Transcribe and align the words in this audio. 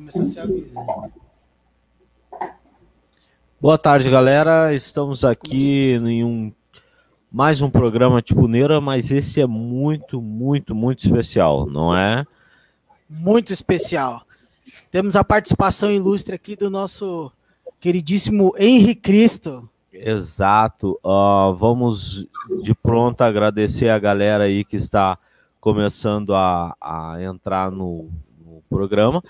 começar 0.00 0.22
a 0.22 0.26
se 0.26 0.40
avisar. 0.40 1.10
Boa 3.60 3.76
tarde, 3.76 4.08
galera. 4.08 4.74
Estamos 4.74 5.26
aqui 5.26 5.92
em 5.92 6.24
um 6.24 6.50
mais 7.30 7.60
um 7.60 7.68
programa 7.68 8.22
tipo 8.22 8.48
Neira, 8.48 8.80
mas 8.80 9.10
esse 9.12 9.40
é 9.42 9.46
muito, 9.46 10.20
muito, 10.20 10.74
muito 10.74 11.04
especial, 11.04 11.66
não 11.66 11.94
é? 11.94 12.26
Muito 13.08 13.52
especial. 13.52 14.22
Temos 14.90 15.16
a 15.16 15.22
participação 15.22 15.92
ilustre 15.92 16.34
aqui 16.34 16.56
do 16.56 16.70
nosso 16.70 17.30
queridíssimo 17.78 18.52
Henri 18.58 18.94
Cristo. 18.94 19.68
Exato. 19.92 20.98
Uh, 21.04 21.54
vamos 21.54 22.26
de 22.62 22.74
pronto 22.74 23.20
agradecer 23.20 23.90
a 23.90 23.98
galera 23.98 24.44
aí 24.44 24.64
que 24.64 24.76
está 24.76 25.18
começando 25.60 26.34
a, 26.34 26.74
a 26.80 27.22
entrar 27.22 27.70
no, 27.70 28.10
no 28.42 28.62
programa. 28.70 29.22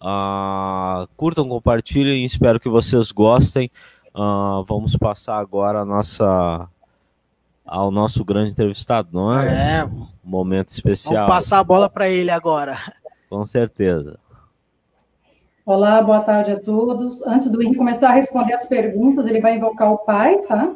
Uh, 0.00 1.08
curtam, 1.16 1.48
compartilhem, 1.48 2.24
espero 2.24 2.60
que 2.60 2.68
vocês 2.68 3.10
gostem. 3.10 3.70
Uh, 4.14 4.64
vamos 4.64 4.96
passar 4.96 5.38
agora 5.38 5.80
a 5.80 5.84
nossa 5.84 6.68
ao 7.66 7.90
nosso 7.90 8.24
grande 8.24 8.52
entrevistado, 8.52 9.10
não 9.12 9.38
é? 9.38 9.80
É. 9.80 9.84
Um 9.84 10.06
momento 10.24 10.70
especial. 10.70 11.26
Vamos 11.26 11.34
passar 11.34 11.58
a 11.58 11.64
bola 11.64 11.90
para 11.90 12.08
ele 12.08 12.30
agora. 12.30 12.76
Com 13.28 13.44
certeza. 13.44 14.18
Olá, 15.66 16.00
boa 16.00 16.22
tarde 16.22 16.52
a 16.52 16.58
todos. 16.58 17.20
Antes 17.26 17.50
do 17.50 17.60
Henrique 17.60 17.76
começar 17.76 18.08
a 18.08 18.14
responder 18.14 18.54
as 18.54 18.64
perguntas, 18.64 19.26
ele 19.26 19.40
vai 19.40 19.56
invocar 19.56 19.92
o 19.92 19.98
pai, 19.98 20.38
tá? 20.48 20.74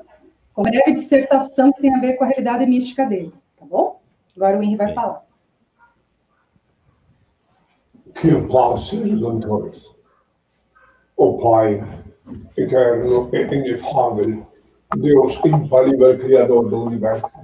Com 0.53 0.63
breve 0.63 0.93
dissertação 0.93 1.73
que 1.73 1.81
tem 1.81 1.95
a 1.95 1.99
ver 1.99 2.15
com 2.19 2.25
a 2.25 2.27
realidade 2.27 2.67
mística 2.67 3.07
dele, 3.07 3.33
tá 3.59 3.65
bom? 3.65 3.99
Agora 4.37 4.59
o 4.59 4.63
Henrique 4.63 4.85
vai 4.85 4.93
falar. 4.93 5.23
Que 8.15 8.31
a 8.31 8.49
paz 8.49 8.89
seja 8.89 9.17
com 9.19 9.41
todos. 9.41 9.95
O 11.17 11.39
Pai 11.39 11.83
eterno 12.57 13.29
e 13.33 13.43
inefável, 13.55 14.47
Deus 14.97 15.39
infalível, 15.45 16.19
Criador 16.19 16.69
do 16.69 16.85
Universo, 16.85 17.39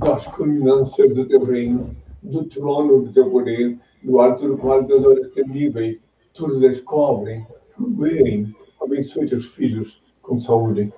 das 0.00 0.26
culminâncias 0.26 1.14
do 1.14 1.26
teu 1.26 1.44
reino, 1.44 1.96
do 2.22 2.44
trono 2.44 3.02
do 3.02 3.12
teu 3.12 3.30
poder, 3.30 3.78
do 4.02 4.20
alto 4.20 4.48
do 4.48 4.58
qual 4.58 4.84
teus 4.84 5.04
olhos 5.04 5.28
temíveis 5.28 6.10
tudo 6.38 6.60
descobrem, 6.60 7.44
veem, 7.96 8.54
abençoe 8.80 9.28
teus 9.28 9.46
filhos 9.46 10.00
com 10.22 10.38
saúde, 10.38 10.92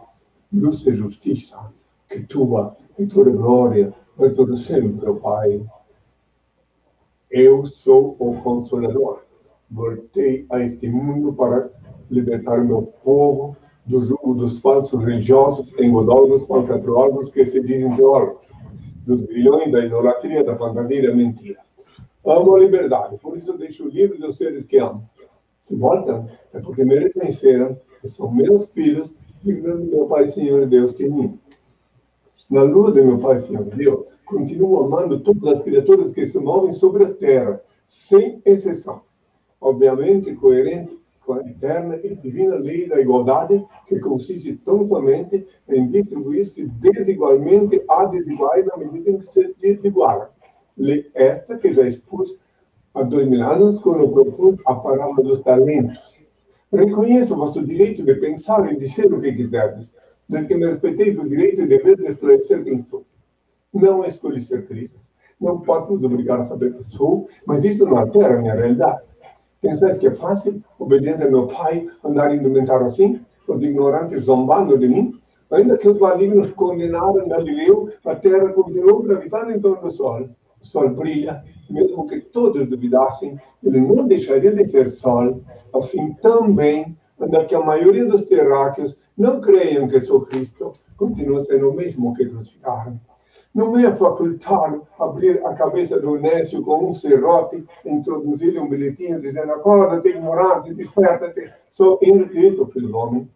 luz 0.52 0.86
e 0.86 0.94
justiça, 0.94 1.72
que 2.08 2.20
tua 2.24 2.76
e 2.98 3.06
toda 3.06 3.30
glória 3.30 3.94
vai 4.16 4.30
todo 4.30 4.54
sempre, 4.54 5.08
ó 5.08 5.14
Pai. 5.14 5.64
Eu 7.30 7.64
sou 7.64 8.16
o 8.18 8.40
Consolador. 8.42 9.22
Voltei 9.70 10.46
a 10.50 10.60
este 10.60 10.88
mundo 10.88 11.32
para 11.32 11.70
libertar 12.10 12.64
meu 12.64 12.82
povo 13.04 13.56
do 13.86 14.04
jugo 14.04 14.34
dos 14.34 14.58
falsos 14.58 15.02
religiosos, 15.04 15.78
engodosos, 15.78 16.44
falcatriosos 16.46 17.30
que 17.30 17.44
se 17.44 17.62
dizem 17.62 17.94
teólogos, 17.94 18.40
dos 19.06 19.22
grilhões 19.22 19.70
da 19.70 19.84
idolatria, 19.84 20.42
da 20.42 20.56
fantasia 20.56 21.08
da 21.08 21.14
mentira. 21.14 21.60
Amo 22.24 22.56
a 22.56 22.58
liberdade, 22.58 23.16
por 23.18 23.36
isso 23.36 23.56
deixo 23.56 23.88
livres 23.88 24.22
os 24.22 24.36
seres 24.36 24.64
que 24.64 24.78
amo. 24.78 25.08
Se 25.60 25.76
voltam, 25.76 26.28
é 26.52 26.58
porque 26.58 26.84
me 26.84 26.98
reconheceram 26.98 27.76
que 28.00 28.08
são 28.08 28.30
meus 28.32 28.66
filhos, 28.70 29.14
dignos 29.42 29.76
do 29.76 29.84
meu 29.84 30.06
Pai 30.06 30.26
Senhor 30.26 30.66
Deus 30.66 30.92
que 30.92 31.08
me 31.08 31.38
Na 32.50 32.62
luz 32.62 32.92
do 32.92 33.04
meu 33.04 33.18
Pai 33.18 33.38
Senhor 33.38 33.64
Deus, 33.64 34.04
continuo 34.30 34.84
amando 34.84 35.20
todas 35.20 35.58
as 35.58 35.62
criaturas 35.62 36.10
que 36.10 36.24
se 36.24 36.38
movem 36.38 36.72
sobre 36.72 37.04
a 37.04 37.12
terra, 37.12 37.60
sem 37.88 38.40
exceção. 38.44 39.02
Obviamente, 39.60 40.34
coerente 40.36 40.96
com 41.26 41.34
a 41.34 41.40
eterna 41.40 41.98
e 42.02 42.14
divina 42.14 42.54
lei 42.54 42.88
da 42.88 43.00
igualdade, 43.00 43.62
que 43.86 43.98
consiste 43.98 44.56
tão 44.64 44.86
somente 44.86 45.46
em 45.68 45.88
distribuir-se 45.88 46.66
desigualmente 46.66 47.82
a 47.88 48.04
desiguais 48.06 48.64
na 48.66 48.76
medida 48.76 49.10
em 49.10 49.18
que 49.18 49.26
se 49.26 49.54
desigualam. 49.60 50.28
Lei 50.78 51.10
esta 51.14 51.58
que 51.58 51.72
já 51.72 51.86
expus 51.86 52.38
há 52.94 53.02
dois 53.02 53.28
mil 53.28 53.42
anos 53.42 53.78
quando 53.80 54.08
propus 54.08 54.56
a 54.66 54.76
parábola 54.76 55.22
dos 55.22 55.40
talentos. 55.42 56.20
Reconheço 56.72 57.34
o 57.34 57.36
vosso 57.36 57.64
direito 57.64 58.02
de 58.04 58.14
pensar 58.14 58.72
e 58.72 58.76
dizer 58.76 59.12
o 59.12 59.20
que 59.20 59.32
quiserdes, 59.32 59.92
desde 60.28 60.48
que 60.48 60.54
me 60.54 60.66
respeiteis 60.66 61.18
o 61.18 61.28
direito 61.28 61.62
e 61.62 61.66
dever 61.66 61.96
de 61.96 62.06
esclarecer 62.06 62.62
quem 62.64 62.78
sou. 62.78 63.04
Não 63.72 64.04
escolhi 64.04 64.40
ser 64.40 64.66
Cristo. 64.66 64.98
Não 65.40 65.60
posso 65.60 65.88
vos 65.88 66.02
obrigar 66.02 66.40
a 66.40 66.42
saber 66.42 66.72
quem 66.72 66.82
sou, 66.82 67.26
mas 67.46 67.64
isso 67.64 67.86
não 67.86 67.96
altera 67.96 68.36
a 68.36 68.40
minha 68.40 68.54
realidade. 68.54 69.02
Pensais 69.60 69.98
que 69.98 70.06
é 70.06 70.10
fácil, 70.10 70.62
obediente 70.78 71.22
a 71.22 71.30
meu 71.30 71.46
pai, 71.46 71.86
andar 72.04 72.34
indumentário 72.34 72.86
assim? 72.86 73.20
Os 73.46 73.62
ignorantes 73.62 74.24
zombando 74.24 74.78
de 74.78 74.88
mim? 74.88 75.20
Ainda 75.50 75.76
que 75.76 75.88
os 75.88 75.98
malignos 75.98 76.52
condenaram 76.52 77.28
Galileu, 77.28 77.90
a 78.04 78.14
terra 78.14 78.48
continuou 78.52 79.02
gravitando 79.02 79.50
em 79.50 79.60
torno 79.60 79.82
do 79.82 79.90
sol. 79.90 80.28
O 80.60 80.66
sol 80.66 80.90
brilha, 80.90 81.42
mesmo 81.68 82.06
que 82.06 82.20
todos 82.20 82.68
duvidassem, 82.68 83.38
ele 83.62 83.80
não 83.80 84.06
deixaria 84.06 84.52
de 84.52 84.68
ser 84.68 84.90
sol. 84.90 85.40
Assim 85.74 86.14
também, 86.14 86.96
ainda 87.18 87.44
que 87.44 87.54
a 87.54 87.60
maioria 87.60 88.06
dos 88.06 88.24
terráqueos 88.24 88.98
não 89.16 89.40
creiam 89.40 89.88
que 89.88 90.00
sou 90.00 90.22
Cristo, 90.22 90.72
continua 90.96 91.40
sendo 91.40 91.70
o 91.70 91.74
mesmo 91.74 92.14
que 92.14 92.26
crucificaram. 92.26 93.00
Não 93.52 93.72
me 93.72 93.84
é 93.84 93.94
facultado 93.96 94.86
abrir 94.96 95.44
a 95.44 95.52
cabeça 95.54 95.98
do 95.98 96.16
Nécio 96.18 96.62
com 96.62 96.88
um 96.88 96.92
serrote, 96.92 97.64
introduzir-lhe 97.84 98.60
um 98.60 98.68
bilhetinho 98.68 99.20
dizendo: 99.20 99.52
acorda, 99.52 100.00
te 100.00 100.10
ignorante, 100.10 100.72
desperta-te. 100.72 101.52
Sou 101.68 101.98
Henrique, 102.00 102.64
filho 102.72 102.88
do 102.88 102.96
homem. 102.96 103.30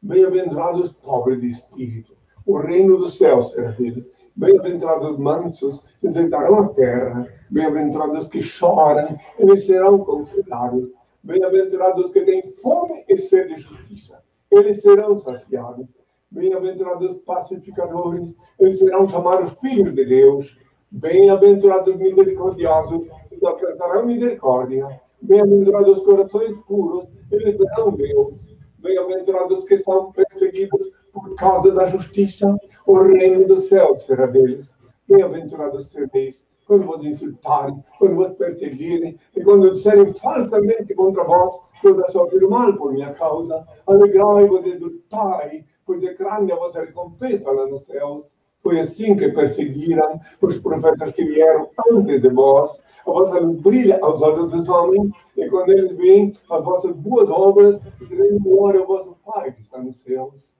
Bem-aventurados 0.00 0.92
pobres 0.92 1.40
de 1.40 1.50
espírito, 1.50 2.16
o 2.46 2.56
reino 2.56 2.96
dos 2.96 3.18
céus 3.18 3.52
será 3.52 3.72
deles. 3.72 4.10
Bem-aventurados 4.36 5.18
mansos, 5.18 5.84
eles 6.02 6.32
a 6.32 6.68
terra. 6.68 7.28
Bem-aventurados 7.50 8.28
que 8.28 8.42
choram, 8.42 9.16
eles 9.38 9.66
serão 9.66 9.98
consolados. 9.98 10.92
Bem-aventurados 11.22 12.10
que 12.10 12.22
têm 12.22 12.42
fome 12.42 13.04
e 13.08 13.16
sede 13.16 13.54
de 13.54 13.60
justiça, 13.60 14.22
eles 14.50 14.80
serão 14.80 15.18
saciados. 15.18 15.88
Bem-aventurados 16.34 17.14
pacificadores, 17.24 18.36
eles 18.58 18.80
serão 18.80 19.08
chamados 19.08 19.52
filhos 19.60 19.94
de 19.94 20.04
Deus. 20.04 20.58
Bem-aventurados 20.90 21.94
misericordiosos, 21.94 23.08
eles 23.30 23.44
alcançarão 23.44 24.04
misericórdia. 24.04 25.00
Bem-aventurados 25.22 26.00
corações 26.00 26.56
puros, 26.66 27.06
eles 27.30 27.56
verão 27.56 27.92
Deus. 27.92 28.48
Bem-aventurados 28.78 29.62
que 29.62 29.76
são 29.76 30.10
perseguidos 30.10 30.90
por 31.12 31.36
causa 31.36 31.70
da 31.70 31.86
justiça, 31.86 32.58
o 32.84 33.00
reino 33.00 33.46
do 33.46 33.56
céu 33.56 33.96
será 33.96 34.26
deles. 34.26 34.74
Bem-aventurados 35.08 35.86
sereis 35.86 36.44
quando 36.66 36.86
vos 36.86 37.04
insultarem, 37.04 37.80
quando 37.96 38.16
vos 38.16 38.30
perseguirem, 38.30 39.16
e 39.36 39.44
quando 39.44 39.70
disserem 39.70 40.12
falsamente 40.14 40.94
contra 40.94 41.22
vós 41.22 41.54
toda 41.80 42.08
sorte 42.08 42.40
do 42.40 42.50
mal 42.50 42.74
por 42.76 42.92
minha 42.92 43.12
causa. 43.12 43.64
Alegrai-vos 43.86 44.64
e 44.64 44.70
exultai, 44.70 45.64
pois 45.86 46.02
é 46.02 46.14
grande 46.14 46.52
a 46.52 46.56
vossa 46.56 46.80
recompensa 46.80 47.50
lá 47.50 47.66
nos 47.66 47.82
céus. 47.82 48.38
Foi 48.62 48.80
assim 48.80 49.14
que 49.14 49.28
perseguiram 49.28 50.18
os 50.40 50.58
profetas 50.58 51.12
que 51.12 51.24
vieram 51.24 51.68
antes 51.92 52.22
de 52.22 52.28
vós. 52.30 52.82
A 53.06 53.10
vossa 53.10 53.38
luz 53.38 53.58
brilha 53.58 53.98
aos 54.00 54.22
olhos 54.22 54.50
dos 54.50 54.68
homens, 54.68 55.10
e 55.36 55.46
quando 55.50 55.70
eles 55.70 55.92
veem 55.96 56.32
as 56.50 56.64
vossas 56.64 56.96
boas 56.96 57.28
obras, 57.28 57.78
dirão 58.08 58.38
glória 58.38 58.80
ao 58.80 58.86
vosso 58.86 59.14
Pai 59.24 59.52
que 59.52 59.60
está 59.60 59.78
nos 59.78 59.98
céus. 59.98 60.54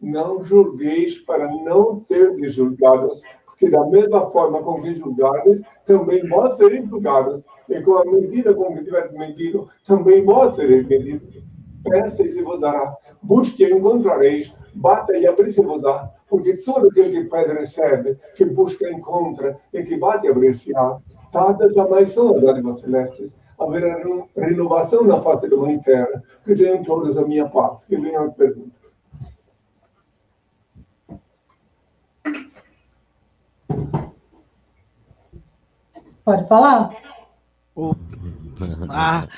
Não 0.00 0.42
julgueis 0.42 1.18
para 1.18 1.46
não 1.46 1.96
ser 1.96 2.34
julgados, 2.50 3.20
porque 3.44 3.68
da 3.68 3.84
mesma 3.86 4.30
forma 4.30 4.62
com 4.62 4.80
que 4.80 4.94
julgares, 4.94 5.60
também 5.84 6.26
vós 6.28 6.56
sereis 6.56 6.88
julgados. 6.88 7.44
E 7.68 7.80
com 7.80 7.98
a 7.98 8.04
medida 8.04 8.54
com 8.54 8.74
que 8.74 8.84
tiveres 8.84 9.12
medido, 9.12 9.68
também 9.84 10.24
vós 10.24 10.52
sereis 10.52 10.86
medidos. 10.86 11.42
Peça 11.88 12.22
e 12.22 12.28
se 12.28 12.42
vos 12.42 12.60
dará. 12.60 12.96
Busque 13.22 13.64
e 13.64 13.72
encontrareis. 13.72 14.52
Bata 14.74 15.16
e 15.16 15.26
abrir-se-vos-á. 15.26 16.10
Porque 16.28 16.56
todo 16.58 16.88
aquele 16.88 17.10
que 17.10 17.30
pede 17.30 17.52
recebe, 17.52 18.18
que 18.34 18.44
busca 18.44 18.90
encontra, 18.90 19.56
e 19.72 19.82
que 19.82 19.96
bate 19.96 20.28
abrir-se-á. 20.28 20.98
Dadas 21.32 21.74
jamais 21.74 22.10
são 22.12 22.34
as 22.34 22.42
dádivas 22.42 22.80
celestes. 22.80 23.38
Haverá 23.58 23.96
renovação 24.36 25.04
na 25.04 25.20
face 25.20 25.48
da 25.48 25.56
mãe 25.56 25.78
terra. 25.80 26.22
Que 26.44 26.54
tenham 26.54 26.82
todas 26.82 27.16
a 27.16 27.24
minha 27.24 27.48
paz. 27.48 27.84
Que 27.84 27.96
venham 27.96 28.24
as 28.24 28.34
perguntas. 28.34 28.86
Pode 36.24 36.48
falar? 36.48 36.90
O... 37.76 37.94
Ah, 38.88 39.28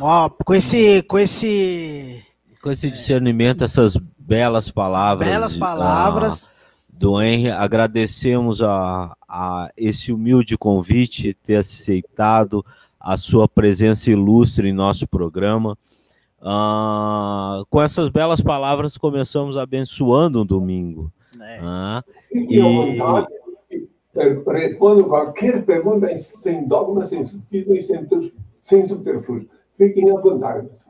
ó, 0.00 0.28
com 0.28 0.54
esse, 0.54 1.02
com 1.02 1.18
esse, 1.18 2.22
com 2.62 2.70
esse 2.70 2.90
discernimento, 2.90 3.64
essas 3.64 3.96
belas 4.18 4.70
palavras, 4.70 5.28
belas 5.28 5.54
palavras 5.54 6.44
uh, 6.44 6.48
do 6.90 7.22
Henry, 7.22 7.50
agradecemos 7.50 8.62
a, 8.62 9.16
a 9.28 9.70
esse 9.76 10.12
humilde 10.12 10.58
convite, 10.58 11.34
ter 11.44 11.56
aceitado 11.56 12.64
a 13.00 13.16
sua 13.16 13.48
presença 13.48 14.10
ilustre 14.10 14.68
em 14.68 14.72
nosso 14.72 15.06
programa. 15.06 15.78
Uh, 16.40 17.64
com 17.70 17.82
essas 17.82 18.08
belas 18.10 18.40
palavras, 18.40 18.96
começamos 18.96 19.56
abençoando 19.56 20.42
um 20.42 20.46
domingo. 20.46 21.10
É. 21.40 21.60
Uh, 21.62 22.04
e... 22.34 22.98
Respondo 24.48 25.04
qualquer 25.04 25.64
pergunta 25.64 26.16
sem 26.16 26.66
dogma, 26.66 27.04
sem 27.04 27.22
sufismo 27.22 27.74
e 27.74 27.80
sem, 27.80 28.04
sem 28.68 28.84
subterfúgio. 28.84 29.48
Fiquem 29.76 30.10
à 30.10 30.20
vontade, 30.20 30.64
meus 30.64 30.84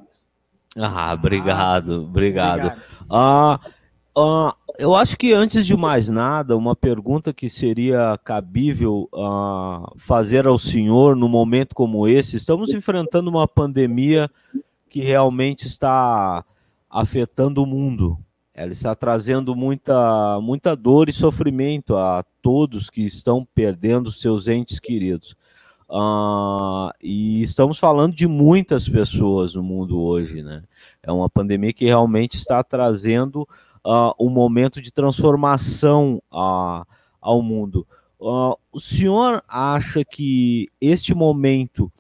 Ah, 0.77 1.13
obrigado, 1.15 2.05
obrigado. 2.05 2.67
obrigado. 2.67 2.79
Uh, 3.11 3.79
Uh, 4.19 4.51
eu 4.81 4.97
acho 4.97 5.17
que 5.17 5.33
antes 5.33 5.65
de 5.65 5.77
mais 5.77 6.09
nada, 6.09 6.57
uma 6.57 6.75
pergunta 6.75 7.33
que 7.33 7.49
seria 7.49 8.19
cabível 8.25 9.09
uh, 9.15 9.97
fazer 9.97 10.45
ao 10.45 10.59
senhor 10.59 11.15
no 11.15 11.29
momento 11.29 11.73
como 11.73 12.09
esse: 12.09 12.37
estamos 12.37 12.75
enfrentando 12.75 13.31
uma 13.31 13.47
pandemia 13.47 14.29
que 14.91 15.03
realmente 15.03 15.69
está 15.69 16.45
afetando 16.91 17.63
o 17.63 17.67
mundo. 17.67 18.19
Ela 18.53 18.73
está 18.73 18.93
trazendo 18.93 19.55
muita, 19.55 20.41
muita 20.41 20.75
dor 20.75 21.09
e 21.09 21.13
sofrimento 21.13 21.97
a 21.97 22.25
todos 22.43 22.91
que 22.91 23.03
estão 23.03 23.47
perdendo 23.55 24.11
seus 24.11 24.49
entes 24.49 24.81
queridos. 24.81 25.37
Uh, 25.91 26.93
e 27.03 27.41
estamos 27.41 27.79
falando 27.79 28.15
de 28.15 28.27
muitas 28.27 28.87
pessoas 28.87 29.55
no 29.55 29.63
mundo 29.63 29.99
hoje, 29.99 30.43
né? 30.43 30.63
É 31.03 31.11
uma 31.11 31.31
pandemia 31.31 31.73
que 31.73 31.87
realmente 31.87 32.37
está 32.37 32.63
trazendo 32.63 33.49
uh, 33.85 34.13
um 34.21 34.29
momento 34.29 34.83
de 34.83 34.93
transformação 34.93 36.23
uh, 36.31 36.85
ao 37.21 37.41
mundo. 37.41 37.87
Uh, 38.21 38.55
o 38.71 38.81
senhor 38.81 39.43
acha 39.49 40.05
que 40.05 40.69
este 40.79 41.15
momento 41.15 41.91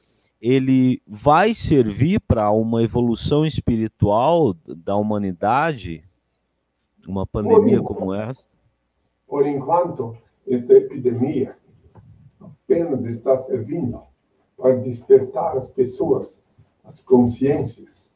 ele 0.41 1.01
vai 1.07 1.55
servir 1.55 2.21
para 2.21 2.51
uma 2.51 2.83
evolução 2.83 3.47
espiritual 3.47 4.55
da 4.67 4.97
humanidade? 4.97 6.05
Uma 7.07 7.27
pandemia 7.27 7.79
por, 7.79 7.95
como 7.95 8.15
essa? 8.15 8.49
Por 9.27 9.47
enquanto, 9.47 10.15
esta 10.47 10.75
epidemia 10.75 11.57
apenas 12.69 13.07
está 13.07 13.35
servindo 13.39 14.03
para 14.55 14.77
despertar 14.77 15.57
as 15.57 15.67
pessoas, 15.69 16.39
as 16.85 17.01
consciências. 17.01 18.11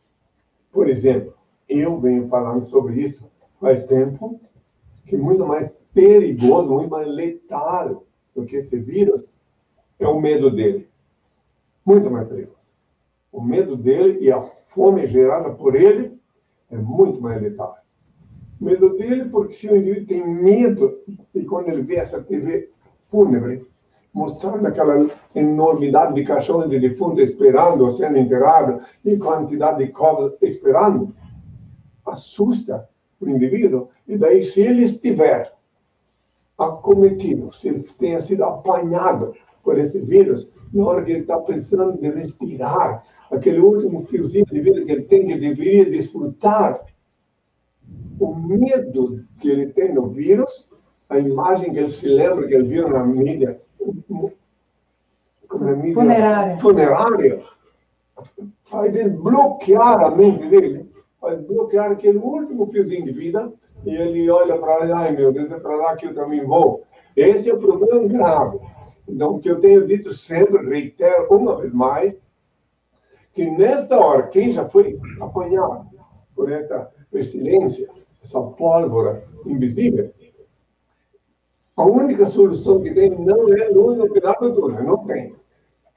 Por 0.70 0.88
exemplo, 0.88 1.32
eu 1.66 1.98
venho 1.98 2.28
falando 2.28 2.62
sobre 2.64 3.00
isso 3.00 3.24
faz 3.58 3.84
tempo, 3.84 4.40
que 5.06 5.16
muito 5.16 5.46
mais 5.46 5.70
perigoso, 5.94 6.68
muito 6.68 6.90
mais 6.90 7.08
letal 7.08 8.04
do 8.34 8.44
que 8.44 8.56
esse 8.56 8.76
vírus 8.76 9.34
é 9.98 10.06
o 10.06 10.20
medo 10.20 10.50
dele. 10.50 10.88
Muito 11.84 12.10
mais 12.10 12.28
perigoso. 12.28 12.72
O 13.30 13.40
medo 13.40 13.76
dele 13.76 14.18
e 14.20 14.30
a 14.30 14.42
fome 14.66 15.06
gerada 15.06 15.54
por 15.54 15.74
ele 15.74 16.18
é 16.70 16.76
muito 16.76 17.22
mais 17.22 17.40
letal. 17.40 17.78
O 18.60 18.64
medo 18.64 18.96
dele, 18.96 19.26
porque 19.26 19.52
se 19.54 19.68
o 19.68 19.76
indivíduo 19.76 20.06
tem 20.06 20.26
medo, 20.26 21.00
e 21.34 21.44
quando 21.44 21.68
ele 21.68 21.82
vê 21.82 21.96
essa 21.96 22.22
TV 22.22 22.68
fúnebre, 23.06 23.66
mostrando 24.12 24.66
aquela 24.66 25.06
enormidade 25.34 26.14
de 26.14 26.24
caixões 26.24 26.68
de 26.68 26.78
defunto 26.78 27.20
esperando 27.20 27.90
sendo 27.90 28.18
enterrado, 28.18 28.80
e 29.04 29.16
quantidade 29.16 29.78
de 29.78 29.90
covas 29.90 30.34
esperando, 30.42 31.14
assusta 32.04 32.88
o 33.20 33.28
indivíduo, 33.28 33.88
e 34.06 34.18
daí, 34.18 34.42
se 34.42 34.60
ele 34.60 34.82
estiver 34.84 35.52
acometido, 36.58 37.52
se 37.52 37.68
ele 37.68 37.82
tenha 37.98 38.20
sido 38.20 38.44
apanhado 38.44 39.34
por 39.62 39.78
esse 39.78 40.00
vírus, 40.00 40.50
na 40.72 40.84
hora 40.84 41.04
que 41.04 41.12
ele 41.12 41.20
está 41.20 41.38
precisando 41.38 41.98
de 42.00 42.10
respirar, 42.10 43.04
aquele 43.30 43.60
último 43.60 44.02
fiozinho 44.02 44.44
de 44.46 44.60
vida 44.60 44.84
que 44.84 44.92
ele 44.92 45.02
tem, 45.02 45.26
que 45.26 45.38
deveria 45.38 45.88
desfrutar, 45.88 46.84
o 48.18 48.34
medo 48.34 49.24
que 49.40 49.48
ele 49.48 49.66
tem 49.66 49.94
no 49.94 50.08
vírus, 50.08 50.68
a 51.08 51.18
imagem 51.18 51.72
que 51.72 51.78
ele 51.78 51.88
se 51.88 52.08
lembra 52.08 52.46
que 52.46 52.54
ele 52.54 52.68
viu 52.68 52.88
na 52.88 53.04
mídia, 53.04 53.60
mídia 55.76 55.94
funerária. 55.94 56.58
funerária, 56.58 57.44
faz 58.64 58.94
ele 58.96 59.10
bloquear 59.10 60.04
a 60.04 60.10
mente 60.10 60.46
dele 60.48 60.92
vai 61.22 61.36
bloquear 61.36 61.92
aquele 61.92 62.18
último 62.18 62.66
fiozinho 62.66 63.04
de 63.04 63.12
vida 63.12 63.52
e 63.84 63.94
ele 63.94 64.28
olha 64.28 64.58
para 64.58 64.84
lá, 64.84 64.98
ai 64.98 65.12
meu 65.12 65.32
Deus, 65.32 65.50
é 65.50 65.58
para 65.58 65.76
lá 65.76 65.96
que 65.96 66.06
eu 66.06 66.14
também 66.14 66.44
vou. 66.44 66.82
Esse 67.16 67.48
é 67.48 67.54
o 67.54 67.58
problema 67.58 68.06
grave. 68.08 68.58
Então, 69.08 69.36
o 69.36 69.38
que 69.38 69.48
eu 69.48 69.60
tenho 69.60 69.86
dito 69.86 70.12
sempre, 70.12 70.68
reitero 70.68 71.28
uma 71.30 71.58
vez 71.58 71.72
mais, 71.72 72.14
que 73.32 73.48
nessa 73.50 73.96
hora, 73.96 74.26
quem 74.26 74.52
já 74.52 74.68
foi 74.68 74.98
apanhado 75.20 75.86
por 76.34 76.50
essa 76.50 76.90
pestilência, 77.10 77.88
essa 78.22 78.40
pólvora 78.40 79.24
invisível, 79.46 80.12
a 81.76 81.84
única 81.84 82.26
solução 82.26 82.80
que 82.82 82.92
tem 82.92 83.10
não 83.10 83.52
é 83.52 83.70
no 83.70 84.12
final 84.12 84.36
do 84.40 84.68
não 84.82 84.98
tem. 85.06 85.34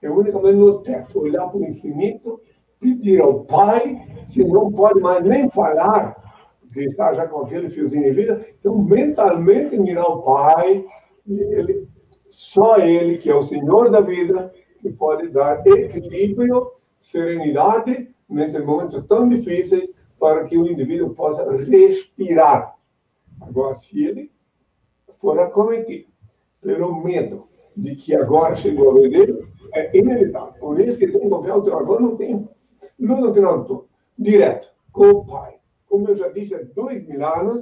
É 0.01 0.09
unicamente 0.09 0.57
no 0.57 0.79
teto, 0.79 1.19
olhar 1.19 1.47
para 1.47 1.57
o 1.57 1.65
infinito 1.65 2.39
pedir 2.79 3.21
ao 3.21 3.43
Pai, 3.45 3.99
se 4.25 4.43
não 4.43 4.71
pode 4.71 4.99
mais 4.99 5.23
nem 5.23 5.49
falar, 5.49 6.15
porque 6.61 6.81
está 6.81 7.13
já 7.13 7.27
com 7.27 7.39
aquele 7.39 7.69
fiozinho 7.69 8.03
de 8.03 8.11
vida, 8.11 8.45
então 8.59 8.77
mentalmente 8.77 9.77
mirar 9.77 10.05
o 10.05 10.21
Pai, 10.21 10.85
e 11.25 11.39
ele, 11.39 11.87
só 12.27 12.77
Ele, 12.77 13.17
que 13.17 13.29
é 13.29 13.35
o 13.35 13.43
Senhor 13.43 13.89
da 13.89 14.01
vida, 14.01 14.53
que 14.79 14.91
pode 14.91 15.29
dar 15.29 15.65
equilíbrio, 15.65 16.71
serenidade 16.99 18.09
nesses 18.29 18.63
momentos 18.63 19.03
tão 19.07 19.27
difíceis 19.27 19.91
para 20.19 20.43
que 20.45 20.57
o 20.57 20.67
indivíduo 20.67 21.13
possa 21.15 21.49
respirar. 21.51 22.75
Agora, 23.41 23.73
se 23.73 24.05
ele 24.05 24.31
for 25.19 25.39
acometido 25.39 26.07
pelo 26.61 27.03
medo 27.03 27.47
de 27.75 27.95
que 27.95 28.15
agora 28.15 28.55
chegou 28.55 28.91
a 28.91 28.93
vez 28.93 29.11
dele, 29.11 29.47
é 29.73 29.97
inevitável. 29.97 30.53
Por 30.59 30.79
isso 30.79 30.97
que 30.97 31.07
tem 31.07 31.21
que 31.21 31.29
confiar, 31.29 31.55
agora 31.55 32.01
não 32.01 32.15
tem 32.15 32.47
do 32.99 33.33
turno, 33.33 33.85
direto, 34.17 34.67
com 34.91 35.07
o 35.09 35.25
Pai. 35.25 35.55
Como 35.87 36.09
eu 36.09 36.15
já 36.15 36.29
disse 36.29 36.55
há 36.55 36.61
dois 36.73 37.05
mil 37.05 37.25
anos, 37.25 37.61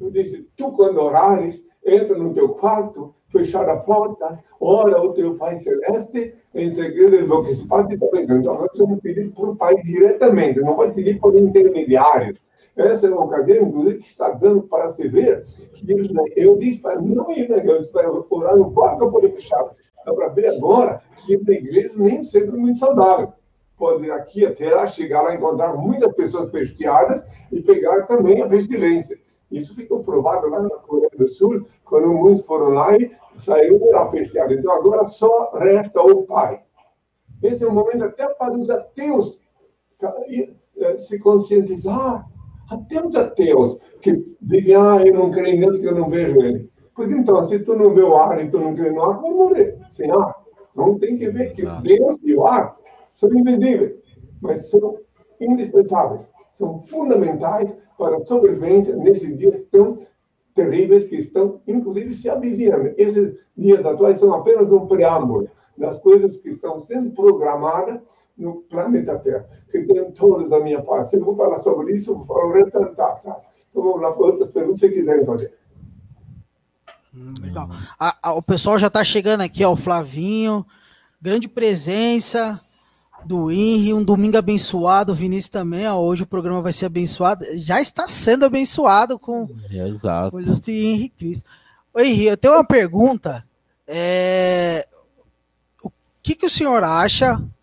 eu 0.00 0.10
disse, 0.10 0.48
tu 0.56 0.72
quando 0.72 0.98
orares, 0.98 1.64
entra 1.84 2.16
no 2.16 2.34
teu 2.34 2.50
quarto, 2.50 3.14
fechar 3.28 3.68
a 3.68 3.76
porta, 3.76 4.42
ora 4.60 5.00
o 5.00 5.12
teu 5.12 5.36
Pai 5.36 5.56
Celeste, 5.56 6.34
em 6.54 6.70
segredo 6.70 7.16
ele 7.16 7.26
vai 7.26 7.42
que 7.44 7.54
se 7.54 7.66
passa 7.66 7.94
e 7.94 7.98
também. 7.98 8.22
Então, 8.22 8.54
nós 8.54 8.72
temos 8.72 9.00
pedir 9.00 9.30
para 9.32 9.50
o 9.50 9.56
Pai 9.56 9.80
diretamente, 9.82 10.60
não 10.60 10.74
pode 10.74 10.94
pedir 10.94 11.18
por 11.18 11.36
intermediários. 11.36 12.38
Essa 12.80 13.06
é 13.06 13.10
uma 13.10 13.24
ocasião, 13.24 13.66
inclusive, 13.66 13.98
que 13.98 14.08
está 14.08 14.30
dando 14.30 14.62
para 14.62 14.88
se 14.90 15.08
ver 15.08 15.44
eu 16.36 16.56
disse 16.58 16.80
para 16.80 17.00
não 17.00 17.30
ir 17.30 17.48
na 17.48 17.58
igreja, 17.58 17.88
para 17.92 18.10
orar 18.10 18.56
no 18.56 18.72
quarto 18.72 19.10
poder 19.10 19.32
fechar. 19.32 19.64
Dá 20.04 20.14
para 20.14 20.28
ver 20.28 20.48
agora 20.48 21.00
que 21.16 21.36
na 21.36 21.52
igreja 21.52 21.92
nem 21.96 22.22
sempre 22.22 22.56
é 22.56 22.60
muito 22.60 22.78
saudável 22.78 23.32
pode 23.80 24.10
aqui 24.10 24.44
até 24.44 24.86
chegar 24.86 25.26
a 25.26 25.34
encontrar 25.34 25.74
muitas 25.74 26.12
pessoas 26.12 26.50
pesqueadas 26.50 27.24
e 27.50 27.62
pegar 27.62 28.02
também 28.02 28.42
a 28.42 28.46
pestilência. 28.46 29.18
Isso 29.50 29.74
ficou 29.74 30.04
provado 30.04 30.48
lá 30.50 30.60
na 30.60 30.68
Coreia 30.68 31.10
do 31.16 31.26
Sul, 31.26 31.66
quando 31.86 32.08
muitos 32.08 32.44
foram 32.44 32.68
lá 32.68 32.94
e 32.96 33.10
saíram 33.38 33.78
da 33.90 34.04
pesqueada. 34.06 34.52
Então 34.52 34.70
agora 34.70 35.04
só 35.04 35.50
resta 35.54 36.02
o 36.02 36.24
Pai. 36.24 36.62
Esse 37.42 37.64
é 37.64 37.66
um 37.66 37.72
momento 37.72 38.04
até 38.04 38.28
para 38.28 38.56
os 38.56 38.68
ateus 38.68 39.40
eh, 40.02 40.98
se 40.98 41.18
conscientizar. 41.18 42.28
Até 42.70 43.04
os 43.04 43.14
ateus 43.16 43.78
que 44.00 44.24
dizem, 44.40 44.76
ah, 44.76 45.02
eu 45.04 45.12
não 45.12 45.30
creio 45.30 45.56
em 45.56 45.60
Deus 45.60 45.72
porque 45.72 45.88
eu 45.88 45.94
não 45.94 46.08
vejo 46.08 46.40
ele. 46.40 46.70
Pois 46.94 47.10
então, 47.10 47.46
se 47.48 47.58
tu 47.58 47.74
não 47.74 47.92
vê 47.94 48.02
o 48.02 48.14
ar 48.14 48.44
e 48.44 48.48
tu 48.48 48.58
não 48.58 48.74
crê 48.74 48.90
no 48.90 49.02
ar, 49.02 49.20
vai 49.20 49.30
morrer 49.30 49.78
sem 49.88 50.10
ar. 50.10 50.36
Não 50.74 50.98
tem 50.98 51.16
que 51.16 51.28
ver 51.30 51.52
que 51.52 51.62
Deus 51.82 52.16
e 52.22 52.34
o 52.34 52.46
ar 52.46 52.76
são 53.12 53.32
invisíveis, 53.32 53.96
mas 54.40 54.70
são 54.70 54.98
indispensáveis, 55.40 56.26
são 56.52 56.78
fundamentais 56.78 57.76
para 57.98 58.16
a 58.16 58.24
sobrevivência 58.24 58.94
nesses 58.94 59.36
dias 59.36 59.60
tão 59.70 59.98
terríveis 60.54 61.04
que 61.04 61.16
estão, 61.16 61.60
inclusive, 61.66 62.12
se 62.12 62.28
avizinhando. 62.28 62.94
Esses 62.96 63.34
dias 63.56 63.84
atuais 63.84 64.18
são 64.20 64.32
apenas 64.32 64.70
um 64.70 64.86
preâmbulo 64.86 65.48
das 65.76 65.98
coisas 65.98 66.36
que 66.36 66.50
estão 66.50 66.78
sendo 66.78 67.10
programadas 67.10 68.00
no 68.40 68.62
planeta 68.62 69.18
Terra, 69.18 69.46
que 69.70 69.82
tem 69.82 70.10
todos 70.12 70.52
a 70.52 70.60
minha 70.60 70.82
parte. 70.82 71.10
Se 71.10 71.16
eu 71.16 71.24
vou 71.24 71.36
falar 71.36 71.58
sobre 71.58 71.94
isso, 71.94 72.10
eu 72.10 72.16
vou 72.16 72.26
falar 72.26 72.46
o 72.46 72.52
resto 72.52 72.80
da. 72.80 72.86
Tá? 72.86 73.36
Então 73.70 73.82
vamos 73.82 74.00
lá 74.00 74.12
para 74.12 74.26
outras 74.26 74.50
perguntas, 74.50 74.80
se 74.80 74.88
quiserem 74.88 75.24
fazer. 75.24 75.52
Hum, 77.14 77.32
legal. 77.40 77.68
A, 77.98 78.16
a, 78.22 78.32
o 78.32 78.42
pessoal 78.42 78.78
já 78.78 78.86
está 78.86 79.04
chegando 79.04 79.42
aqui, 79.42 79.64
ó, 79.64 79.72
o 79.72 79.76
Flavinho, 79.76 80.64
grande 81.20 81.48
presença 81.48 82.60
do 83.24 83.50
Henry, 83.50 83.92
um 83.92 84.02
domingo 84.02 84.38
abençoado, 84.38 85.12
o 85.12 85.14
Vinícius 85.14 85.48
também, 85.48 85.86
ó, 85.86 85.96
hoje 86.00 86.22
o 86.22 86.26
programa 86.26 86.62
vai 86.62 86.72
ser 86.72 86.86
abençoado, 86.86 87.44
já 87.56 87.80
está 87.80 88.08
sendo 88.08 88.46
abençoado 88.46 89.18
com 89.18 89.48
Exato. 89.70 90.30
coisas 90.30 90.58
de 90.58 90.72
Henry 90.72 91.08
Cristo. 91.10 91.48
Ô 91.92 92.00
Henry, 92.00 92.26
eu 92.26 92.36
tenho 92.36 92.54
uma 92.54 92.64
pergunta, 92.64 93.44
é... 93.86 94.86
o 95.82 95.90
que, 96.22 96.34
que 96.34 96.46
o 96.46 96.50
senhor 96.50 96.82
acha 96.82 97.36
o 97.36 97.59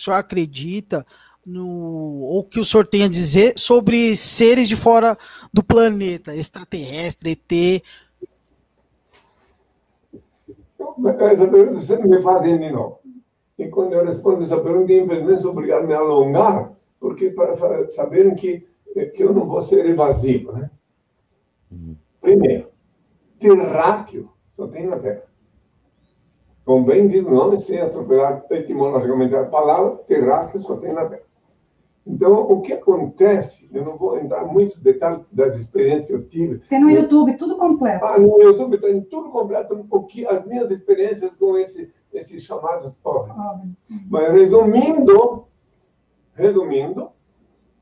senhor 0.00 0.16
acredita 0.16 1.06
no 1.46 1.66
ou 1.66 2.44
que 2.44 2.60
o 2.60 2.64
senhor 2.64 2.86
tem 2.86 3.04
a 3.04 3.08
dizer 3.08 3.54
sobre 3.56 4.14
seres 4.14 4.68
de 4.68 4.76
fora 4.76 5.16
do 5.52 5.62
planeta, 5.62 6.34
extraterrestre, 6.34 7.32
ET? 7.32 7.82
Essa 11.20 11.48
pergunta 11.48 11.80
sempre 11.80 12.08
me 12.08 12.58
de 12.58 12.70
novo. 12.70 13.00
E 13.58 13.68
quando 13.68 13.92
eu 13.92 14.04
respondo 14.04 14.42
essa 14.42 14.58
pergunta, 14.58 14.92
infelizmente, 14.92 15.42
sou 15.42 15.52
obrigado 15.52 15.84
a 15.84 15.86
me 15.86 15.94
alongar, 15.94 16.72
porque 16.98 17.30
para 17.30 17.56
saberem 17.90 18.34
que, 18.34 18.66
que 19.14 19.22
eu 19.22 19.32
não 19.32 19.46
vou 19.46 19.60
ser 19.60 19.84
evasivo, 19.86 20.52
né? 20.52 20.70
Primeiro, 22.20 22.68
terráqueo 23.38 24.30
só 24.48 24.66
tem 24.66 24.86
na 24.86 24.98
Terra. 24.98 25.29
Como 26.70 26.84
bem 26.84 27.08
diz 27.08 27.24
o 27.24 27.30
nome, 27.30 27.58
sem 27.58 27.80
atropelar 27.80 28.44
etimologicamente 28.48 29.34
a 29.34 29.44
palavra, 29.44 29.96
terráqueo 30.06 30.60
só 30.60 30.76
tem 30.76 30.92
na 30.92 31.04
Terra. 31.04 31.24
Então, 32.06 32.42
o 32.42 32.60
que 32.60 32.72
acontece, 32.72 33.68
eu 33.72 33.84
não 33.84 33.96
vou 33.96 34.16
entrar 34.16 34.46
em 34.46 34.52
muitos 34.52 34.76
detalhes 34.76 35.20
das 35.32 35.56
experiências 35.56 36.06
que 36.06 36.12
eu 36.12 36.24
tive. 36.28 36.58
Tem 36.68 36.80
no 36.80 36.88
YouTube, 36.88 37.36
tudo 37.36 37.56
completo. 37.56 38.04
Ah, 38.04 38.20
no 38.20 38.40
YouTube 38.40 38.78
tem 38.78 39.00
tudo 39.00 39.30
completo, 39.30 39.84
o 39.90 40.02
que, 40.04 40.24
as 40.24 40.46
minhas 40.46 40.70
experiências 40.70 41.34
com 41.34 41.58
esse, 41.58 41.92
esses 42.12 42.40
chamados 42.44 42.96
OVNIs. 43.02 43.76
Mas 44.08 44.30
resumindo, 44.32 45.46
resumindo, 46.34 47.10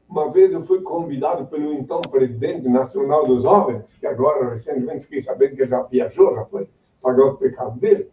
uma 0.08 0.32
vez 0.32 0.54
eu 0.54 0.62
fui 0.62 0.80
convidado 0.80 1.44
pelo 1.44 1.74
então 1.74 2.00
presidente 2.00 2.66
nacional 2.66 3.26
dos 3.26 3.44
OVNIs, 3.44 3.92
que 3.92 4.06
agora 4.06 4.48
recentemente 4.48 5.00
fiquei 5.00 5.20
sabendo 5.20 5.56
que 5.56 5.66
já 5.66 5.82
viajou, 5.82 6.34
já 6.34 6.46
foi 6.46 6.66
pagar 7.02 7.26
os 7.26 7.38
pecados 7.38 7.78
dele. 7.78 8.08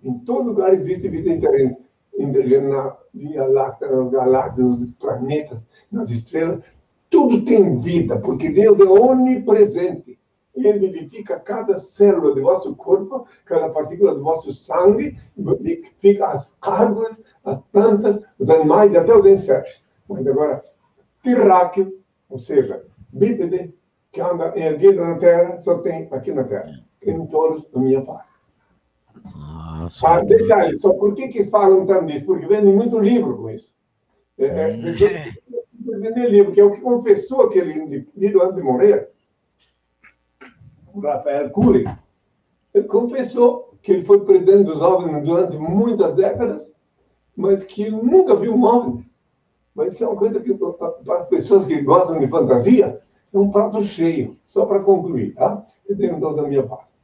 Em 0.03 0.19
todo 0.19 0.49
lugar 0.49 0.73
existe 0.73 1.07
vida 1.07 1.29
inteligente 1.29 1.77
na 2.17 2.97
Via 3.13 3.45
Láctea, 3.47 3.89
nas 3.89 4.09
galáxias, 4.09 4.65
nos 4.65 4.91
planetas, 4.95 5.63
nas 5.91 6.09
estrelas. 6.09 6.63
Tudo 7.09 7.45
tem 7.45 7.79
vida, 7.79 8.19
porque 8.19 8.49
Deus 8.49 8.79
é 8.79 8.83
onipresente. 8.83 10.19
Ele 10.55 10.87
vivifica 10.87 11.39
cada 11.39 11.79
célula 11.79 12.35
do 12.35 12.41
vosso 12.41 12.75
corpo, 12.75 13.25
cada 13.45 13.69
partícula 13.69 14.13
do 14.13 14.23
vosso 14.23 14.53
sangue, 14.53 15.17
vivifica 15.35 16.25
as 16.25 16.55
árvores, 16.61 17.23
as 17.43 17.59
plantas, 17.65 18.21
os 18.37 18.49
animais 18.49 18.93
e 18.93 18.97
até 18.97 19.15
os 19.15 19.25
insetos. 19.25 19.85
Mas 20.07 20.27
agora, 20.27 20.61
terráqueo, 21.23 21.99
ou 22.29 22.37
seja, 22.37 22.83
bípede, 23.11 23.73
que 24.11 24.21
anda 24.21 24.53
erguido 24.55 25.01
na 25.01 25.15
terra, 25.15 25.57
só 25.57 25.79
tem 25.79 26.07
aqui 26.11 26.31
na 26.31 26.43
terra. 26.43 26.83
Em 27.01 27.25
todos 27.27 27.67
a 27.73 27.79
minha 27.79 28.01
paz. 28.01 28.29
Ah, 30.03 30.21
detalhe, 30.21 30.77
só 30.79 30.93
por 30.93 31.13
que, 31.13 31.27
que 31.27 31.43
falam 31.43 31.85
tanto 31.85 32.05
disso? 32.05 32.25
Porque 32.25 32.45
vendem 32.45 32.73
muito 32.73 32.99
livro 32.99 33.37
com 33.37 33.49
isso. 33.49 33.75
É, 34.37 34.45
é, 34.45 34.73
hum. 34.73 35.99
vender 35.99 36.29
livro, 36.29 36.51
que 36.51 36.59
é 36.59 36.63
o 36.63 36.71
que 36.71 36.81
confessou 36.81 37.43
aquele 37.43 37.73
indivíduo 37.73 38.43
antes 38.43 38.55
de 38.55 38.61
morrer, 38.63 39.09
o 40.93 40.99
Rafael 40.99 41.49
Cury. 41.49 41.85
Ele 42.73 42.87
confessou 42.87 43.77
que 43.81 43.91
ele 43.91 44.05
foi 44.05 44.23
presidente 44.25 44.65
dos 44.65 44.81
OVNIs 44.81 45.23
durante 45.23 45.57
muitas 45.57 46.15
décadas, 46.15 46.71
mas 47.35 47.63
que 47.63 47.89
nunca 47.89 48.35
viu 48.35 48.53
um 48.53 48.63
OVNI. 48.63 49.03
Mas 49.75 49.93
isso 49.93 50.03
é 50.03 50.07
uma 50.07 50.15
coisa 50.15 50.39
que, 50.39 50.53
para 50.53 51.17
as 51.17 51.27
pessoas 51.27 51.65
que 51.65 51.81
gostam 51.81 52.19
de 52.19 52.27
fantasia, 52.27 53.01
é 53.33 53.37
um 53.37 53.49
prato 53.49 53.81
cheio. 53.81 54.37
Só 54.43 54.65
para 54.65 54.83
concluir, 54.83 55.33
tá? 55.33 55.65
Eu 55.87 55.97
tenho 55.97 56.19
dor 56.19 56.35
da 56.35 56.43
minha 56.43 56.63
paz. 56.63 56.95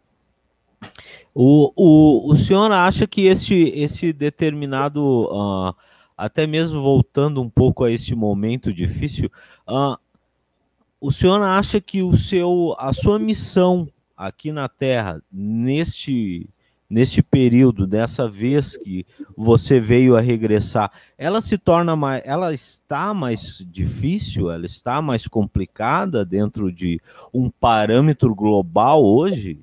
O, 1.33 1.71
o, 1.75 2.31
o 2.31 2.35
senhor 2.35 2.71
acha 2.71 3.07
que 3.07 3.25
esse, 3.25 3.71
esse 3.75 4.11
determinado, 4.11 5.25
uh, 5.25 5.73
até 6.17 6.45
mesmo 6.45 6.81
voltando 6.81 7.41
um 7.41 7.49
pouco 7.49 7.83
a 7.83 7.91
este 7.91 8.15
momento 8.15 8.73
difícil, 8.73 9.31
uh, 9.67 9.97
o 10.99 11.11
senhor 11.11 11.41
acha 11.41 11.79
que 11.79 12.01
o 12.01 12.15
seu, 12.17 12.75
a 12.77 12.91
sua 12.91 13.17
missão 13.17 13.87
aqui 14.17 14.51
na 14.51 14.67
Terra, 14.67 15.21
neste, 15.31 16.49
neste 16.89 17.21
período, 17.21 17.87
dessa 17.87 18.27
vez 18.27 18.75
que 18.75 19.05
você 19.37 19.79
veio 19.79 20.17
a 20.17 20.21
regressar, 20.21 20.91
ela 21.17 21.39
se 21.39 21.57
torna 21.57 21.95
mais, 21.95 22.21
ela 22.25 22.53
está 22.53 23.13
mais 23.13 23.63
difícil, 23.71 24.51
ela 24.51 24.65
está 24.65 25.01
mais 25.01 25.25
complicada 25.25 26.25
dentro 26.25 26.69
de 26.69 26.99
um 27.33 27.49
parâmetro 27.49 28.35
global 28.35 29.05
hoje? 29.05 29.61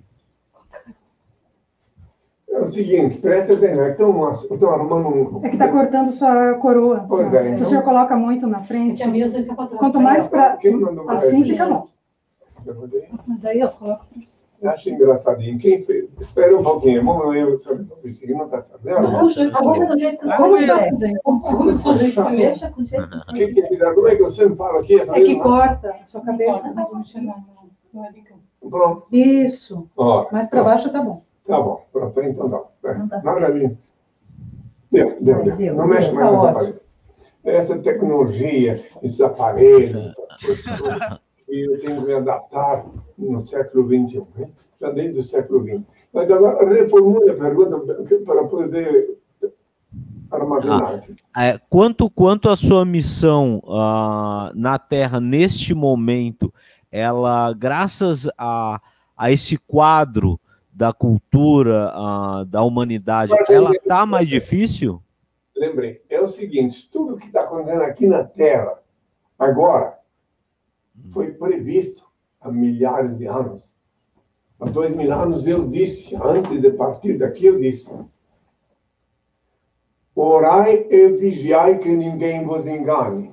É 2.56 2.60
o 2.60 2.66
seguinte, 2.66 3.18
presta 3.18 3.52
atenção, 3.52 3.88
estão, 3.88 4.32
estão 4.32 4.70
arrumando 4.70 5.08
um... 5.08 5.44
É 5.44 5.48
que 5.50 5.56
está 5.56 5.68
cortando 5.68 6.10
sua 6.10 6.54
coroa. 6.54 7.04
Pois 7.06 7.32
é, 7.34 7.44
então... 7.44 7.56
Se 7.58 7.62
o 7.64 7.66
senhor 7.66 7.84
coloca 7.84 8.16
muito 8.16 8.46
na 8.46 8.62
frente, 8.62 9.02
a 9.02 9.08
mesa 9.08 9.42
fica 9.42 9.54
para 9.54 9.66
quanto 9.76 10.00
mais 10.00 10.26
para... 10.26 10.58
Assim 11.08 11.44
fica 11.44 11.66
bom. 11.66 11.88
Mas 13.26 13.44
aí 13.44 13.60
eu 13.60 13.68
coloco... 13.68 14.06
Eu 14.62 14.70
acho 14.70 14.88
engraçadinho. 14.88 15.58
Quem 15.58 15.82
fez? 15.82 16.08
Espera 16.18 16.56
um 16.56 16.62
pouquinho. 16.62 17.04
Vamos 17.04 17.36
eu, 17.36 17.58
sabe? 17.58 17.82
Estou 17.82 17.98
conseguindo, 17.98 18.38
não 18.38 18.46
está 18.46 18.62
sabendo? 18.62 19.06
Arruma 19.06 19.86
do 19.86 19.98
jeito 19.98 20.18
que 20.18 20.26
você 20.26 21.12
Arruma 21.34 21.72
do 21.72 21.78
seu 21.78 21.96
jeito 21.96 22.24
que 22.24 22.30
mexa 22.30 22.70
com 22.70 22.82
jeito 22.82 23.06
que 23.34 23.48
que? 23.48 23.76
Como 23.76 24.08
é 24.08 24.16
que 24.16 24.22
eu 24.22 24.30
sempre 24.30 24.56
falo 24.56 24.78
aqui? 24.78 24.98
É 24.98 25.04
que 25.04 25.36
corta 25.36 25.90
a 25.90 26.06
sua 26.06 26.22
cabeça. 26.22 26.72
Não 27.92 28.04
é 28.04 28.12
bico. 28.12 28.40
Pronto. 28.68 29.06
Isso. 29.12 29.90
Mais 30.32 30.48
para 30.48 30.64
baixo 30.64 30.90
tá 30.90 31.02
bom. 31.02 31.25
Tá 31.46 31.60
bom, 31.60 31.84
pronto, 31.92 32.22
então 32.22 32.50
tá. 32.50 32.62
É. 32.84 33.22
Nada 33.22 33.46
ali. 33.46 33.76
Deu, 34.90 35.16
deu, 35.20 35.42
deu. 35.42 35.56
deu. 35.56 35.74
Não 35.74 35.86
mexe 35.86 36.10
mais 36.12 36.26
tá 36.26 36.32
nessa 36.32 36.52
parede. 36.52 36.80
Essa 37.44 37.78
tecnologia, 37.78 38.72
esses 39.02 39.20
aparelhos, 39.20 40.12
essas 40.42 41.20
que 41.46 41.64
eu 41.64 41.78
tenho 41.78 42.00
que 42.00 42.06
me 42.06 42.14
adaptar 42.14 42.84
no 43.16 43.40
século 43.40 43.86
XXI, 43.86 44.26
né? 44.36 44.48
já 44.80 44.90
desde 44.90 45.20
o 45.20 45.22
século 45.22 45.64
XX. 45.64 45.82
Mas 46.12 46.30
agora 46.30 46.68
reformule 46.68 47.30
a 47.30 47.34
pergunta 47.34 47.78
para 48.24 48.44
poder 48.44 49.16
armazenar. 50.30 51.04
Ah, 51.34 51.44
é, 51.44 51.58
quanto, 51.70 52.10
quanto 52.10 52.48
a 52.48 52.56
sua 52.56 52.84
missão 52.84 53.62
uh, 53.64 54.50
na 54.54 54.78
Terra 54.78 55.20
neste 55.20 55.72
momento, 55.72 56.52
ela, 56.90 57.52
graças 57.52 58.28
a, 58.36 58.80
a 59.16 59.30
esse 59.30 59.56
quadro 59.56 60.40
da 60.76 60.92
cultura, 60.92 61.90
uh, 61.96 62.44
da 62.44 62.62
humanidade, 62.62 63.32
ela 63.48 63.72
está 63.72 64.04
mais 64.04 64.28
difícil? 64.28 65.02
Lembrei. 65.56 66.02
É 66.10 66.20
o 66.20 66.26
seguinte: 66.26 66.86
tudo 66.92 67.16
que 67.16 67.28
está 67.28 67.44
acontecendo 67.44 67.80
aqui 67.80 68.06
na 68.06 68.22
Terra, 68.22 68.78
agora, 69.38 69.98
foi 71.10 71.32
previsto 71.32 72.04
há 72.42 72.52
milhares 72.52 73.16
de 73.16 73.26
anos. 73.26 73.72
Há 74.60 74.66
dois 74.66 74.94
mil 74.94 75.10
anos 75.10 75.46
eu 75.46 75.66
disse, 75.66 76.14
antes 76.14 76.60
de 76.60 76.70
partir 76.70 77.16
daqui, 77.16 77.46
eu 77.46 77.58
disse: 77.58 77.90
Orai 80.14 80.86
e 80.90 81.08
vigiai 81.08 81.78
que 81.78 81.88
ninguém 81.88 82.44
vos 82.44 82.66
engane, 82.66 83.32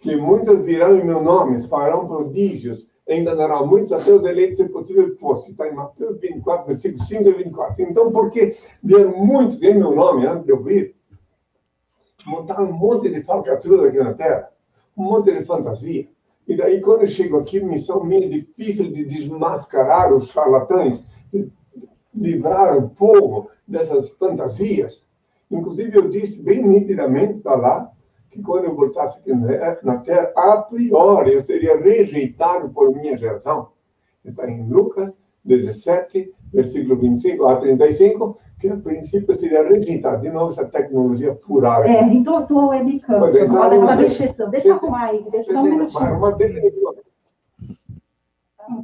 que 0.00 0.16
muitos 0.16 0.58
virão 0.66 0.94
em 0.98 1.04
meu 1.04 1.22
nome, 1.22 1.66
farão 1.66 2.06
prodígios, 2.06 2.86
enganarão 3.08 3.66
muitos 3.66 3.92
a 3.92 3.98
seus 3.98 4.24
eleitos, 4.24 4.58
se 4.58 4.68
possível 4.68 5.10
que 5.10 5.16
fosse. 5.16 5.50
Está 5.50 5.66
em 5.66 5.74
Mateus 5.74 6.20
24, 6.20 6.66
versículo 6.66 7.02
5 7.02 7.28
e 7.28 7.32
24. 7.32 7.82
Então, 7.82 8.12
porque 8.12 8.56
vieram 8.82 9.16
muitos 9.16 9.62
em 9.62 9.74
meu 9.74 9.94
nome 9.94 10.26
antes 10.26 10.44
de 10.44 10.52
eu 10.52 10.62
vir? 10.62 10.94
Montaram 12.26 12.64
um 12.64 12.72
monte 12.72 13.08
de 13.08 13.22
falcatrua 13.22 13.88
aqui 13.88 13.98
na 13.98 14.12
Terra, 14.12 14.50
um 14.96 15.04
monte 15.04 15.32
de 15.32 15.44
fantasia. 15.44 16.08
E 16.46 16.56
daí, 16.56 16.80
quando 16.80 17.02
eu 17.02 17.08
chego 17.08 17.38
aqui, 17.38 17.60
missão 17.60 18.04
minha 18.04 18.26
é 18.26 18.28
difícil 18.28 18.92
de 18.92 19.04
desmascarar 19.04 20.12
os 20.12 20.30
charlatães, 20.30 21.06
livrar 22.14 22.76
o 22.76 22.90
povo 22.90 23.50
dessas 23.66 24.10
fantasias. 24.10 25.06
Inclusive, 25.50 25.96
eu 25.96 26.08
disse 26.08 26.42
bem 26.42 26.62
nitidamente, 26.62 27.32
está 27.32 27.54
lá, 27.54 27.90
que 28.30 28.42
quando 28.42 28.64
eu 28.64 28.74
voltasse 28.74 29.18
aqui 29.18 29.32
na 29.82 29.98
Terra, 29.98 30.32
a 30.36 30.62
priori 30.62 31.34
eu 31.34 31.40
seria 31.40 31.80
rejeitado 31.80 32.68
por 32.70 32.94
minha 32.94 33.16
geração. 33.16 33.68
Está 34.24 34.48
em 34.48 34.68
Lucas 34.68 35.14
17, 35.44 36.32
versículo 36.52 36.96
25 36.96 37.46
a 37.46 37.56
35, 37.56 38.38
que 38.60 38.68
a 38.68 38.76
princípio 38.76 39.34
seria 39.34 39.66
rejeitado. 39.66 40.22
De 40.22 40.30
novo, 40.30 40.50
essa 40.50 40.66
tecnologia 40.66 41.34
furada. 41.36 41.88
É, 41.88 42.02
então 42.02 42.36
a 42.36 42.42
tua 42.42 42.68
webcam. 42.68 43.20
Mas, 43.20 43.34
então, 43.34 43.48
pode 43.48 43.80
dar 43.80 43.96
descrição. 43.96 44.50
Deixa 44.50 44.68
eu 44.68 44.74
arrumar 44.74 45.04
aí, 45.06 45.24
deixa 45.30 45.52
só 45.52 45.60
um 45.60 45.62
minutinho. 45.62 46.16
Uma 46.16 46.32
definitiva. 46.32 46.94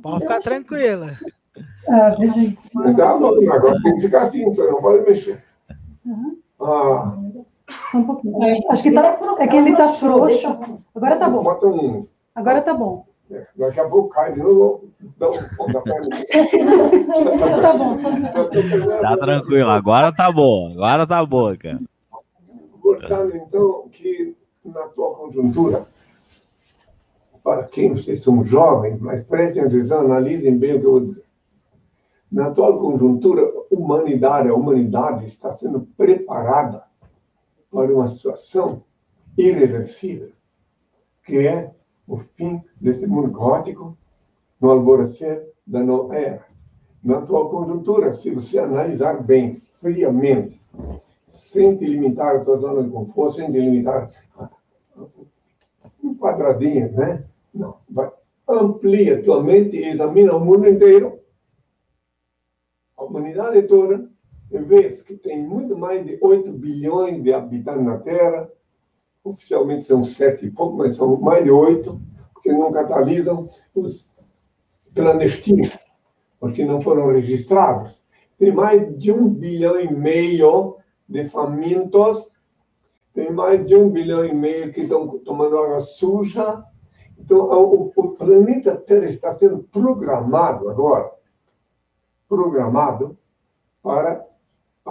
Pode 0.02 0.20
ficar 0.20 0.40
tranquila. 0.40 1.12
Ah, 1.86 2.16
então, 2.18 3.26
agora 3.52 3.82
tem 3.82 3.94
que 3.96 4.00
ficar 4.00 4.20
assim, 4.20 4.44
você 4.46 4.64
não 4.66 4.80
pode 4.80 5.04
mexer. 5.04 5.44
Uhum. 6.06 6.38
Ah, 6.60 7.14
um 7.94 8.04
pouquinho. 8.04 8.70
Acho 8.70 8.82
que 8.82 8.92
tá, 8.92 9.18
é 9.38 9.46
que 9.46 9.56
ele 9.56 9.76
tá 9.76 9.94
frouxo. 9.94 10.58
Agora 10.94 11.16
tá 11.16 11.28
bom. 11.28 11.42
Bota 11.42 11.66
um. 11.66 12.06
Agora 12.34 12.62
tá 12.62 12.74
bom. 12.74 13.06
É, 13.30 13.46
daqui 13.56 13.80
a 13.80 13.88
pouco 13.88 14.10
cai 14.10 14.32
de 14.32 14.42
novo. 14.42 14.90
Dá 15.16 15.30
um 15.30 15.34
Tá 17.62 17.72
bom. 17.72 17.96
Tá 19.00 19.16
tranquilo. 19.16 19.70
Agora 19.70 20.12
tá 20.12 20.30
bom. 20.30 20.72
Agora 20.72 21.06
tá 21.06 21.24
bom, 21.24 21.56
cara. 21.56 21.80
Portanto, 22.82 23.36
então, 23.36 23.88
que 23.90 24.36
na 24.64 24.84
atual 24.84 25.14
conjuntura, 25.14 25.86
para 27.42 27.64
quem 27.64 27.92
vocês 27.92 28.22
são 28.22 28.44
jovens, 28.44 29.00
mas 29.00 29.22
prestem 29.22 29.62
atenção, 29.62 30.00
analisem 30.00 30.56
bem 30.56 30.74
o 30.74 30.80
que 30.80 30.86
eu 30.86 30.90
vou 30.92 31.00
dizer. 31.00 31.24
Na 32.30 32.46
atual 32.48 32.78
conjuntura, 32.78 33.42
humanidade, 33.70 34.48
a 34.48 34.54
humanidade 34.54 35.26
está 35.26 35.52
sendo 35.52 35.86
preparada 35.96 36.82
para 37.74 37.92
uma 37.92 38.06
situação 38.06 38.84
irreversível, 39.36 40.30
que 41.24 41.38
é 41.38 41.74
o 42.06 42.16
fim 42.16 42.62
desse 42.80 43.04
mundo 43.04 43.36
caótico 43.36 43.98
no 44.60 44.70
alvorecer 44.70 45.52
da 45.66 45.82
nova 45.82 46.16
era. 46.16 46.46
Na 47.02 47.18
atual 47.18 47.50
conjuntura, 47.50 48.14
se 48.14 48.30
você 48.30 48.60
analisar 48.60 49.20
bem, 49.20 49.56
friamente, 49.56 50.62
sem 51.26 51.76
te 51.76 51.84
limitar 51.84 52.36
a 52.36 52.44
tua 52.44 52.60
zona 52.60 52.84
de 52.84 52.90
conforto, 52.90 53.34
sem 53.34 53.50
te 53.50 53.58
limitar 53.58 54.08
um 56.02 56.14
quadradinho, 56.14 56.92
né? 56.92 57.24
Não. 57.52 57.78
Vai, 57.90 58.10
amplia 58.48 59.22
tua 59.22 59.42
mente 59.42 59.76
e 59.76 59.88
examina 59.88 60.36
o 60.36 60.40
mundo 60.40 60.68
inteiro, 60.68 61.18
a 62.96 63.02
humanidade 63.02 63.62
toda, 63.62 64.08
vez 64.62 65.02
que 65.02 65.16
tem 65.16 65.42
muito 65.42 65.76
mais 65.76 66.04
de 66.04 66.18
8 66.20 66.52
bilhões 66.52 67.22
de 67.22 67.32
habitantes 67.32 67.84
na 67.84 67.98
Terra, 67.98 68.48
oficialmente 69.24 69.86
são 69.86 70.04
sete 70.04 70.46
e 70.46 70.50
pouco, 70.50 70.76
mas 70.76 70.96
são 70.96 71.16
mais 71.16 71.42
de 71.42 71.50
oito, 71.50 72.00
porque 72.32 72.52
não 72.52 72.70
catalisam 72.70 73.48
os 73.74 74.14
clandestinos, 74.94 75.76
porque 76.38 76.64
não 76.64 76.80
foram 76.80 77.10
registrados. 77.10 78.02
Tem 78.38 78.52
mais 78.52 78.96
de 78.98 79.10
um 79.10 79.28
bilhão 79.28 79.80
e 79.80 79.92
meio 79.92 80.76
de 81.08 81.26
famintos, 81.26 82.30
tem 83.14 83.32
mais 83.32 83.64
de 83.66 83.74
um 83.74 83.88
bilhão 83.88 84.24
e 84.24 84.34
meio 84.34 84.72
que 84.72 84.82
estão 84.82 85.18
tomando 85.20 85.56
água 85.56 85.80
suja. 85.80 86.62
Então, 87.18 87.38
o, 87.38 87.92
o 87.96 88.08
planeta 88.10 88.76
Terra 88.76 89.06
está 89.06 89.34
sendo 89.38 89.62
programado 89.62 90.68
agora, 90.68 91.10
programado 92.28 93.16
para 93.82 94.26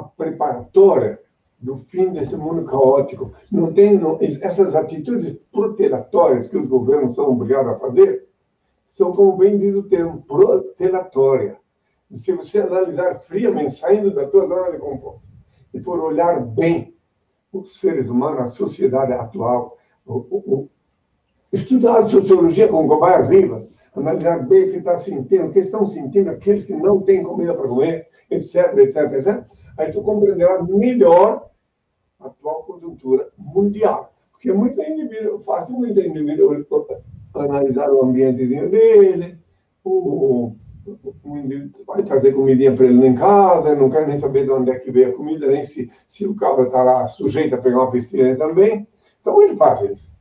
preparatória 0.01 1.19
do 1.63 1.77
fim 1.77 2.11
desse 2.11 2.35
mundo 2.35 2.65
caótico. 2.65 3.33
Não 3.51 3.73
tem 3.73 3.97
não, 3.97 4.17
essas 4.21 4.75
atitudes 4.75 5.37
protelatórias 5.51 6.47
que 6.47 6.57
os 6.57 6.67
governos 6.67 7.15
são 7.15 7.31
obrigados 7.31 7.73
a 7.73 7.79
fazer 7.79 8.27
são, 8.85 9.11
como 9.11 9.37
bem 9.37 9.57
diz 9.57 9.73
o 9.73 9.83
termo, 9.83 10.21
protelatória. 10.23 11.57
Se 12.15 12.33
você 12.33 12.59
analisar 12.59 13.15
friamente, 13.15 13.75
saindo 13.75 14.13
da 14.13 14.27
tua 14.27 14.45
zona 14.45 14.71
de 14.71 14.77
conforto, 14.77 15.21
e 15.73 15.79
for 15.79 15.99
olhar 15.99 16.39
bem 16.41 16.93
os 17.51 17.79
seres 17.79 18.09
humanos, 18.09 18.41
a 18.41 18.47
sociedade 18.47 19.13
atual, 19.13 19.77
o, 20.05 20.13
o, 20.13 20.53
o, 20.55 20.69
estudar 21.51 22.03
sociologia 22.03 22.67
com 22.67 22.87
cobaias 22.87 23.27
vivas, 23.27 23.71
analisar 23.95 24.45
bem 24.47 24.65
o 24.65 24.71
que 24.71 24.77
está 24.77 24.97
sentindo, 24.97 25.47
o 25.47 25.51
que 25.51 25.59
estão 25.59 25.85
sentindo 25.85 26.29
aqueles 26.29 26.65
que 26.65 26.75
não 26.75 27.01
têm 27.01 27.23
comida 27.23 27.55
para 27.55 27.67
comer, 27.67 28.07
etc, 28.29 28.77
etc, 28.77 29.11
etc 29.13 29.62
aí 29.77 29.91
tu 29.91 30.01
compreenderás 30.01 30.67
melhor 30.67 31.49
a 32.19 32.27
atual 32.27 32.63
conjuntura 32.63 33.29
mundial. 33.37 34.13
Porque 34.31 34.51
muito 34.51 34.81
indivíduo, 34.81 35.39
fácil 35.39 35.77
muito 35.77 35.99
indivíduo 35.99 36.65
analisar 37.33 37.91
o 37.91 38.03
ambientezinho 38.03 38.69
dele, 38.69 39.37
o, 39.83 40.55
o 41.23 41.37
indivíduo 41.37 41.83
vai 41.85 42.03
trazer 42.03 42.33
comidinha 42.33 42.75
para 42.75 42.85
ele 42.85 43.07
em 43.07 43.15
casa, 43.15 43.75
não 43.75 43.89
quer 43.89 44.07
nem 44.07 44.17
saber 44.17 44.45
de 44.45 44.51
onde 44.51 44.71
é 44.71 44.79
que 44.79 44.91
veio 44.91 45.09
a 45.09 45.17
comida, 45.17 45.47
nem 45.47 45.63
se, 45.63 45.91
se 46.07 46.27
o 46.27 46.35
cabra 46.35 46.65
está 46.65 46.83
lá 46.83 47.07
sujeito 47.07 47.55
a 47.55 47.57
pegar 47.57 47.77
uma 47.77 47.91
pestilência 47.91 48.37
também. 48.37 48.87
Então 49.21 49.41
ele 49.41 49.55
faz 49.55 49.81
isso. 49.81 50.11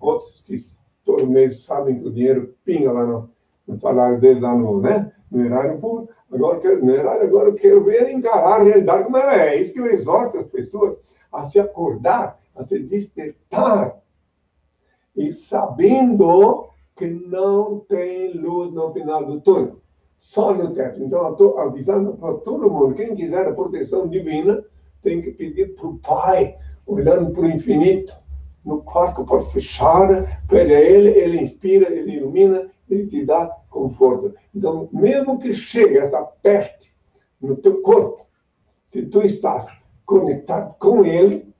Outros 0.00 0.42
que 0.46 0.56
todo 1.04 1.26
mês 1.26 1.64
sabem 1.64 1.98
que 1.98 2.06
o 2.06 2.12
dinheiro 2.12 2.54
pinga 2.64 2.92
lá 2.92 3.04
no, 3.04 3.30
no 3.66 3.74
salário 3.74 4.20
dele, 4.20 4.40
lá 4.40 4.54
no, 4.54 4.80
né, 4.80 5.12
no 5.30 5.44
erário 5.44 5.78
público, 5.78 6.12
Agora, 6.30 6.60
quero, 6.60 6.84
não 6.84 6.94
é 6.94 7.22
agora 7.22 7.48
eu 7.48 7.54
quero 7.54 7.82
ver 7.84 8.10
encarar 8.10 8.60
a 8.60 8.64
realidade 8.64 9.04
como 9.04 9.16
ela 9.16 9.34
é. 9.34 9.56
É 9.56 9.60
isso 9.60 9.72
que 9.72 9.80
eu 9.80 9.86
exorto 9.86 10.36
as 10.36 10.44
pessoas 10.44 10.98
a 11.32 11.44
se 11.44 11.58
acordar, 11.58 12.38
a 12.54 12.62
se 12.62 12.78
despertar. 12.78 13.96
E 15.16 15.32
sabendo 15.32 16.68
que 16.94 17.06
não 17.06 17.80
tem 17.80 18.32
luz 18.34 18.72
no 18.72 18.92
final 18.92 19.24
do 19.24 19.40
túnel, 19.40 19.80
só 20.16 20.52
no 20.52 20.72
teto. 20.72 21.02
Então, 21.02 21.26
eu 21.26 21.32
estou 21.32 21.58
avisando 21.58 22.12
para 22.14 22.34
todo 22.34 22.70
mundo: 22.70 22.94
quem 22.94 23.14
quiser 23.14 23.46
a 23.46 23.54
proteção 23.54 24.06
divina, 24.06 24.62
tem 25.02 25.20
que 25.22 25.30
pedir 25.30 25.74
para 25.74 25.86
o 25.86 25.98
Pai, 25.98 26.56
olhando 26.86 27.30
para 27.30 27.42
o 27.42 27.50
infinito. 27.50 28.12
No 28.64 28.82
quarto 28.82 29.24
pode 29.24 29.50
fechar, 29.50 30.42
pede 30.46 30.74
a 30.74 30.80
Ele, 30.80 31.10
Ele 31.10 31.40
inspira, 31.40 31.90
Ele 31.90 32.16
ilumina, 32.16 32.70
Ele 32.88 33.06
te 33.06 33.24
dá 33.24 33.46
conforto. 33.68 34.34
Então, 34.54 34.88
mesmo 34.92 35.38
que 35.38 35.52
chegue 35.52 35.98
essa 35.98 36.22
peste 36.22 36.92
no 37.40 37.56
teu 37.56 37.80
corpo, 37.82 38.26
se 38.86 39.02
tu 39.06 39.22
estás 39.22 39.70
conectado 40.04 40.74
com 40.78 41.04
Ele, 41.04 41.52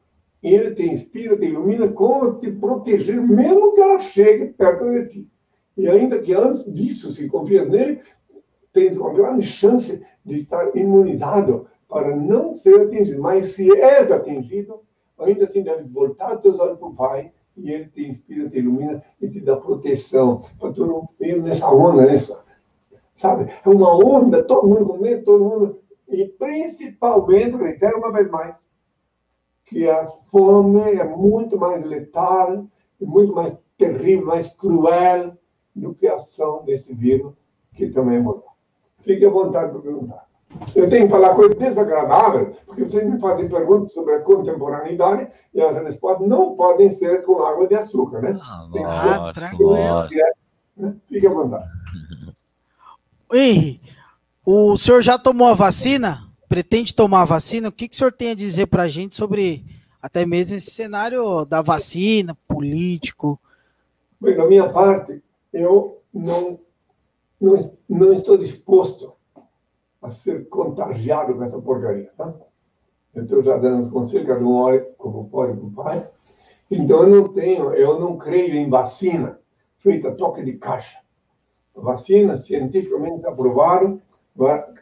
Ele 0.43 0.75
te 0.75 0.85
inspira, 0.85 1.37
te 1.37 1.47
ilumina, 1.47 1.89
como 1.89 2.39
te 2.39 2.51
proteger, 2.51 3.21
mesmo 3.21 3.75
que 3.75 3.81
ela 3.81 3.99
chegue 3.99 4.47
perto 4.47 4.91
de 4.91 5.09
ti. 5.09 5.29
E 5.77 5.89
ainda 5.89 6.19
que 6.19 6.35
antes 6.35 6.65
disso, 6.73 7.13
se 7.13 7.29
confias 7.29 7.69
nele, 7.69 8.01
tens 8.73 8.97
uma 8.97 9.13
grande 9.13 9.47
chance 9.47 10.05
de 10.25 10.37
estar 10.37 10.77
imunizado 10.77 11.69
para 11.89 12.15
não 12.15 12.55
ser 12.55 12.81
atingido. 12.81 13.21
Mas 13.21 13.53
se 13.53 13.71
és 13.81 14.11
atingido, 14.11 14.81
ainda 15.19 15.45
assim 15.45 15.63
deves 15.63 15.91
voltar 15.91 16.37
teus 16.39 16.59
olhos 16.59 16.79
para 16.79 16.89
o 16.89 16.95
Pai 16.95 17.33
e 17.59 17.73
ele 17.73 17.87
te 17.87 18.09
inspira, 18.09 18.49
te 18.49 18.59
ilumina 18.59 19.03
e 19.21 19.29
te 19.29 19.41
dá 19.41 19.57
proteção 19.57 20.43
para 20.59 20.73
tu 20.73 20.87
não 20.87 21.09
ir 21.21 21.43
nessa 21.43 21.69
onda, 21.71 22.07
nessa, 22.07 22.43
sabe? 23.15 23.51
É 23.65 23.69
uma 23.69 23.95
onda, 23.95 24.43
todo 24.43 24.69
mundo 24.69 25.23
todo 25.25 25.45
mundo, 25.45 25.81
e 26.09 26.27
principalmente, 26.27 27.57
reitero 27.57 27.99
uma 27.99 28.13
vez 28.13 28.29
mais, 28.31 28.67
que 29.67 29.89
a 29.89 30.07
fome 30.07 30.81
é 30.81 31.05
muito 31.05 31.59
mais 31.59 31.85
letal, 31.85 32.67
e 33.01 33.05
muito 33.05 33.33
mais 33.33 33.57
terrível, 33.77 34.27
mais 34.27 34.49
cruel 34.49 35.37
do 35.75 35.95
que 35.95 36.07
a 36.07 36.17
ação 36.17 36.65
desse 36.65 36.95
vírus, 36.95 37.33
que 37.75 37.89
também 37.91 38.17
é 38.17 38.21
mortal. 38.21 38.57
Fique 39.01 39.25
à 39.25 39.31
vontade 39.31 39.71
para 39.71 39.81
perguntar. 39.81 40.28
Eu 40.75 40.87
tenho 40.89 41.05
que 41.05 41.11
falar 41.11 41.35
coisa 41.35 41.55
desagradável, 41.55 42.57
porque 42.67 42.85
vocês 42.85 43.07
me 43.07 43.21
fazem 43.21 43.49
perguntas 43.49 43.93
sobre 43.93 44.15
a 44.15 44.21
contemporaneidade 44.21 45.29
e 45.53 45.61
as 45.61 45.77
respostas 45.83 46.27
não 46.27 46.57
podem 46.57 46.91
ser 46.91 47.23
com 47.23 47.43
água 47.43 47.67
de 47.67 47.75
açúcar, 47.75 48.23
né? 48.23 48.39
Ah, 48.41 48.69
Tem 48.73 48.85
ah, 48.85 49.33
tranquilo. 49.35 49.75
Né? 50.77 50.97
Fique 51.09 51.27
à 51.27 51.31
vontade. 51.31 51.69
Henry, 53.33 53.81
o 54.45 54.79
senhor 54.79 55.03
já 55.03 55.19
tomou 55.19 55.49
a 55.49 55.55
vacina? 55.55 56.27
Pretende 56.49 56.95
tomar 56.95 57.23
a 57.23 57.27
vacina? 57.27 57.69
O 57.69 57.73
que, 57.73 57.87
que 57.87 57.95
o 57.95 57.99
senhor 57.99 58.13
tem 58.13 58.31
a 58.31 58.35
dizer 58.35 58.67
para 58.67 58.85
a 58.85 58.89
gente 58.89 59.15
sobre 59.15 59.63
até 60.01 60.25
mesmo 60.25 60.57
esse 60.57 60.71
cenário 60.71 61.45
da 61.45 61.61
vacina, 61.61 62.35
político? 62.47 63.39
Bem, 64.19 64.35
da 64.35 64.47
minha 64.47 64.69
parte, 64.71 65.23
eu 65.53 66.01
não, 66.13 66.59
não, 67.39 67.71
não 67.89 68.13
estou 68.15 68.39
disposto 68.39 69.18
a 70.09 70.11
ser 70.11 70.49
contagiado 70.49 71.35
com 71.35 71.43
essa 71.43 71.61
porcaria, 71.61 72.11
tá? 72.17 72.35
Eu 73.15 73.23
estou 73.25 73.43
já 73.43 73.57
dando 73.57 73.81
os 73.81 73.91
conselhos, 73.91 74.27
cada 74.27 74.45
um 74.45 74.55
olha 74.55 74.87
como 74.97 75.29
pode 75.29 75.53
o 75.53 75.71
pai. 75.71 76.09
Então, 76.71 77.03
eu 77.03 77.09
não 77.09 77.29
tenho, 77.29 77.73
eu 77.75 77.99
não 77.99 78.17
creio 78.17 78.55
em 78.55 78.69
vacina 78.69 79.39
feita 79.79 80.13
toque 80.13 80.43
de 80.43 80.55
caixa. 80.55 80.99
Vacina 81.75 82.37
cientificamente 82.37 83.25
aprovado, 83.27 84.03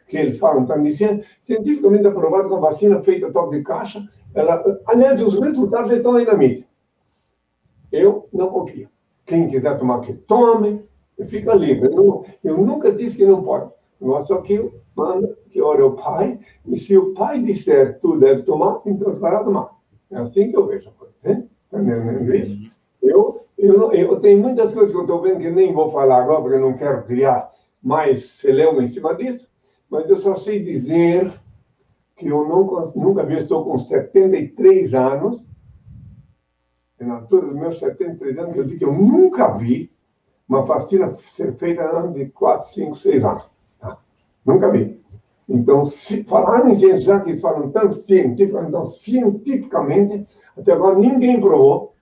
que 0.07 0.17
eles 0.17 0.37
falam, 0.37 0.63
estão 0.63 0.81
dizendo, 0.81 1.23
cientificamente 1.39 2.07
aprovado 2.07 2.49
com 2.49 2.59
vacina 2.59 3.01
feita 3.01 3.31
toque 3.31 3.57
de 3.57 3.63
caixa. 3.63 4.07
Ela, 4.33 4.63
aliás, 4.87 5.21
os 5.21 5.39
resultados 5.39 5.89
já 5.89 5.97
estão 5.97 6.15
aí 6.15 6.25
na 6.25 6.35
mídia. 6.35 6.65
Eu 7.91 8.27
não 8.33 8.49
confio. 8.49 8.89
Quem 9.25 9.47
quiser 9.47 9.77
tomar, 9.77 10.01
que 10.01 10.13
tome, 10.13 10.85
fica 11.27 11.53
livre. 11.53 11.89
Eu, 11.93 12.25
eu 12.43 12.57
nunca 12.57 12.91
disse 12.91 13.17
que 13.17 13.25
não 13.25 13.43
pode. 13.43 13.71
Mas 13.99 14.27
só 14.27 14.41
que 14.41 14.53
eu 14.53 14.79
mando 14.95 15.35
que 15.49 15.61
ore 15.61 15.81
o 15.81 15.95
pai, 15.95 16.39
e 16.65 16.77
se 16.77 16.97
o 16.97 17.13
pai 17.13 17.41
disser 17.41 17.99
tu 17.99 18.17
deve 18.17 18.43
tomar, 18.43 18.81
então 18.85 19.15
vai 19.15 19.43
tomar. 19.43 19.69
É 20.11 20.17
assim 20.17 20.49
que 20.49 20.57
eu 20.57 20.67
vejo 20.67 20.89
a 20.89 20.91
coisa. 20.93 21.47
Tá 21.69 21.81
entendendo 21.81 22.33
isso? 22.35 22.57
Eu, 23.01 23.41
eu, 23.57 23.91
eu 23.91 24.19
tenho 24.19 24.39
muitas 24.39 24.73
coisas 24.73 24.91
que 24.91 24.97
eu 24.97 25.01
estou 25.01 25.21
vendo 25.21 25.39
que 25.39 25.49
nem 25.49 25.73
vou 25.73 25.91
falar 25.91 26.21
agora, 26.21 26.41
porque 26.41 26.55
eu 26.55 26.61
não 26.61 26.77
quero 26.77 27.03
criar 27.03 27.49
mais 27.81 28.25
celeuma 28.25 28.83
em 28.83 28.87
cima 28.87 29.15
disso, 29.15 29.47
mas 29.89 30.09
eu 30.09 30.17
só 30.17 30.35
sei 30.35 30.63
dizer 30.63 31.33
que 32.15 32.27
eu 32.27 32.47
não, 32.47 32.63
nunca 32.95 33.23
vi, 33.23 33.37
estou 33.37 33.63
com 33.63 33.77
73 33.77 34.93
anos, 34.93 35.47
na 36.99 37.15
altura 37.15 37.47
dos 37.47 37.55
meus 37.55 37.79
73 37.79 38.39
anos, 38.39 38.53
que 38.53 38.59
eu 38.59 38.65
digo 38.65 38.79
que 38.79 38.85
eu 38.85 38.93
nunca 38.93 39.49
vi 39.49 39.91
uma 40.49 40.63
vacina 40.63 41.11
ser 41.25 41.53
feita 41.55 41.83
antes 41.95 42.15
de 42.15 42.25
4, 42.27 42.67
5, 42.67 42.95
6 42.95 43.23
anos. 43.23 43.56
Nunca 44.47 44.71
vi. 44.71 44.97
Então, 45.49 45.83
se 45.83 46.23
falar 46.23 46.69
em 46.69 46.75
ciência, 46.75 47.01
já 47.01 47.19
que 47.19 47.29
eles 47.29 47.41
falam 47.41 47.69
tanto 47.69 47.95
cientificamente, 47.95 48.69
então, 48.69 48.85
cientificamente, 48.85 50.25
até 50.57 50.71
agora 50.71 50.97
ninguém 50.97 51.39
provou 51.39 51.93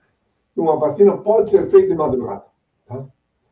que 0.54 0.60
uma 0.60 0.76
vacina 0.76 1.16
pode 1.16 1.50
ser 1.50 1.68
feita 1.68 1.88
de 1.88 1.94
madrugada. 1.96 2.44
Tá? 2.86 3.04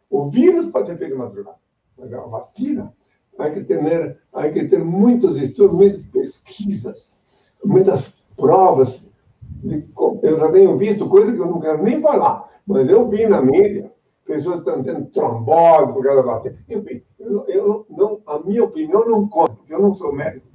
O 0.09 0.31
vírus 0.31 0.67
pode 0.67 0.89
ser 0.89 0.97
feito 0.97 1.13
de 1.13 1.19
madrugada, 1.19 1.57
mas 1.99 2.13
a 2.13 2.21
vacina, 2.21 2.93
há 3.39 3.51
que 3.51 3.65
ter, 3.65 4.19
que 4.53 4.65
ter 4.67 4.85
muitos 4.85 5.37
estudos, 5.37 5.77
muitas 5.77 6.07
pesquisas, 6.07 7.17
muitas 7.65 8.23
provas. 8.37 9.09
De, 9.43 9.87
eu 10.23 10.39
já 10.39 10.51
tenho 10.51 10.77
visto 10.77 11.09
coisas 11.09 11.35
que 11.35 11.41
eu 11.41 11.47
não 11.47 11.61
quero 11.61 11.83
nem 11.83 12.01
falar, 12.01 12.49
mas 12.67 12.89
eu 12.89 13.09
vi 13.09 13.27
na 13.27 13.41
mídia 13.41 13.94
pessoas 14.25 14.59
estão 14.59 14.83
tendo 14.83 15.07
trombose 15.07 15.93
por 15.93 16.03
causa 16.03 16.23
da 16.23 16.33
vacina. 16.33 16.59
Enfim, 16.69 17.03
eu, 17.19 17.45
eu 17.47 17.87
não, 17.91 18.21
a 18.27 18.39
minha 18.39 18.65
opinião 18.65 19.07
não 19.07 19.29
conta, 19.29 19.55
porque 19.55 19.75
eu 19.75 19.81
não 19.81 19.93
sou 19.93 20.13
médico 20.13 20.47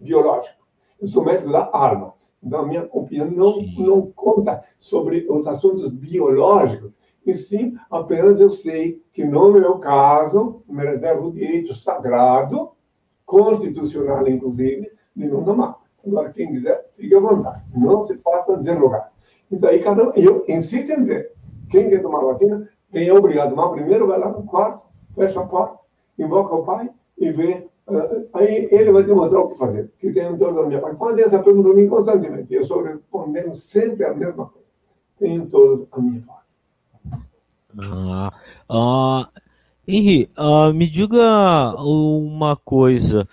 biológico, 0.00 0.56
eu 1.00 1.08
sou 1.08 1.24
médico 1.24 1.50
da 1.50 1.70
arma. 1.72 2.14
Então, 2.42 2.60
a 2.60 2.66
minha 2.66 2.88
opinião 2.92 3.30
não, 3.30 3.62
não 3.78 4.12
conta 4.12 4.62
sobre 4.78 5.26
os 5.28 5.46
assuntos 5.46 5.90
biológicos, 5.90 6.98
e 7.26 7.34
sim 7.34 7.74
apenas 7.90 8.40
eu 8.40 8.48
sei 8.48 9.02
que, 9.12 9.24
no 9.24 9.52
meu 9.52 9.78
caso, 9.78 10.62
me 10.66 10.82
reservo 10.84 11.28
o 11.28 11.32
direito 11.32 11.74
sagrado, 11.74 12.70
constitucional 13.26 14.26
inclusive, 14.26 14.90
de 15.14 15.28
não 15.28 15.44
tomar. 15.44 15.76
Agora, 16.06 16.32
quem 16.32 16.50
quiser, 16.50 16.90
fique 16.96 17.14
à 17.14 17.20
vontade. 17.20 17.62
Não 17.74 18.02
se 18.02 18.16
faça 18.18 18.56
derrogar. 18.56 19.12
Então, 19.52 19.68
aí, 19.68 19.80
cada 19.80 20.08
um, 20.08 20.12
eu 20.14 20.44
insisto 20.48 20.92
em 20.92 21.00
dizer, 21.00 21.32
quem 21.68 21.90
quer 21.90 22.00
tomar 22.00 22.24
vacina, 22.24 22.68
quem 22.92 23.08
é 23.08 23.12
obrigado 23.12 23.50
tomar 23.50 23.70
primeiro, 23.70 24.06
vai 24.06 24.18
lá 24.18 24.30
no 24.30 24.42
quarto, 24.44 24.84
fecha 25.14 25.40
a 25.40 25.46
porta, 25.46 25.78
invoca 26.18 26.54
o 26.54 26.64
pai 26.64 26.90
e 27.18 27.30
vê 27.30 27.70
Aí 28.32 28.68
ele 28.70 28.92
vai 28.92 29.04
te 29.04 29.10
mostrar 29.12 29.40
o 29.40 29.48
que 29.48 29.58
fazer. 29.58 29.90
Que 29.98 30.12
tem 30.12 30.28
um 30.28 30.38
torno 30.38 30.62
da 30.62 30.68
minha 30.68 30.80
parte. 30.80 30.96
Fazem 30.96 31.24
essa 31.24 31.42
pergunta 31.42 31.70
a 31.70 31.74
mim 31.74 31.88
constantemente. 31.88 32.54
Eu 32.54 32.62
estou 32.62 32.82
respondendo 32.82 33.54
sempre 33.54 34.04
a 34.04 34.14
mesma 34.14 34.46
coisa. 34.46 34.68
Tenho 35.18 35.46
todos 35.46 35.86
a 35.90 36.00
minha 36.00 36.22
voz. 36.22 36.40
Ah, 37.78 38.32
ah, 38.68 39.28
Henri, 39.86 40.30
ah, 40.36 40.72
me 40.72 40.88
diga 40.88 41.74
uma 41.78 42.56
coisa. 42.56 43.26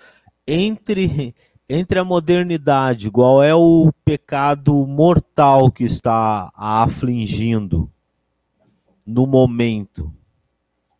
Entre, 0.46 1.34
entre 1.68 1.98
a 1.98 2.04
modernidade, 2.04 3.10
qual 3.10 3.42
é 3.42 3.54
o 3.54 3.92
pecado 4.04 4.74
mortal 4.86 5.70
que 5.70 5.84
está 5.84 6.50
a 6.54 6.82
afligindo 6.82 7.90
no 9.08 9.26
momento? 9.26 10.12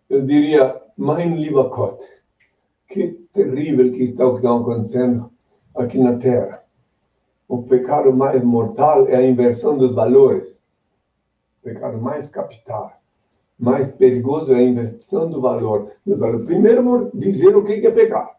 Eu 0.09 0.25
diria, 0.25 0.81
lieber 0.97 1.69
Gott, 1.69 2.03
que 2.89 3.07
terrível 3.35 3.93
que 3.93 4.05
está 4.05 4.27
o 4.27 4.33
que 4.33 4.39
está 4.39 4.57
acontecendo 4.57 5.31
aqui 5.77 5.99
na 5.99 6.17
Terra. 6.17 6.65
O 7.47 7.63
pecado 7.63 8.11
mais 8.15 8.43
mortal 8.43 9.07
é 9.09 9.17
a 9.17 9.27
inversão 9.27 9.77
dos 9.77 9.93
valores. 9.93 10.59
O 11.61 11.65
pecado 11.65 12.01
mais 12.01 12.29
capital, 12.29 12.99
mais 13.59 13.91
perigoso 13.91 14.55
é 14.55 14.57
a 14.57 14.63
inversão 14.63 15.29
do 15.29 15.43
valor. 15.43 15.93
Primeiro, 16.47 17.11
dizer 17.13 17.55
o 17.55 17.63
que 17.63 17.87
é 17.87 17.91
pecado. 17.91 18.31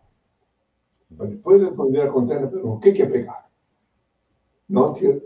Depois 1.11 1.61
responder 1.61 2.01
a 2.01 2.11
contenda 2.11 2.49
o 2.63 2.79
que 2.79 3.01
é 3.01 3.05
pecado? 3.05 3.45
Note 4.67 5.21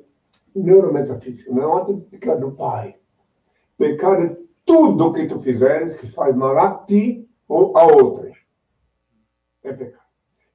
neurometafísica, 0.54 1.52
não 1.52 1.80
é 1.80 1.94
pecado 2.02 2.42
do 2.42 2.52
Pai. 2.52 2.98
Pecado 3.78 4.24
é 4.24 4.38
tudo 4.66 5.14
que 5.14 5.28
tu 5.28 5.42
fizeres 5.42 5.94
que 5.94 6.08
faz 6.08 6.36
mal 6.36 6.58
a 6.58 6.76
ti 6.86 7.28
ou 7.48 7.78
a 7.78 7.86
outra 7.86 8.34
é 9.64 9.74
pecado. 9.74 10.04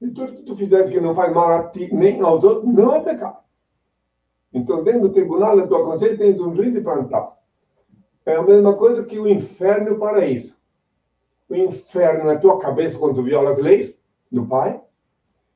E 0.01 0.09
tudo 0.11 0.33
que 0.33 0.43
tu 0.43 0.55
fizesse 0.55 0.91
que 0.91 1.01
não 1.01 1.13
faz 1.13 1.33
mal 1.33 1.49
a 1.49 1.63
ti 1.69 1.93
nem 1.93 2.21
aos 2.21 2.43
outros, 2.43 2.73
não 2.73 2.95
é 2.95 3.01
pecado. 3.01 3.39
Então, 4.53 4.83
dentro 4.83 5.01
do 5.01 5.11
tribunal 5.11 5.57
da 5.57 5.67
tua 5.67 5.83
consciência, 5.83 6.17
tens 6.17 6.39
um 6.39 6.55
juiz 6.55 6.73
de 6.73 6.81
plantão. 6.81 7.33
É 8.25 8.35
a 8.35 8.43
mesma 8.43 8.75
coisa 8.75 9.03
que 9.03 9.19
o 9.19 9.27
inferno 9.27 9.89
e 9.89 9.91
o 9.91 9.99
paraíso. 9.99 10.55
O 11.49 11.55
inferno 11.55 12.29
é 12.29 12.37
tua 12.37 12.59
cabeça 12.59 12.97
quando 12.97 13.15
tu 13.15 13.23
viola 13.23 13.49
as 13.49 13.59
leis 13.59 14.01
do 14.31 14.45
Pai, 14.45 14.81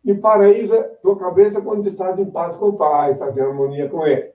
e 0.04 0.12
o 0.12 0.20
paraíso 0.20 0.74
é 0.74 0.84
tua 0.84 1.18
cabeça 1.18 1.62
quando 1.62 1.84
tu 1.84 1.88
estás 1.88 2.20
em 2.20 2.30
paz 2.30 2.56
com 2.56 2.70
o 2.70 2.78
Pai, 2.78 3.12
estás 3.12 3.38
em 3.38 3.42
harmonia 3.42 3.88
com 3.88 4.06
Ele. 4.06 4.33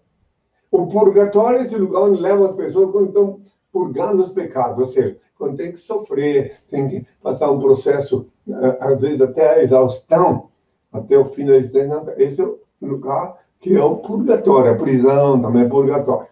O 0.70 0.87
purgatório 0.87 1.61
é 1.61 1.62
esse 1.62 1.76
lugar 1.76 2.02
onde 2.02 2.20
leva 2.20 2.44
as 2.44 2.54
pessoas 2.54 2.90
quando 2.90 3.09
estão 3.09 3.40
purgando 3.72 4.22
os 4.22 4.31
pecados, 4.31 4.78
ou 4.78 4.87
seja, 4.87 5.18
quando 5.37 5.57
tem 5.57 5.72
que 5.72 5.78
sofrer, 5.78 6.59
tem 6.68 6.88
que 6.88 7.07
passar 7.22 7.50
um 7.50 7.59
processo, 7.61 8.28
eh, 8.48 8.78
às 8.81 9.00
vezes 9.00 9.20
até 9.20 9.54
a 9.54 9.62
exaustão, 9.62 10.50
até 10.92 11.16
o 11.16 11.26
fim 11.26 11.46
da 11.46 11.57
existência. 11.57 12.14
Esse 12.16 12.42
é 12.42 12.44
o 12.44 12.59
lugar 12.83 13.37
que 13.61 13.76
é 13.76 13.83
o 13.83 13.96
purgatório, 13.96 14.72
a 14.72 14.76
prisão 14.76 15.40
também 15.40 15.62
é 15.62 15.68
purgatório. 15.68 16.28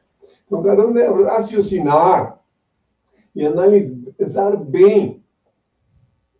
Então, 0.46 0.62
cada 0.62 0.86
um 0.86 0.92
deve 0.92 1.24
raciocinar 1.24 2.40
e 3.34 3.44
analisar 3.44 4.56
bem 4.56 5.22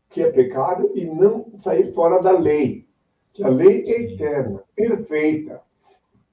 o 0.06 0.10
que 0.10 0.22
é 0.22 0.30
pecado 0.30 0.90
e 0.94 1.04
não 1.04 1.46
sair 1.58 1.92
fora 1.92 2.22
da 2.22 2.32
lei, 2.32 2.86
que 3.32 3.42
a 3.42 3.48
lei 3.48 3.82
é 3.86 4.02
eterna, 4.02 4.62
perfeita. 4.74 5.60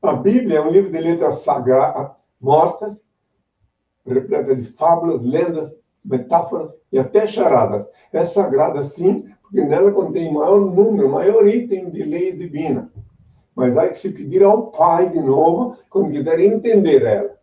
A 0.03 0.11
Bíblia 0.11 0.57
é 0.57 0.61
um 0.61 0.69
livro 0.69 0.91
de 0.91 0.99
letras 0.99 1.39
sagradas, 1.39 2.11
mortas, 2.41 3.05
repleta 4.05 4.53
de 4.53 4.67
fábulas, 4.67 5.21
lendas, 5.21 5.73
metáforas 6.03 6.77
e 6.91 6.99
até 6.99 7.25
charadas. 7.25 7.87
É 8.11 8.25
sagrada, 8.25 8.83
sim, 8.83 9.29
porque 9.41 9.61
nela 9.63 9.93
contém 9.93 10.33
maior 10.33 10.59
número, 10.59 11.07
maior 11.07 11.47
item 11.47 11.89
de 11.89 12.03
leis 12.03 12.37
divinas. 12.37 12.89
Mas 13.55 13.77
há 13.77 13.87
que 13.87 13.97
se 13.97 14.11
pedir 14.11 14.43
ao 14.43 14.71
Pai 14.71 15.09
de 15.09 15.21
novo, 15.21 15.77
quando 15.89 16.11
quiser 16.11 16.37
entender 16.41 17.03
ela. 17.03 17.37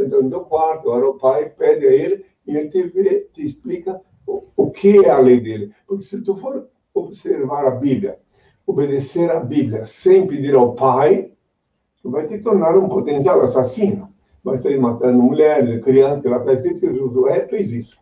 Então, 0.00 0.22
no 0.22 0.46
quarto, 0.46 0.88
o 0.88 1.18
Pai 1.18 1.50
pede 1.50 1.86
a 1.86 1.92
ele 1.92 2.24
e 2.46 2.56
ele 2.56 2.70
te, 2.70 2.84
vê, 2.84 3.28
te 3.34 3.44
explica 3.44 4.00
o, 4.26 4.44
o 4.56 4.70
que 4.70 5.04
é 5.04 5.10
a 5.10 5.18
lei 5.18 5.40
dele. 5.40 5.74
Porque 5.86 6.04
se 6.04 6.22
tu 6.22 6.38
for 6.38 6.70
observar 6.94 7.66
a 7.66 7.72
Bíblia, 7.72 8.18
obedecer 8.66 9.30
a 9.30 9.40
Bíblia 9.40 9.84
sem 9.84 10.26
pedir 10.26 10.54
ao 10.54 10.74
Pai, 10.74 11.35
vai 12.10 12.26
te 12.26 12.38
tornar 12.38 12.76
um 12.76 12.88
potencial 12.88 13.40
assassino 13.40 14.14
vai 14.46 14.56
sair 14.56 14.78
matando 14.78 15.20
mulheres, 15.20 15.84
crianças, 15.84 16.20
que 16.20 16.28
lá 16.28 16.38
está 16.38 16.52
escrito 16.52 16.78
que 16.78 16.94
Josué 16.94 17.48
fez 17.48 17.72
isso. 17.72 17.98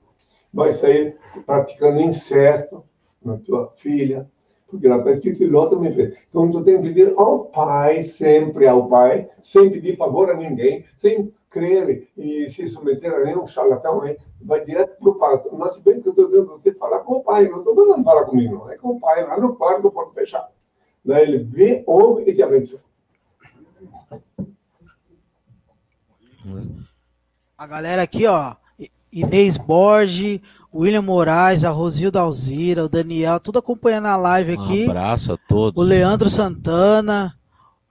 Vai 0.53 0.73
sair 0.73 1.17
praticando 1.47 2.03
incesto 2.03 2.85
na 3.25 3.39
tua 3.39 3.73
filha, 3.77 4.31
porque 4.67 4.87
lá 4.87 4.99
está 4.99 5.13
escrito 5.13 5.39
que 5.39 5.47
Ló 5.47 5.69
também 5.69 5.95
fez. 5.95 6.19
Então, 6.29 6.51
tu 6.51 6.63
tem 6.63 6.77
que 6.77 6.89
pedir 6.89 7.15
ao 7.17 7.47
Pai, 7.47 8.03
sempre 8.03 8.67
ao 8.67 8.87
Pai, 8.89 9.27
sem 9.41 9.71
pedir 9.71 9.97
favor 9.97 10.31
a 10.31 10.35
ninguém, 10.35 10.85
sem 10.99 11.33
crer 11.49 12.09
e 12.15 12.47
se 12.51 12.69
submeter 12.69 13.15
a 13.15 13.25
nenhum 13.25 13.47
charlatão, 13.47 14.03
vai 14.43 14.63
direto 14.63 14.99
para 14.99 15.09
o 15.09 15.15
Pai. 15.15 15.43
Mas, 15.53 15.79
bem 15.79 16.03
que 16.03 16.09
eu 16.09 16.11
estou 16.11 16.27
dizendo 16.27 16.49
você 16.49 16.75
falar 16.75 16.99
com 17.01 17.15
o 17.15 17.25
Pai, 17.25 17.49
não 17.49 17.61
estou 17.61 17.75
mandando 17.75 18.05
falar 18.05 18.27
comigo, 18.27 18.55
não. 18.55 18.71
É 18.71 18.77
com 18.77 18.91
o 18.91 19.01
Pai, 19.01 19.27
lá 19.27 19.41
no 19.41 19.57
quarto, 19.57 19.91
porta 19.91 20.13
fechada. 20.13 20.49
Daí 21.03 21.23
ele 21.23 21.39
vê, 21.39 21.83
ouve 21.87 22.25
e 22.31 22.35
te 22.35 22.43
abençoa. 22.43 22.81
A 27.57 27.67
galera 27.67 28.03
aqui, 28.03 28.27
ó, 28.27 28.55
Inês 29.13 29.57
Borges, 29.57 30.41
William 30.75 31.03
Moraes, 31.03 31.65
a 31.65 31.71
Rosilda 31.71 32.21
Alzira, 32.21 32.85
o 32.85 32.89
Daniel, 32.89 33.39
tudo 33.39 33.61
acompanhando 33.61 34.07
a 34.07 34.17
live 34.17 34.53
aqui. 34.53 34.87
Um 34.87 34.91
abraço 34.91 35.33
a 35.33 35.37
todos. 35.37 35.83
O 35.83 35.87
Leandro 35.87 36.29
Santana, 36.29 37.39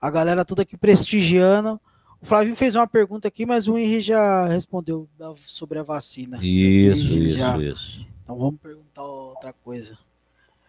a 0.00 0.10
galera 0.10 0.44
tudo 0.44 0.60
aqui 0.60 0.76
prestigiando. 0.76 1.80
O 2.20 2.26
Flavinho 2.26 2.56
fez 2.56 2.74
uma 2.74 2.86
pergunta 2.86 3.26
aqui, 3.28 3.44
mas 3.44 3.68
o 3.68 3.76
Henrique 3.76 4.02
já 4.02 4.46
respondeu 4.46 5.08
sobre 5.36 5.78
a 5.78 5.82
vacina. 5.82 6.38
Isso, 6.42 7.06
isso, 7.06 7.38
já... 7.38 7.58
isso. 7.58 8.06
Então 8.22 8.38
vamos 8.38 8.60
perguntar 8.60 9.02
outra 9.02 9.52
coisa. 9.52 9.98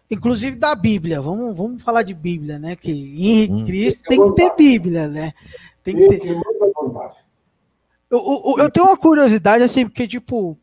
Inclusive 0.10 0.56
da 0.56 0.76
Bíblia, 0.76 1.20
vamos, 1.20 1.58
vamos 1.58 1.82
falar 1.82 2.04
de 2.04 2.14
Bíblia, 2.14 2.60
né? 2.60 2.76
Que 2.76 2.92
em 2.92 3.52
hum. 3.52 3.66
Cristo 3.66 4.04
tem 4.08 4.24
que 4.24 4.36
ter 4.36 4.56
Bíblia, 4.56 5.08
né? 5.08 5.34
Tem 5.84 5.96
que 5.96 6.08
ter. 6.08 6.42
Eu, 8.10 8.20
eu, 8.20 8.56
eu 8.60 8.72
tenho 8.72 8.86
uma 8.86 8.98
curiosidade, 8.98 9.64
assim, 9.64 9.86
porque, 9.86 10.08
tipo, 10.08 10.58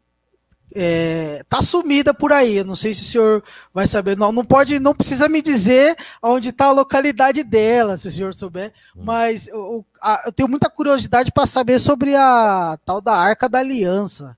é, 0.74 1.42
tá 1.48 1.60
sumida 1.60 2.14
por 2.14 2.32
aí. 2.32 2.56
Eu 2.56 2.64
não 2.64 2.76
sei 2.76 2.94
se 2.94 3.02
o 3.02 3.04
senhor 3.04 3.44
vai 3.74 3.86
saber. 3.86 4.16
Não, 4.16 4.32
não 4.32 4.44
pode, 4.44 4.78
não 4.78 4.94
precisa 4.94 5.28
me 5.28 5.42
dizer 5.42 5.96
onde 6.22 6.50
está 6.50 6.66
a 6.66 6.72
localidade 6.72 7.42
dela, 7.42 7.96
se 7.96 8.08
o 8.08 8.10
senhor 8.10 8.34
souber. 8.34 8.72
Hum. 8.96 9.02
Mas 9.04 9.48
eu, 9.48 9.84
eu 10.24 10.32
tenho 10.32 10.48
muita 10.48 10.70
curiosidade 10.70 11.32
para 11.32 11.46
saber 11.46 11.78
sobre 11.78 12.14
a 12.14 12.78
tal 12.84 13.00
da 13.00 13.14
Arca 13.14 13.48
da 13.48 13.58
Aliança. 13.58 14.36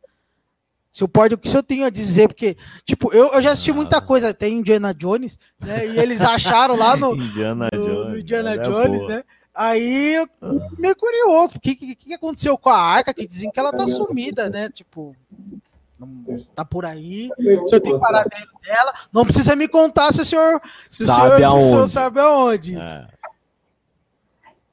Se 0.95 1.03
eu 1.03 1.09
pode, 1.09 1.35
o 1.35 1.39
que 1.39 1.55
eu 1.55 1.63
tenho 1.63 1.85
a 1.85 1.91
dizer, 1.91 2.29
porque, 2.29 2.57
tipo, 2.85 3.13
eu, 3.13 3.33
eu 3.33 3.43
já 3.43 3.51
assisti 3.51 3.73
muita 3.73 3.99
ah. 3.99 4.01
coisa, 4.01 4.29
até 4.29 4.49
Indiana 4.49 4.95
Jones, 4.95 5.37
né? 5.61 5.89
E 5.89 5.99
eles 5.99 6.23
acharam 6.23 6.77
lá 6.77 6.97
no 6.97 7.17
Indiana 7.17 7.69
no, 7.73 7.85
Jones, 7.85 8.13
no 8.13 8.19
Indiana 8.21 8.59
Jones 8.59 9.05
né? 9.09 9.25
Aí, 9.53 10.15
eu, 10.15 10.29
meio 10.79 10.95
curioso, 10.95 11.57
o 11.57 11.61
que, 11.61 11.75
que, 11.75 11.97
que 11.97 12.15
aconteceu 12.15 12.57
com 12.57 12.71
a 12.71 12.79
arca, 12.79 13.13
que 13.13 13.27
dizem 13.27 13.51
que 13.51 13.59
ela 13.59 13.73
tá 13.73 13.89
sumida, 13.89 14.49
né? 14.49 14.69
Tipo, 14.69 15.17
tá 16.55 16.65
por 16.65 16.85
aí. 16.85 17.29
O 17.37 17.67
senhor 17.67 17.81
tem 17.81 17.99
paradeiro 17.99 18.51
dela. 18.65 18.93
Não 19.13 19.25
precisa 19.25 19.57
me 19.57 19.67
contar 19.67 20.13
se 20.13 20.21
o 20.21 20.25
senhor, 20.25 20.61
se 20.89 21.05
sabe, 21.07 21.35
o 21.35 21.39
senhor, 21.39 21.61
se 21.61 21.67
o 21.67 21.71
senhor 21.71 21.89
sabe 21.89 22.21
aonde. 22.21 22.79
É, 22.79 23.09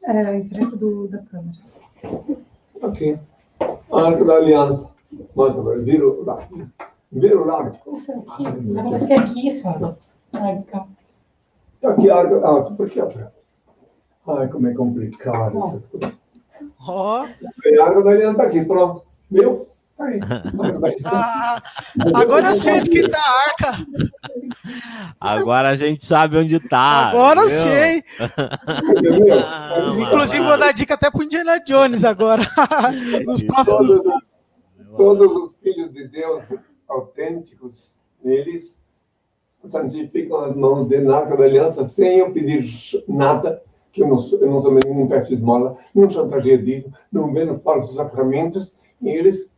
é 0.03 0.35
em 0.35 0.47
frente 0.47 0.75
do, 0.77 1.07
da 1.07 1.17
câmera. 1.17 1.57
Ok. 2.79 3.19
A 3.91 4.01
Arca 4.03 4.23
da 4.23 4.33
Aliança. 4.35 4.91
Agora, 5.35 5.79
vira 5.79 6.07
o 6.07 6.23
lado. 6.23 6.71
Vira 7.11 7.41
o 7.41 7.45
lado. 7.45 7.77
Isso 7.93 8.11
aqui. 8.11 8.47
Acontece 8.47 9.07
que 9.07 9.13
é 9.13 9.19
aqui, 9.19 9.51
senhor. 9.51 9.97
Tá 10.31 11.89
aqui 11.89 12.09
a 12.09 12.15
Arca. 12.15 12.41
Ah, 12.43 12.61
por 12.61 12.87
aqui, 12.87 13.01
ó. 13.01 13.09
Ai, 14.37 14.47
como 14.47 14.67
é 14.67 14.73
complicado 14.73 15.63
essas 15.65 15.87
coisas. 15.87 16.13
Ó. 16.79 17.23
Oh. 17.23 17.81
A 17.81 17.85
Arca 17.85 18.03
da 18.03 18.11
Aliança 18.11 18.37
tá 18.37 18.43
aqui, 18.43 18.63
pronto. 18.63 19.03
Viu? 19.29 19.67
Ah, 21.05 21.61
agora 22.15 22.47
eu 22.47 22.53
sei 22.53 22.79
onde 22.79 22.89
que 22.89 23.07
tá 23.07 23.19
a 23.19 23.49
arca. 23.49 23.85
Agora 25.19 25.69
a 25.69 25.75
gente 25.75 26.03
sabe 26.03 26.37
onde 26.37 26.59
tá. 26.59 27.09
Agora 27.09 27.41
entendeu? 27.41 27.61
sei. 27.61 28.03
Inclusive, 30.01 30.43
vou 30.43 30.57
dar 30.57 30.73
dica 30.73 30.95
até 30.95 31.11
pro 31.11 31.23
Indiana 31.23 31.59
Jones 31.59 32.03
agora. 32.03 32.41
Nos 33.27 33.43
próximos. 33.43 34.01
Todos, 34.95 35.31
os 35.35 35.55
filhos 35.57 35.91
de 35.93 36.07
Deus 36.07 36.45
autênticos, 36.87 37.95
eles 38.23 38.81
santificam 39.67 40.39
as 40.39 40.55
mãos 40.55 40.89
na 40.89 41.17
arca 41.17 41.37
da 41.37 41.43
aliança 41.43 41.83
sem 41.85 42.19
eu 42.19 42.31
pedir 42.31 42.65
nada, 43.07 43.61
que 43.91 44.01
eu 44.01 44.07
não, 44.07 44.17
eu 44.39 44.95
não, 44.95 45.07
peço 45.07 45.33
esmola, 45.33 45.77
não 45.93 46.09
chantageio, 46.09 46.91
não 47.11 47.33
vendo 47.33 47.59
falsos 47.59 47.95
sacramentos, 47.95 48.75
e 49.01 49.09
eles 49.09 49.51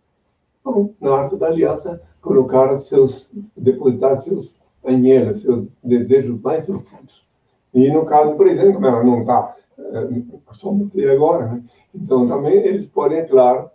na 1.00 1.16
Arca 1.16 1.36
da 1.36 1.48
Aliança, 1.48 2.02
colocar 2.22 2.80
seus, 2.80 3.34
depositar 3.56 4.18
seus 4.18 4.60
anhelos, 4.86 5.42
seus 5.42 5.66
desejos 5.84 6.42
mais 6.42 6.66
profundos. 6.66 7.28
E 7.74 7.92
no 7.92 8.06
caso, 8.06 8.36
por 8.36 8.48
exemplo, 8.48 8.76
como 8.76 8.86
ela 8.86 9.04
não 9.04 9.22
está, 9.22 9.56
é, 9.78 10.54
só 10.54 10.72
mostrei 10.72 11.10
agora, 11.10 11.48
né? 11.48 11.64
então 11.94 12.28
também 12.28 12.56
eles 12.56 12.86
podem, 12.86 13.20
é 13.20 13.24
claro, 13.24 13.70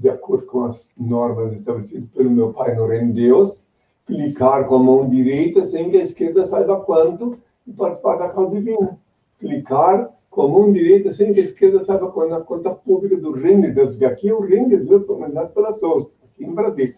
de 0.00 0.08
acordo 0.08 0.46
com 0.46 0.64
as 0.64 0.90
normas 0.98 1.52
estabelecidas 1.52 2.08
pelo 2.08 2.30
meu 2.30 2.54
Pai 2.54 2.74
no 2.74 2.86
Reino 2.86 3.12
de 3.12 3.26
Deus, 3.26 3.62
clicar 4.06 4.66
com 4.66 4.76
a 4.76 4.82
mão 4.82 5.06
direita 5.06 5.62
sem 5.62 5.90
que 5.90 5.98
a 5.98 6.02
esquerda 6.02 6.42
saiba 6.46 6.80
quanto 6.80 7.38
e 7.66 7.72
participar 7.72 8.16
da 8.16 8.30
causa 8.30 8.58
divina. 8.58 8.98
Clicar 9.38 10.10
com 10.30 10.42
a 10.42 10.48
mão 10.48 10.72
direita 10.72 11.10
sem 11.10 11.34
que 11.34 11.40
a 11.40 11.42
esquerda 11.42 11.80
saiba 11.80 12.10
qual 12.10 12.30
é 12.30 12.32
a 12.32 12.40
conta 12.40 12.70
pública 12.70 13.18
do 13.18 13.32
reino 13.32 13.62
de 13.62 13.72
Deus, 13.72 13.90
porque 13.90 14.06
aqui 14.06 14.30
é 14.30 14.34
o 14.34 14.40
reino 14.40 14.70
de 14.70 14.78
Deus 14.78 15.06
organizado 15.06 15.52
pela 15.52 15.70
SOS, 15.70 16.16
aqui 16.24 16.44
em 16.44 16.54
Brasília. 16.54 16.96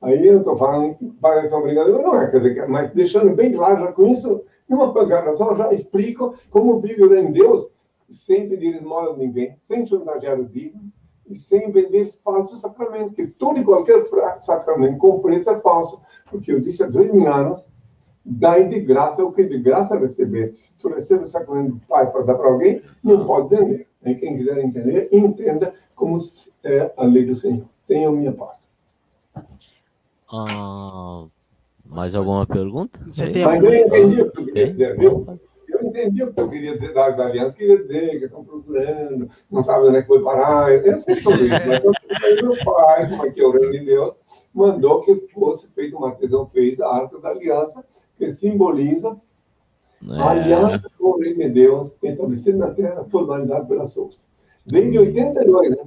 Aí 0.00 0.26
eu 0.26 0.38
estou 0.38 0.56
falando 0.56 0.96
que 0.96 1.04
parece 1.20 1.52
uma 1.52 1.62
brincadeira, 1.62 2.02
não 2.02 2.18
é, 2.18 2.30
quer 2.30 2.38
dizer, 2.38 2.68
mas 2.68 2.90
deixando 2.90 3.34
bem 3.34 3.52
claro, 3.52 3.84
já 3.84 3.92
com 3.92 4.08
isso, 4.08 4.42
numa 4.66 4.94
pancada 4.94 5.32
só, 5.34 5.54
já 5.54 5.72
explico 5.74 6.34
como 6.50 6.80
vive 6.80 7.02
o 7.02 7.10
reino 7.10 7.32
de 7.32 7.40
Deus, 7.40 7.68
sem 8.08 8.48
pedir 8.48 8.74
esmola 8.76 9.12
a 9.12 9.16
ninguém, 9.16 9.54
sem 9.58 9.86
chantagear 9.86 10.40
o 10.40 10.46
digno, 10.46 10.80
e 11.26 11.38
sem 11.38 11.70
vender 11.70 12.06
falsos 12.22 12.60
sacramentos, 12.60 13.14
que 13.14 13.26
todo 13.26 13.58
e 13.58 13.64
qualquer 13.64 14.02
sacramento 14.40 14.98
com 14.98 15.20
preço 15.20 15.50
é 15.50 15.60
falso, 15.60 16.02
porque 16.30 16.52
eu 16.52 16.60
disse 16.60 16.82
há 16.82 16.86
dois 16.86 17.12
mil 17.12 17.26
anos, 17.32 17.64
dai 18.24 18.68
de 18.68 18.80
graça 18.80 19.24
o 19.24 19.32
que 19.32 19.44
de 19.44 19.58
graça 19.58 19.98
recebeste. 19.98 20.56
Se 20.56 20.74
tu 20.74 20.88
recebes 20.88 21.28
o 21.28 21.32
sacramento 21.32 21.74
do 21.74 21.80
Pai 21.86 22.10
para 22.10 22.22
dar 22.22 22.34
para 22.34 22.48
alguém, 22.48 22.82
não 23.02 23.26
pode 23.26 23.48
vender. 23.48 23.86
E 24.04 24.14
quem 24.14 24.36
quiser 24.36 24.58
entender, 24.58 25.08
entenda 25.12 25.74
como 25.94 26.16
é 26.62 26.92
a 26.96 27.04
lei 27.04 27.24
do 27.24 27.34
Senhor. 27.34 27.64
Tenha 27.86 28.08
a 28.08 28.12
minha 28.12 28.32
paz. 28.32 28.66
Ah, 30.30 31.26
mais 31.84 32.14
alguma 32.14 32.46
pergunta? 32.46 33.00
Você 33.06 33.30
tem 33.30 33.44
Mas 33.44 33.62
eu 33.62 33.74
entendi 33.74 34.20
o 34.20 34.30
que 34.30 34.40
eu 34.40 34.44
queria 34.46 34.68
dizer, 34.68 34.98
viu? 34.98 35.26
Eu 35.84 35.90
entendi 35.90 36.22
o 36.22 36.32
que 36.32 36.40
eu 36.40 36.48
queria 36.48 36.74
dizer 36.74 36.94
da, 36.94 37.10
da 37.10 37.26
aliança, 37.26 37.56
queria 37.56 37.76
dizer 37.76 38.18
que 38.18 38.24
estão 38.24 38.42
procurando, 38.42 39.28
não 39.50 39.62
sabem 39.62 39.88
onde 39.88 39.98
é 39.98 40.02
que 40.02 40.08
foi 40.08 40.22
parar. 40.22 40.72
Eu 40.72 40.96
sei 40.96 41.20
sobre 41.20 41.44
isso, 41.44 41.66
mas 41.66 41.84
eu, 41.84 41.92
meu 42.48 42.64
pai, 42.64 43.10
como 43.10 43.22
aqui 43.22 43.40
é 43.40 43.46
o 43.46 43.50
reino 43.50 43.70
de 43.70 43.84
Deus, 43.84 44.14
mandou 44.54 45.02
que 45.02 45.14
fosse 45.34 45.68
feito 45.72 45.96
uma 45.96 46.08
artesão 46.08 46.46
fez 46.46 46.80
a 46.80 46.88
arca 46.88 47.18
da 47.18 47.28
aliança 47.28 47.84
que 48.16 48.30
simboliza 48.30 49.20
é. 50.08 50.20
a 50.20 50.30
aliança 50.30 50.90
com 50.98 51.08
o 51.08 51.18
reino 51.18 51.40
de 51.40 51.48
Deus 51.50 51.96
estabelecida 52.02 52.56
na 52.56 52.70
terra, 52.72 53.04
formalizada 53.10 53.66
pela 53.66 53.86
Souza. 53.86 54.18
Desde 54.64 54.98
82, 54.98 55.70
né? 55.70 55.84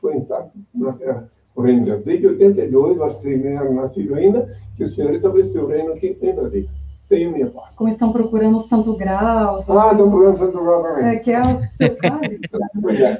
Foi 0.00 0.16
instalado 0.16 0.50
na 0.74 0.92
terra 0.92 1.30
o 1.54 1.62
reino 1.62 1.84
de 1.84 1.90
Deus. 1.90 2.04
Desde 2.04 2.26
82, 2.26 2.98
você 2.98 3.36
não 3.36 3.74
nascido 3.74 4.14
ainda, 4.14 4.56
que 4.76 4.82
o 4.82 4.88
Senhor 4.88 5.12
estabeleceu 5.14 5.64
o 5.64 5.68
reino 5.68 5.92
aqui 5.92 6.18
em 6.20 6.34
Brasília. 6.34 6.68
Tenho 7.08 7.30
minha 7.32 7.46
parte. 7.46 7.76
Como 7.76 7.88
estão 7.88 8.12
procurando 8.12 8.58
o 8.58 8.62
Santo 8.62 8.96
Grau. 8.96 9.58
Ah, 9.58 9.60
estão 9.60 9.96
procurando 9.96 10.34
o 10.34 10.36
Santo 10.36 10.64
Grau 10.64 10.82
também. 10.82 11.16
É, 11.16 11.16
que 11.16 11.30
é 11.30 11.42
o 11.42 11.56
seu 11.56 11.96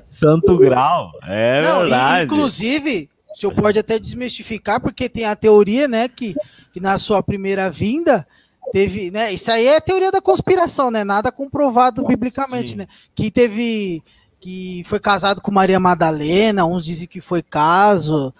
Santo 0.06 0.58
Grau, 0.58 1.12
é 1.22 1.62
não, 1.62 1.80
verdade. 1.80 2.24
Inclusive, 2.24 3.08
o 3.32 3.38
senhor 3.38 3.54
pode 3.54 3.78
até 3.78 3.98
desmistificar, 3.98 4.80
porque 4.80 5.08
tem 5.08 5.24
a 5.24 5.36
teoria, 5.36 5.86
né, 5.86 6.08
que, 6.08 6.34
que 6.72 6.80
na 6.80 6.98
sua 6.98 7.22
primeira 7.22 7.70
vinda 7.70 8.26
teve, 8.72 9.10
né? 9.10 9.32
Isso 9.32 9.50
aí 9.50 9.66
é 9.66 9.80
teoria 9.80 10.10
da 10.10 10.20
conspiração, 10.20 10.90
né? 10.90 11.04
Nada 11.04 11.30
comprovado 11.30 12.02
Nossa, 12.02 12.08
biblicamente, 12.08 12.70
sim. 12.70 12.76
né? 12.76 12.86
Que 13.14 13.30
teve 13.30 14.02
que 14.40 14.82
foi 14.84 15.00
casado 15.00 15.40
com 15.40 15.50
Maria 15.50 15.80
Madalena, 15.80 16.66
uns 16.66 16.84
dizem 16.84 17.08
que 17.08 17.20
foi 17.20 17.42
caso, 17.42 18.32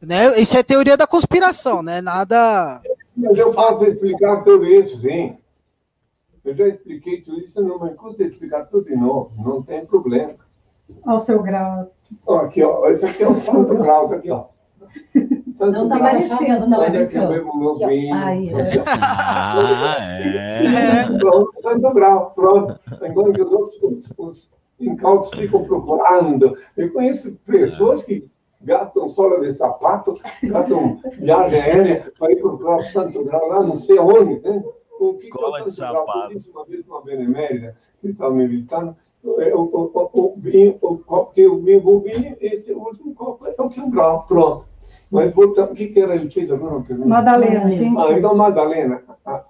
né? 0.00 0.38
Isso 0.40 0.56
é 0.56 0.62
teoria 0.62 0.96
da 0.96 1.06
conspiração, 1.06 1.82
né? 1.82 2.00
Nada. 2.00 2.80
Mas 3.22 3.38
eu 3.38 3.52
posso 3.52 3.84
explicar 3.84 4.42
tudo 4.42 4.66
isso, 4.66 5.00
sim. 5.00 5.36
Eu 6.44 6.54
já 6.56 6.66
expliquei 6.66 7.22
tudo 7.22 7.40
isso, 7.40 7.62
não 7.62 7.80
me 7.80 7.94
custa 7.94 8.24
explicar 8.24 8.64
tudo 8.66 8.86
de 8.86 8.96
novo, 8.96 9.30
não 9.42 9.62
tem 9.62 9.86
problema. 9.86 10.34
Olha 11.04 11.16
o 11.16 11.20
seu 11.20 11.42
grau. 11.42 11.92
Aqui, 12.28 12.62
ó, 12.62 12.88
esse 12.88 13.06
aqui 13.06 13.22
é 13.22 13.28
o 13.28 13.34
santo 13.34 13.76
grau, 13.76 14.08
tá 14.08 14.16
aqui, 14.16 14.30
ó. 14.30 14.46
Santo 15.54 15.72
não 15.72 15.84
está 15.84 15.98
parecendo, 15.98 16.66
não. 16.66 16.80
Olha 16.80 17.06
que 17.06 17.16
eu 17.16 17.28
bebo 17.28 17.56
meu 17.56 17.76
vinho. 17.76 18.14
Ah, 18.14 18.34
é. 18.34 18.50
Pronto, 21.18 21.52
Santo 21.60 21.92
Grau, 21.92 22.32
pronto. 22.34 22.78
Enquanto 23.02 23.32
que 23.32 23.42
os 23.42 23.52
outros, 23.52 23.78
os, 23.82 24.14
os 24.18 24.54
incautos 24.80 25.30
ficam 25.30 25.64
procurando. 25.64 26.56
Eu 26.76 26.92
conheço 26.92 27.38
pessoas 27.46 28.02
que 28.02 28.28
gastam 28.64 29.08
sola 29.08 29.40
de 29.40 29.52
sapato, 29.52 30.18
gastam 30.42 31.00
viagem 31.18 31.60
aérea 31.60 32.12
para 32.18 32.32
ir 32.32 32.36
procurar 32.36 32.78
o 32.78 32.82
Santo 32.82 33.24
Grau 33.24 33.48
lá, 33.48 33.62
não 33.62 33.76
sei 33.76 33.98
onde, 33.98 34.40
né? 34.40 34.62
o 34.98 35.14
que 35.14 35.28
Cola 35.28 35.58
que 35.58 35.62
eu 35.62 35.66
de 35.66 35.72
sapato. 35.72 36.36
uma 36.52 36.64
vez 36.64 36.86
uma 36.86 37.02
benemérita 37.02 37.76
que 38.00 38.08
estava 38.08 38.34
me 38.34 38.46
visitando, 38.46 38.96
é, 39.38 39.54
o, 39.54 39.62
o, 39.62 39.90
o, 39.94 40.10
o 40.12 40.34
vinho, 40.36 40.78
o 40.80 40.98
copo 40.98 41.32
que 41.32 41.42
eu 41.42 41.54
o 41.54 42.00
vinho, 42.00 42.36
esse 42.40 42.72
último 42.72 43.14
copo 43.14 43.46
é 43.46 43.54
o 43.58 43.68
que 43.68 43.80
um 43.80 43.90
grau, 43.90 44.24
pronto. 44.26 44.66
Mas 45.10 45.32
voltando, 45.32 45.72
o 45.72 45.74
que, 45.74 45.88
que 45.88 46.00
era? 46.00 46.14
Ele 46.16 46.30
fez 46.30 46.50
agora 46.50 46.76
uma 46.76 46.84
pergunta. 46.84 47.08
Madalena, 47.08 47.68
quem? 47.68 47.94
Ah, 47.98 48.12
então, 48.12 48.34
Madalena, 48.34 49.02
a, 49.24 49.44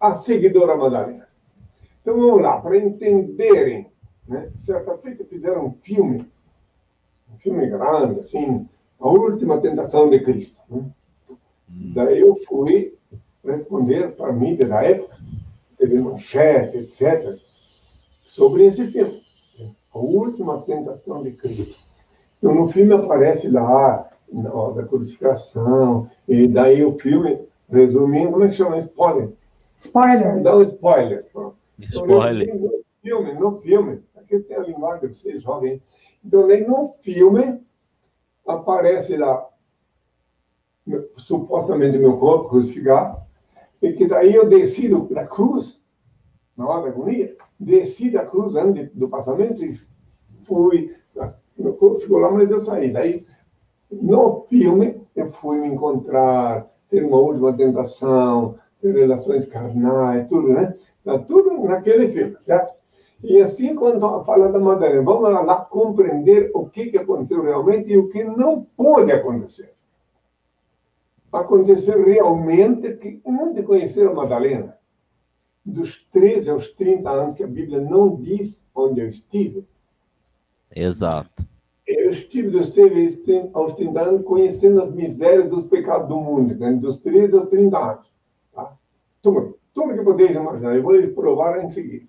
a 0.00 0.14
seguidora 0.14 0.76
Madalena. 0.76 1.28
Então, 2.02 2.18
vamos 2.18 2.42
lá, 2.42 2.60
para 2.60 2.76
entenderem, 2.76 3.90
né? 4.26 4.50
certa 4.54 4.96
feita 4.98 5.24
fizeram 5.24 5.66
um 5.66 5.72
filme, 5.72 6.30
filme 7.38 7.66
grande, 7.66 8.20
assim, 8.20 8.68
A 9.00 9.08
Última 9.08 9.60
Tentação 9.60 10.10
de 10.10 10.20
Cristo. 10.20 10.60
Né? 10.68 10.84
Daí 11.94 12.20
eu 12.20 12.36
fui 12.46 12.96
responder 13.44 14.14
para 14.16 14.30
a 14.30 14.32
mídia 14.32 14.68
da 14.68 14.82
época, 14.82 15.16
teve 15.78 15.98
manchete, 16.00 16.78
etc., 16.78 17.36
sobre 18.20 18.66
esse 18.66 18.86
filme, 18.86 19.20
A 19.94 19.98
Última 19.98 20.60
Tentação 20.62 21.22
de 21.22 21.32
Cristo. 21.32 21.78
Então, 22.38 22.54
no 22.54 22.68
filme 22.68 22.94
aparece 22.94 23.48
lá, 23.48 24.08
na 24.32 24.52
hora 24.52 24.74
da 24.74 24.88
crucificação, 24.88 26.10
e 26.28 26.46
daí 26.46 26.84
o 26.84 26.98
filme, 26.98 27.40
resumindo, 27.68 28.32
como 28.32 28.44
é 28.44 28.48
que 28.48 28.54
chama? 28.54 28.76
Spoiler. 28.78 29.30
Spoiler. 29.76 30.42
Dá 30.42 30.56
um 30.56 30.62
spoiler. 30.62 31.26
Então, 31.30 31.54
Spoiler. 31.80 32.54
No 32.54 32.70
filme, 33.02 33.32
no 33.34 33.58
filme, 33.60 34.02
aqui 34.16 34.38
tem 34.40 34.56
a 34.56 34.62
linguagem 34.62 35.08
de 35.08 35.16
vocês 35.16 35.42
jovens. 35.42 35.80
Então, 36.24 36.46
no 36.46 36.92
filme 37.02 37.60
aparece 38.46 39.16
lá, 39.16 39.48
supostamente, 41.16 41.98
meu 41.98 42.16
corpo 42.16 42.48
crucificado, 42.48 43.20
e 43.82 43.92
que 43.92 44.06
daí 44.06 44.34
eu 44.34 44.48
desci 44.48 44.88
do- 44.88 45.08
da 45.08 45.26
cruz, 45.26 45.82
na 46.56 46.68
hora 46.68 46.82
da 46.84 46.88
agonia, 46.90 47.36
desci 47.60 48.10
da 48.10 48.24
cruz 48.26 48.56
antes 48.56 48.90
do 48.94 49.08
passamento 49.08 49.64
e 49.64 49.78
fui, 50.44 50.94
meu 51.58 51.74
corpo 51.74 52.00
ficou 52.00 52.18
lá, 52.18 52.30
mas 52.32 52.50
eu 52.50 52.60
saí. 52.60 52.92
Daí, 52.92 53.26
no 53.90 54.46
filme, 54.48 55.00
eu 55.16 55.28
fui 55.28 55.58
me 55.58 55.68
encontrar, 55.68 56.68
ter 56.90 57.04
uma 57.04 57.18
última 57.18 57.56
tentação, 57.56 58.58
ter 58.80 58.94
relações 58.94 59.46
carnais, 59.46 60.28
tudo, 60.28 60.48
né? 60.48 60.74
Tá 61.04 61.18
tudo 61.18 61.64
naquele 61.64 62.08
filme, 62.10 62.36
certo? 62.40 62.74
E 63.22 63.40
assim, 63.40 63.74
quando 63.74 64.24
fala 64.24 64.50
da 64.50 64.60
Madalena, 64.60 65.02
vamos 65.02 65.30
lá, 65.30 65.56
compreender 65.64 66.50
o 66.54 66.66
que, 66.66 66.90
que 66.90 66.98
aconteceu 66.98 67.42
realmente 67.42 67.90
e 67.90 67.98
o 67.98 68.08
que 68.08 68.22
não 68.22 68.64
pode 68.76 69.10
acontecer. 69.10 69.74
Aconteceu 71.32 72.04
realmente 72.04 72.96
que 72.96 73.20
antes 73.26 73.56
de 73.56 73.62
conhecer 73.64 74.06
a 74.08 74.14
Madalena, 74.14 74.78
dos 75.64 76.06
13 76.12 76.50
aos 76.50 76.68
30 76.70 77.10
anos, 77.10 77.34
que 77.34 77.42
a 77.42 77.46
Bíblia 77.46 77.80
não 77.80 78.16
diz 78.16 78.66
onde 78.74 79.00
eu 79.00 79.08
estive, 79.08 79.66
Exato. 80.74 81.46
eu 81.86 82.10
estive 82.10 82.50
dos 82.50 82.70
13 82.70 83.50
aos 83.52 83.74
30 83.74 84.00
anos 84.00 84.24
conhecendo 84.24 84.80
as 84.80 84.90
misérias 84.92 85.50
dos 85.50 85.66
pecados 85.66 86.08
do 86.08 86.20
mundo, 86.20 86.54
né? 86.54 86.72
dos 86.72 86.98
13 86.98 87.36
aos 87.36 87.48
30 87.48 87.78
anos. 87.78 88.12
Tá? 88.54 88.76
Tudo, 89.20 89.58
tudo 89.74 89.94
que 89.94 90.02
podeis 90.02 90.34
imaginar, 90.34 90.76
eu 90.76 90.82
vou 90.82 90.96
provar 91.08 91.62
em 91.62 91.68
seguida. 91.68 92.07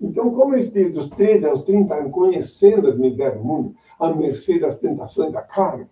Então, 0.00 0.30
como 0.34 0.56
estive 0.56 0.90
dos 0.90 1.08
13 1.10 1.46
aos 1.46 1.62
30 1.62 1.94
anos 1.94 2.12
conhecendo 2.12 2.88
as 2.88 2.96
misérias 2.96 3.38
do 3.38 3.44
mundo, 3.44 3.74
à 3.98 4.12
mercê 4.12 4.58
das 4.58 4.78
tentações 4.78 5.32
da 5.32 5.42
carne, 5.42 5.86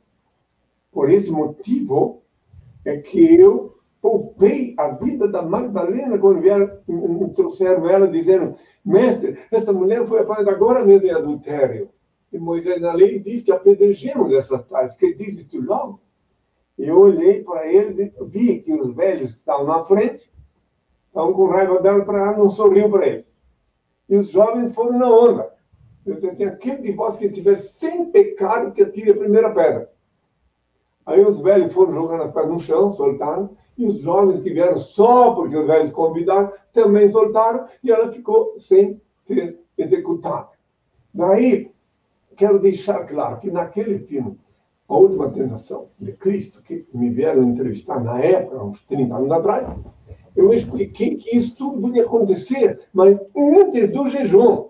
por 0.90 1.10
esse 1.10 1.30
motivo 1.30 2.22
é 2.84 2.98
que 2.98 3.34
eu 3.34 3.72
poupei 4.00 4.74
a 4.76 4.88
vida 4.88 5.28
da 5.28 5.42
Magdalena 5.42 6.18
quando 6.18 6.40
vieram, 6.40 6.78
me 6.88 7.30
trouxeram 7.30 7.88
ela 7.88 8.08
dizendo, 8.08 8.56
mestre, 8.84 9.38
esta 9.50 9.72
mulher 9.72 10.06
foi 10.06 10.20
apanhada 10.20 10.50
agora 10.50 10.84
mesmo 10.84 11.06
em 11.06 11.12
adultério. 11.12 11.88
E 12.32 12.38
Moisés 12.38 12.80
na 12.80 12.92
lei 12.92 13.20
diz 13.20 13.42
que 13.42 13.52
apedrejemos 13.52 14.32
essas 14.32 14.64
tais, 14.64 14.96
que 14.96 15.14
diz 15.14 15.38
isto 15.38 15.60
logo. 15.60 16.00
Eu 16.76 16.98
olhei 16.98 17.44
para 17.44 17.70
eles 17.70 17.98
e 17.98 18.12
vi 18.24 18.60
que 18.60 18.72
os 18.72 18.92
velhos 18.94 19.32
que 19.32 19.38
estavam 19.38 19.66
na 19.66 19.84
frente 19.84 20.28
estavam 21.06 21.32
com 21.34 21.46
raiva 21.46 21.80
dela 21.80 22.04
para 22.04 22.18
ela, 22.18 22.38
não 22.38 22.48
sorriu 22.48 22.90
para 22.90 23.06
eles. 23.06 23.32
E 24.12 24.16
os 24.18 24.28
jovens 24.28 24.74
foram 24.74 24.98
na 24.98 25.10
onda. 25.10 25.54
Eu 26.04 26.16
disse 26.16 26.26
assim, 26.26 26.44
aquele 26.44 26.82
de 26.82 26.92
vós 26.92 27.16
que 27.16 27.24
estiver 27.24 27.56
sem 27.56 28.10
pecado, 28.10 28.70
que 28.72 28.82
atire 28.82 29.12
a 29.12 29.16
primeira 29.16 29.54
pedra. 29.54 29.90
Aí 31.06 31.24
os 31.24 31.38
velhos 31.38 31.72
foram 31.72 31.94
jogando 31.94 32.24
as 32.24 32.30
pedras 32.30 32.52
no 32.52 32.60
chão, 32.60 32.90
soltaram, 32.90 33.56
e 33.78 33.86
os 33.86 34.00
jovens 34.00 34.40
que 34.40 34.52
vieram 34.52 34.76
só 34.76 35.34
porque 35.34 35.56
os 35.56 35.66
velhos 35.66 35.90
convidaram, 35.92 36.52
também 36.74 37.08
soltaram, 37.08 37.64
e 37.82 37.90
ela 37.90 38.12
ficou 38.12 38.52
sem 38.58 39.00
ser 39.18 39.58
executada. 39.78 40.50
Daí, 41.14 41.72
quero 42.36 42.58
deixar 42.58 43.06
claro 43.06 43.38
que 43.38 43.50
naquele 43.50 43.98
filme, 44.00 44.38
A 44.90 44.94
Última 44.94 45.30
Tentação 45.30 45.88
de 45.98 46.12
Cristo, 46.12 46.62
que 46.62 46.86
me 46.92 47.08
vieram 47.08 47.44
entrevistar 47.44 47.98
na 47.98 48.22
época, 48.22 48.62
uns 48.62 48.82
30 48.82 49.16
anos 49.16 49.32
atrás, 49.32 49.66
eu 50.34 50.52
expliquei 50.52 51.16
que 51.16 51.36
isso 51.36 51.56
tudo 51.56 51.80
podia 51.80 52.04
acontecer, 52.04 52.80
mas 52.92 53.20
antes 53.36 53.92
do 53.92 54.08
jejum. 54.08 54.68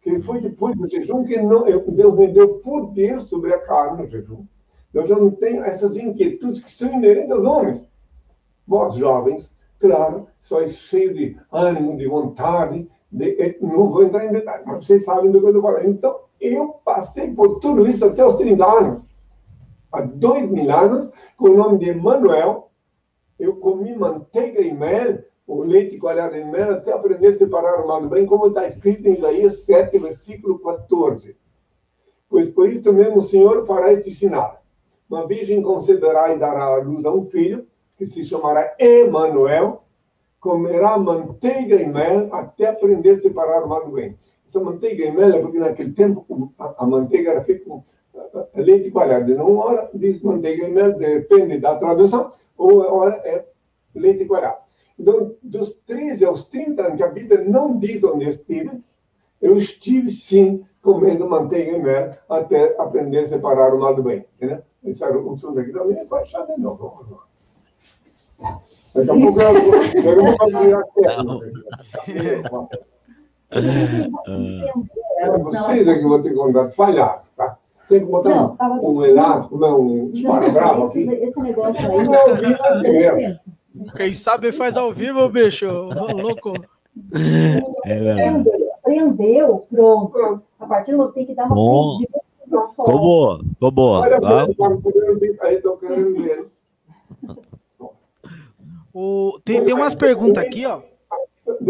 Que 0.00 0.20
foi 0.20 0.40
depois 0.40 0.76
do 0.76 0.88
jejum 0.88 1.24
que 1.24 1.40
não, 1.40 1.66
eu- 1.66 1.90
Deus 1.90 2.16
me 2.16 2.28
deu 2.28 2.58
poder 2.58 3.20
sobre 3.20 3.52
a 3.54 3.58
carne 3.58 4.02
no 4.02 4.08
jejum. 4.08 4.44
Eu 4.92 5.06
já 5.06 5.16
não 5.16 5.30
tenho 5.30 5.62
essas 5.64 5.96
inquietudes 5.96 6.62
que 6.62 6.70
são 6.70 6.92
inerentes 6.92 7.30
aos 7.30 7.46
homens. 7.46 7.84
Vós, 8.66 8.94
jovens, 8.94 9.56
claro, 9.78 10.26
sois 10.40 10.76
cheios 10.76 11.16
de 11.16 11.36
ânimo, 11.52 11.96
de 11.96 12.06
vontade, 12.06 12.88
de- 13.10 13.40
eh, 13.40 13.58
não 13.60 13.90
vou 13.90 14.04
entrar 14.04 14.24
em 14.24 14.32
detalhes, 14.32 14.64
mas 14.66 14.84
vocês 14.84 15.04
sabem 15.04 15.30
do 15.30 15.40
que 15.40 15.46
eu 15.46 15.62
falando. 15.62 15.88
Então, 15.88 16.20
eu 16.40 16.76
passei 16.84 17.30
por 17.32 17.60
tudo 17.60 17.86
isso 17.86 18.04
até 18.04 18.24
os 18.24 18.36
30 18.36 18.64
anos. 18.66 19.02
Há 19.92 20.00
dois 20.02 20.50
mil 20.50 20.70
anos, 20.72 21.10
com 21.36 21.50
o 21.50 21.56
nome 21.56 21.78
de 21.78 21.90
Emanuel, 21.90 22.70
eu 23.38 23.56
comi 23.56 23.94
manteiga 23.94 24.60
e 24.60 24.72
mel, 24.72 25.24
o 25.46 25.62
leite 25.62 25.98
coalhado 25.98 26.36
em 26.36 26.50
mel, 26.50 26.72
até 26.72 26.92
aprender 26.92 27.28
a 27.28 27.32
separar 27.32 27.82
o 27.82 27.88
mal 27.88 28.00
do 28.00 28.08
bem, 28.08 28.24
como 28.26 28.46
está 28.46 28.64
escrito 28.64 29.06
em 29.06 29.14
Isaías 29.14 29.64
7, 29.64 29.98
versículo 29.98 30.58
14. 30.58 31.36
Pois 32.28 32.48
por 32.50 32.68
isso 32.68 32.92
mesmo 32.92 33.18
o 33.18 33.22
Senhor 33.22 33.66
fará 33.66 33.92
este 33.92 34.10
sinal. 34.10 34.62
Uma 35.08 35.26
virgem 35.26 35.60
conceberá 35.62 36.34
e 36.34 36.38
dará 36.38 36.64
à 36.64 36.76
luz 36.76 37.04
a 37.04 37.12
um 37.12 37.26
filho, 37.26 37.66
que 37.96 38.06
se 38.06 38.24
chamará 38.24 38.74
Emanuel, 38.78 39.84
comerá 40.40 40.98
manteiga 40.98 41.76
e 41.76 41.86
mel 41.86 42.28
até 42.34 42.66
aprender 42.66 43.10
a 43.10 43.16
separar 43.16 43.64
o 43.64 43.68
mal 43.68 43.84
do 43.86 43.92
bem. 43.92 44.18
Essa 44.46 44.60
manteiga 44.60 45.04
e 45.04 45.10
mel 45.10 45.32
é 45.32 45.40
porque 45.40 45.58
naquele 45.58 45.92
tempo 45.92 46.52
a, 46.58 46.84
a 46.84 46.86
manteiga 46.86 47.30
era 47.30 47.44
feita 47.44 47.64
com 47.64 47.84
leite 48.54 48.90
coalhado. 48.90 49.34
Não 49.34 49.56
hora 49.56 49.90
diz 49.94 50.20
manteiga 50.20 50.66
e 50.66 50.70
mel, 50.70 50.96
depende 50.96 51.58
da 51.58 51.76
tradução, 51.76 52.32
ou 52.56 52.82
a 52.82 52.92
hora 52.92 53.14
é 53.24 53.44
leite 53.94 54.24
coalhado. 54.24 54.58
Então, 54.98 55.34
dos 55.42 55.74
13 55.86 56.24
aos 56.24 56.44
30 56.44 56.82
anos, 56.82 56.96
que 56.96 57.02
a 57.02 57.08
Bíblia 57.08 57.44
não 57.44 57.78
diz 57.78 58.02
onde 58.04 58.28
estive, 58.28 58.82
eu 59.40 59.58
estive 59.58 60.10
sim 60.10 60.64
comendo 60.80 61.28
manteiga 61.28 61.72
e 61.72 61.82
mel 61.82 62.12
até 62.28 62.76
aprender 62.78 63.20
a 63.20 63.26
separar 63.26 63.74
o 63.74 63.80
mal 63.80 63.94
do 63.94 64.02
bem. 64.02 64.24
Né? 64.40 64.62
Esse 64.84 65.02
era 65.02 65.18
o 65.18 65.36
som 65.36 65.52
daqui 65.54 65.72
também 65.72 65.98
é 65.98 66.04
baixado 66.04 66.54
de 66.54 66.60
novo. 66.60 66.94
Vamos 66.96 67.10
lá. 67.10 68.60
Daqui 68.94 69.10
a 69.10 69.14
pouco 69.14 69.40
eu 69.40 69.62
vou, 69.64 69.74
eu 70.04 70.22
vou 70.22 70.36
abrir 70.40 70.74
a. 70.74 70.82
É 75.18 75.38
vocês 75.38 75.88
é 75.88 75.94
que 75.94 76.02
vão 76.02 76.22
ter 76.22 76.30
que 76.30 76.34
contar, 76.34 76.70
falhar, 76.70 77.24
tá? 77.36 77.58
Tem 77.88 78.00
que 78.00 78.06
botar 78.06 78.30
Não, 78.30 78.52
um, 78.52 78.56
tava- 78.56 78.74
um 78.80 79.04
elástico, 79.04 79.58
não, 79.58 79.80
um 79.80 80.10
esparadrapo 80.12 80.86
esse, 80.86 81.08
aqui. 81.08 81.24
esse 81.24 81.40
negócio 81.40 81.92
aí. 81.92 82.04
Não, 82.08 82.14
eu 82.28 82.36
vi 82.36 82.56
primeiro. 82.80 83.40
Quem 83.96 84.12
sabe 84.12 84.52
faz 84.52 84.76
ao 84.76 84.92
vivo, 84.92 85.28
bicho. 85.28 85.66
Louco. 85.66 86.52
É. 87.84 88.28
Aprendeu, 88.28 88.70
aprendeu, 88.78 89.66
pronto. 89.68 90.42
A 90.60 90.66
partir 90.66 90.92
do 90.92 90.98
momento 90.98 91.14
tem 91.14 91.26
que 91.26 91.34
dar 91.34 91.46
uma 91.46 91.54
Bom. 91.56 91.98
forma. 92.76 92.92
boa. 93.72 94.00
Olha, 94.00 94.20
tô 95.60 95.76
eles. 96.24 96.60
O, 98.96 99.40
tem, 99.44 99.64
tem 99.64 99.74
umas 99.74 99.92
perguntas 99.92 100.44
aqui, 100.44 100.64
ó. 100.66 100.80
Antes 101.48 101.64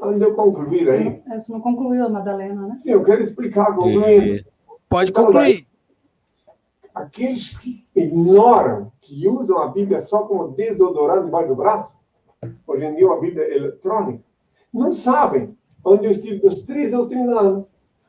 antes 0.00 0.18
de 0.18 0.24
eu 0.24 0.34
concluir 0.34 0.88
aí, 0.88 1.22
É, 1.30 1.38
Você 1.38 1.52
não 1.52 1.60
concluiu, 1.60 2.08
Madalena, 2.08 2.66
né? 2.66 2.76
sim, 2.76 2.92
eu 2.92 3.02
quero 3.02 3.20
explicar, 3.20 3.66
concluindo. 3.74 4.36
E- 4.36 4.44
Pode 4.88 5.12
concluir. 5.12 5.66
aqueles 6.94 7.56
que 7.58 7.86
ignoram, 7.94 8.90
que 9.00 9.28
usam 9.28 9.58
a 9.58 9.68
Bíblia 9.68 10.00
só 10.00 10.22
como 10.22 10.48
desodorante 10.48 11.26
debaixo 11.26 11.48
do 11.48 11.56
braço, 11.56 11.96
hoje 12.66 12.84
em 12.84 12.96
dia 12.96 13.06
uma 13.06 13.20
Bíblia 13.20 13.54
eletrônica, 13.54 14.24
não 14.72 14.92
sabem 14.92 15.56
onde 15.84 16.06
eu 16.06 16.10
estive 16.10 16.40
dos 16.40 16.62
13 16.62 16.94
aos 16.94 17.08
30 17.08 17.40
anos. 17.40 17.64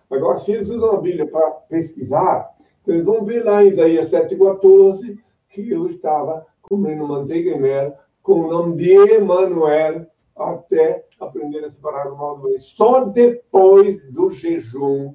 Agora, 0.09 0.38
se 0.38 0.53
eles 0.53 0.69
usam 0.69 0.91
a 0.91 1.01
Bíblia 1.01 1.27
para 1.27 1.51
pesquisar, 1.51 2.49
então 2.82 2.95
eles 2.95 3.05
vão 3.05 3.23
ver 3.23 3.43
lá 3.43 3.63
em 3.63 3.67
Isaías 3.67 4.09
7,14 4.11 5.17
que 5.49 5.69
eu 5.69 5.88
estava 5.89 6.45
comendo 6.61 7.07
manteiga 7.07 7.51
e 7.51 7.59
mel 7.59 7.97
com 8.23 8.41
o 8.41 8.49
nome 8.49 8.75
de 8.77 8.91
Emanuel 8.91 10.07
até 10.36 11.05
aprender 11.19 11.63
a 11.65 11.69
separar 11.69 12.11
o 12.11 12.17
mal 12.17 12.38
do 12.38 12.43
bem. 12.43 12.57
Só 12.57 13.05
depois 13.05 14.01
do 14.11 14.32
jejum 14.32 15.13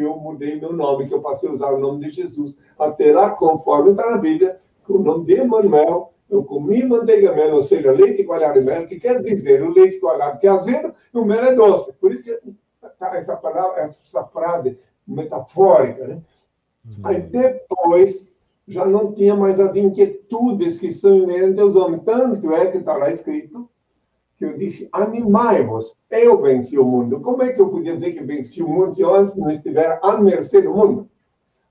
eu 0.00 0.16
mudei 0.16 0.60
meu 0.60 0.72
nome, 0.72 1.06
que 1.06 1.14
eu 1.14 1.20
passei 1.20 1.48
a 1.48 1.52
usar 1.52 1.72
o 1.72 1.78
nome 1.78 2.04
de 2.04 2.10
Jesus. 2.10 2.56
Até 2.78 3.12
lá, 3.12 3.30
conforme 3.30 3.90
está 3.90 4.10
na 4.10 4.18
Bíblia, 4.18 4.60
com 4.84 4.94
o 4.94 5.02
nome 5.02 5.26
de 5.26 5.34
Emanuel, 5.34 6.12
eu 6.28 6.42
comi 6.44 6.84
manteiga 6.84 7.32
mel, 7.32 7.54
ou 7.54 7.62
seja, 7.62 7.92
leite 7.92 8.24
coalhado 8.24 8.58
e 8.58 8.64
mel, 8.64 8.86
que 8.86 8.98
quer 8.98 9.22
dizer 9.22 9.62
o 9.62 9.72
leite 9.72 9.98
coalhado 10.00 10.38
que 10.38 10.46
é 10.46 10.50
azedo 10.50 10.92
e 11.14 11.18
o 11.18 11.24
mel 11.24 11.44
é 11.44 11.54
doce. 11.54 11.92
Por 11.94 12.12
isso 12.12 12.24
que 12.24 12.38
tá 12.98 13.16
essa 13.16 13.36
palavra, 13.36 13.82
essa 13.82 14.24
frase 14.24 14.78
metafórica, 15.06 16.06
né? 16.06 16.22
Uhum. 16.84 16.94
Aí 17.04 17.20
depois 17.20 18.32
já 18.66 18.84
não 18.84 19.12
tinha 19.12 19.36
mais 19.36 19.60
as 19.60 19.76
inquietudes 19.76 20.80
que 20.80 20.90
são 20.90 21.16
inerentes 21.16 21.58
aos 21.58 21.76
homens. 21.76 22.02
Tanto 22.04 22.52
é 22.52 22.66
que 22.66 22.78
está 22.78 22.96
lá 22.96 23.10
escrito 23.10 23.68
que 24.36 24.44
eu 24.44 24.56
disse: 24.56 24.88
animai-vos, 24.92 25.96
eu 26.10 26.40
venci 26.40 26.78
o 26.78 26.84
mundo. 26.84 27.20
Como 27.20 27.42
é 27.42 27.52
que 27.52 27.60
eu 27.60 27.68
podia 27.68 27.96
dizer 27.96 28.12
que 28.12 28.22
venci 28.22 28.62
o 28.62 28.68
mundo 28.68 28.94
se 28.94 29.02
eu 29.02 29.14
antes 29.14 29.34
não 29.34 29.50
estiver 29.50 29.98
à 30.02 30.18
mercê 30.20 30.60
do 30.62 30.74
mundo? 30.74 31.08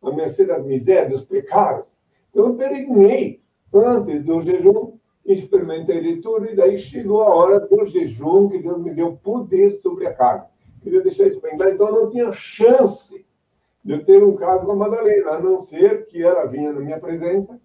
À 0.01 0.11
mercê 0.11 0.45
das 0.45 0.63
misérias, 0.63 1.09
dos 1.09 1.25
pecados. 1.25 1.87
Então 2.29 2.47
eu 2.47 2.55
peregrинei 2.55 3.41
antes 3.73 4.23
do 4.23 4.41
jejum, 4.41 4.93
experimentei 5.25 6.01
de 6.01 6.21
tudo, 6.21 6.45
e 6.45 6.55
daí 6.55 6.77
chegou 6.77 7.23
a 7.23 7.33
hora 7.33 7.59
do 7.59 7.85
jejum, 7.85 8.49
que 8.49 8.59
Deus 8.59 8.79
me 8.79 8.93
deu 8.93 9.15
poder 9.17 9.71
sobre 9.71 10.07
a 10.07 10.13
carne. 10.13 10.45
Queria 10.81 11.01
deixar 11.01 11.27
isso 11.27 11.41
bem 11.41 11.57
claro. 11.57 11.73
Então 11.73 11.87
eu 11.87 12.03
não 12.03 12.09
tinha 12.09 12.31
chance 12.31 13.25
de 13.83 13.93
eu 13.93 14.03
ter 14.03 14.23
um 14.23 14.35
caso 14.35 14.65
com 14.65 14.71
a 14.71 14.75
Madalena, 14.75 15.31
a 15.31 15.39
não 15.39 15.57
ser 15.57 16.05
que 16.05 16.23
ela 16.23 16.45
vinha 16.45 16.73
na 16.73 16.79
minha 16.79 16.99
presença, 16.99 17.59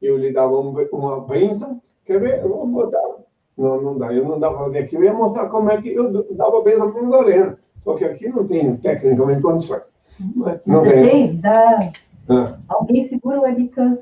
eu 0.00 0.16
lhe 0.16 0.32
dava 0.32 0.58
uma 0.58 1.20
bênção. 1.26 1.82
Quer 2.04 2.20
ver? 2.20 2.42
Vou 2.42 2.66
botar 2.66 3.25
não, 3.56 3.80
não 3.80 3.98
dá. 3.98 4.12
Eu 4.12 4.24
não 4.24 4.38
dava 4.38 4.56
para 4.56 4.64
fazer 4.66 4.78
aqui. 4.80 4.96
Eu 4.96 5.04
ia 5.04 5.12
mostrar 5.12 5.48
como 5.48 5.70
é 5.70 5.80
que 5.80 5.88
eu 5.88 6.26
dava 6.34 6.62
benção 6.62 6.92
para 6.92 7.02
Madalena. 7.02 7.58
Só 7.80 7.94
que 7.94 8.04
aqui 8.04 8.28
não 8.28 8.46
tem 8.46 8.76
tecnicamente 8.76 9.40
condições. 9.40 9.90
Não, 10.34 10.60
não 10.66 10.82
tem. 10.82 11.36
Dá... 11.36 11.78
Ah. 12.28 12.56
Alguém 12.68 13.06
segura 13.06 13.38
o 13.38 13.42
webcam. 13.42 13.98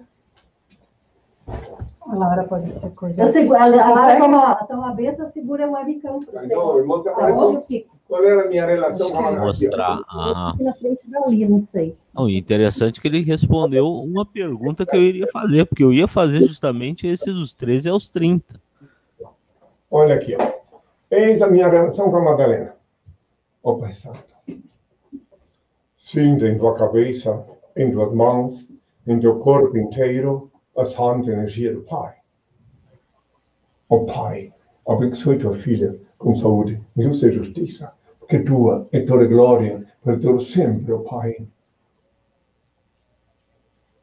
A 1.46 2.14
Laura 2.14 2.44
pode 2.44 2.70
ser 2.70 2.90
coisa. 2.90 3.22
Eu 3.22 3.28
seguro, 3.28 3.58
a, 3.58 3.64
a 3.64 3.66
Laura, 3.66 4.20
como 4.20 4.36
a, 4.36 4.60
então 4.62 4.84
a 4.84 4.92
benção 4.92 5.30
segura 5.30 5.68
o 5.68 5.72
webcam. 5.72 6.18
Então, 6.42 6.86
mostra 6.86 7.12
para 7.12 7.34
mim 7.34 7.62
qual 8.06 8.24
era 8.24 8.44
a 8.44 8.48
minha 8.48 8.66
relação 8.66 9.10
com 9.10 9.18
a 9.18 9.32
Mostrar. 9.32 10.00
Ah. 10.08 10.54
Na 10.60 10.74
frente 10.74 11.10
da 11.10 11.26
Lia, 11.26 11.48
não 11.48 11.64
sei. 11.64 11.96
Não, 12.14 12.28
interessante 12.28 13.00
que 13.00 13.08
ele 13.08 13.22
respondeu 13.22 13.86
uma 13.86 14.24
pergunta 14.24 14.86
que 14.86 14.96
eu 14.96 15.02
iria 15.02 15.26
fazer, 15.32 15.64
porque 15.64 15.82
eu 15.82 15.92
ia 15.92 16.06
fazer 16.06 16.44
justamente 16.44 17.06
esses 17.06 17.34
dos 17.34 17.54
13 17.54 17.88
aos 17.88 18.10
30. 18.10 18.63
Olha 19.96 20.16
aqui, 20.16 20.34
ó. 20.34 20.40
Eis 21.08 21.40
a 21.40 21.48
minha 21.48 21.68
relação 21.68 22.10
com 22.10 22.16
a 22.16 22.24
Madalena. 22.24 22.74
Ó 23.62 23.74
Pai 23.74 23.92
Santo, 23.92 24.34
sinta 25.96 26.48
em 26.48 26.58
tua 26.58 26.76
cabeça, 26.76 27.46
em 27.76 27.92
tuas 27.92 28.12
mãos, 28.12 28.68
em 29.06 29.20
teu 29.20 29.38
corpo 29.38 29.78
inteiro, 29.78 30.50
a 30.76 30.84
santa 30.84 31.30
energia 31.30 31.72
do 31.72 31.82
Pai. 31.82 32.12
Ó 33.88 34.00
Pai, 34.00 34.52
abençoe 34.84 35.38
tua 35.38 35.54
filha 35.54 35.96
com 36.18 36.34
saúde, 36.34 36.82
luz 36.96 37.22
e 37.22 37.30
justiça, 37.30 37.92
porque 38.18 38.40
tua 38.40 38.88
é 38.90 38.98
toda 38.98 39.24
glória, 39.26 39.86
para 40.02 40.18
todo 40.18 40.40
sempre, 40.40 40.92
ó 40.92 40.98
Pai. 40.98 41.46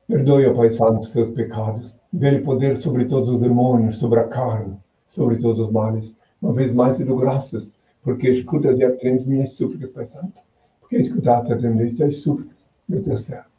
Perdoe, 0.08 0.46
ó 0.48 0.54
Pai 0.54 0.70
Santo, 0.70 1.06
seus 1.06 1.28
pecados, 1.28 2.00
dê-lhe 2.14 2.40
poder 2.40 2.78
sobre 2.78 3.04
todos 3.04 3.28
os 3.28 3.40
demônios, 3.40 3.98
sobre 3.98 4.22
a 4.22 4.28
carne, 4.30 4.80
sobre 5.12 5.38
todos 5.38 5.60
os 5.60 5.72
males. 5.72 6.18
Uma 6.42 6.54
vez 6.54 6.74
mais 6.74 6.98
te 6.98 7.04
dou 7.04 7.18
graças, 7.18 7.78
porque 8.02 8.30
escutas 8.30 8.80
e 8.80 8.84
atendes 8.84 9.28
minhas 9.28 9.52
súplicas, 9.52 9.92
Pai 9.92 10.06
Santo. 10.06 10.40
Porque 10.80 10.98
escutaste 10.98 11.52
e 11.52 11.54
atendeste 11.54 12.04
as 12.04 12.16
súplicas 12.16 12.58
do 12.88 13.02
teu 13.02 13.18
servo. 13.18 13.52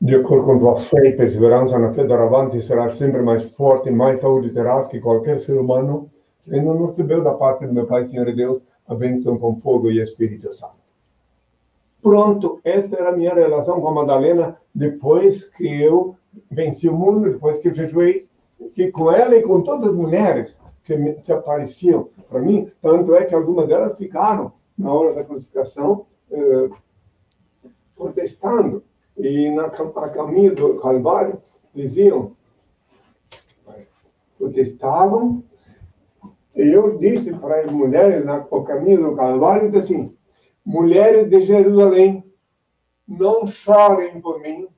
De 0.00 0.14
acordo 0.14 0.44
com 0.44 0.58
tua 0.58 0.76
fé 0.76 1.08
e 1.08 1.16
perseverança 1.16 1.78
na 1.78 1.92
fé 1.92 2.04
doravante, 2.04 2.62
serás 2.62 2.94
sempre 2.94 3.20
mais 3.20 3.50
forte 3.50 3.88
e 3.88 3.92
mais 3.92 4.20
saúde 4.20 4.50
terás 4.50 4.86
que 4.86 5.00
qualquer 5.00 5.38
ser 5.38 5.58
humano 5.58 6.10
que 6.44 6.54
ainda 6.54 6.72
não 6.72 6.86
recebeu 6.86 7.22
da 7.22 7.34
parte 7.34 7.66
do 7.66 7.72
meu 7.72 7.86
Pai, 7.86 8.04
Senhor 8.04 8.28
e 8.28 8.34
Deus, 8.34 8.66
a 8.86 8.94
bênção 8.94 9.38
com 9.38 9.56
fogo 9.56 9.90
e 9.90 10.00
Espírito 10.00 10.52
Santo. 10.52 10.84
Pronto, 12.02 12.60
esta 12.62 12.96
era 12.96 13.08
a 13.08 13.16
minha 13.16 13.34
relação 13.34 13.80
com 13.80 13.88
a 13.88 13.94
Madalena 13.94 14.56
depois 14.74 15.44
que 15.44 15.82
eu 15.82 16.14
venci 16.50 16.88
o 16.88 16.96
mundo, 16.96 17.32
depois 17.32 17.58
que 17.58 17.68
eu 17.68 17.74
jejuei 17.74 18.28
que 18.74 18.90
com 18.90 19.10
ela 19.10 19.36
e 19.36 19.42
com 19.42 19.62
todas 19.62 19.84
as 19.84 19.94
mulheres 19.94 20.58
que 20.84 21.18
se 21.18 21.32
apareciam 21.32 22.08
para 22.28 22.40
mim, 22.40 22.70
tanto 22.80 23.14
é 23.14 23.24
que 23.24 23.34
algumas 23.34 23.66
delas 23.66 23.96
ficaram 23.96 24.52
na 24.76 24.92
hora 24.92 25.14
da 25.14 25.24
crucificação 25.24 26.06
eh, 26.30 26.70
protestando. 27.96 28.82
E 29.16 29.48
na 29.50 29.66
a 29.66 30.08
caminho 30.08 30.54
do 30.54 30.80
Calvário 30.80 31.40
diziam 31.72 32.36
protestavam 34.38 35.42
e 36.54 36.68
eu 36.68 36.98
disse 36.98 37.32
para 37.34 37.62
as 37.62 37.70
mulheres 37.70 38.24
no 38.24 38.64
caminho 38.64 39.02
do 39.02 39.16
Calvário 39.16 39.70
disse 39.70 39.92
assim 39.92 40.16
mulheres 40.64 41.28
de 41.30 41.42
Jerusalém 41.42 42.24
não 43.06 43.46
chorem 43.46 44.20
por 44.20 44.40
mim 44.40 44.68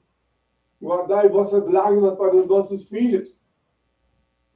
guardai 0.80 1.28
vossas 1.28 1.66
lágrimas 1.68 2.16
para 2.16 2.36
os 2.36 2.46
vossos 2.46 2.86
filhos 2.86 3.38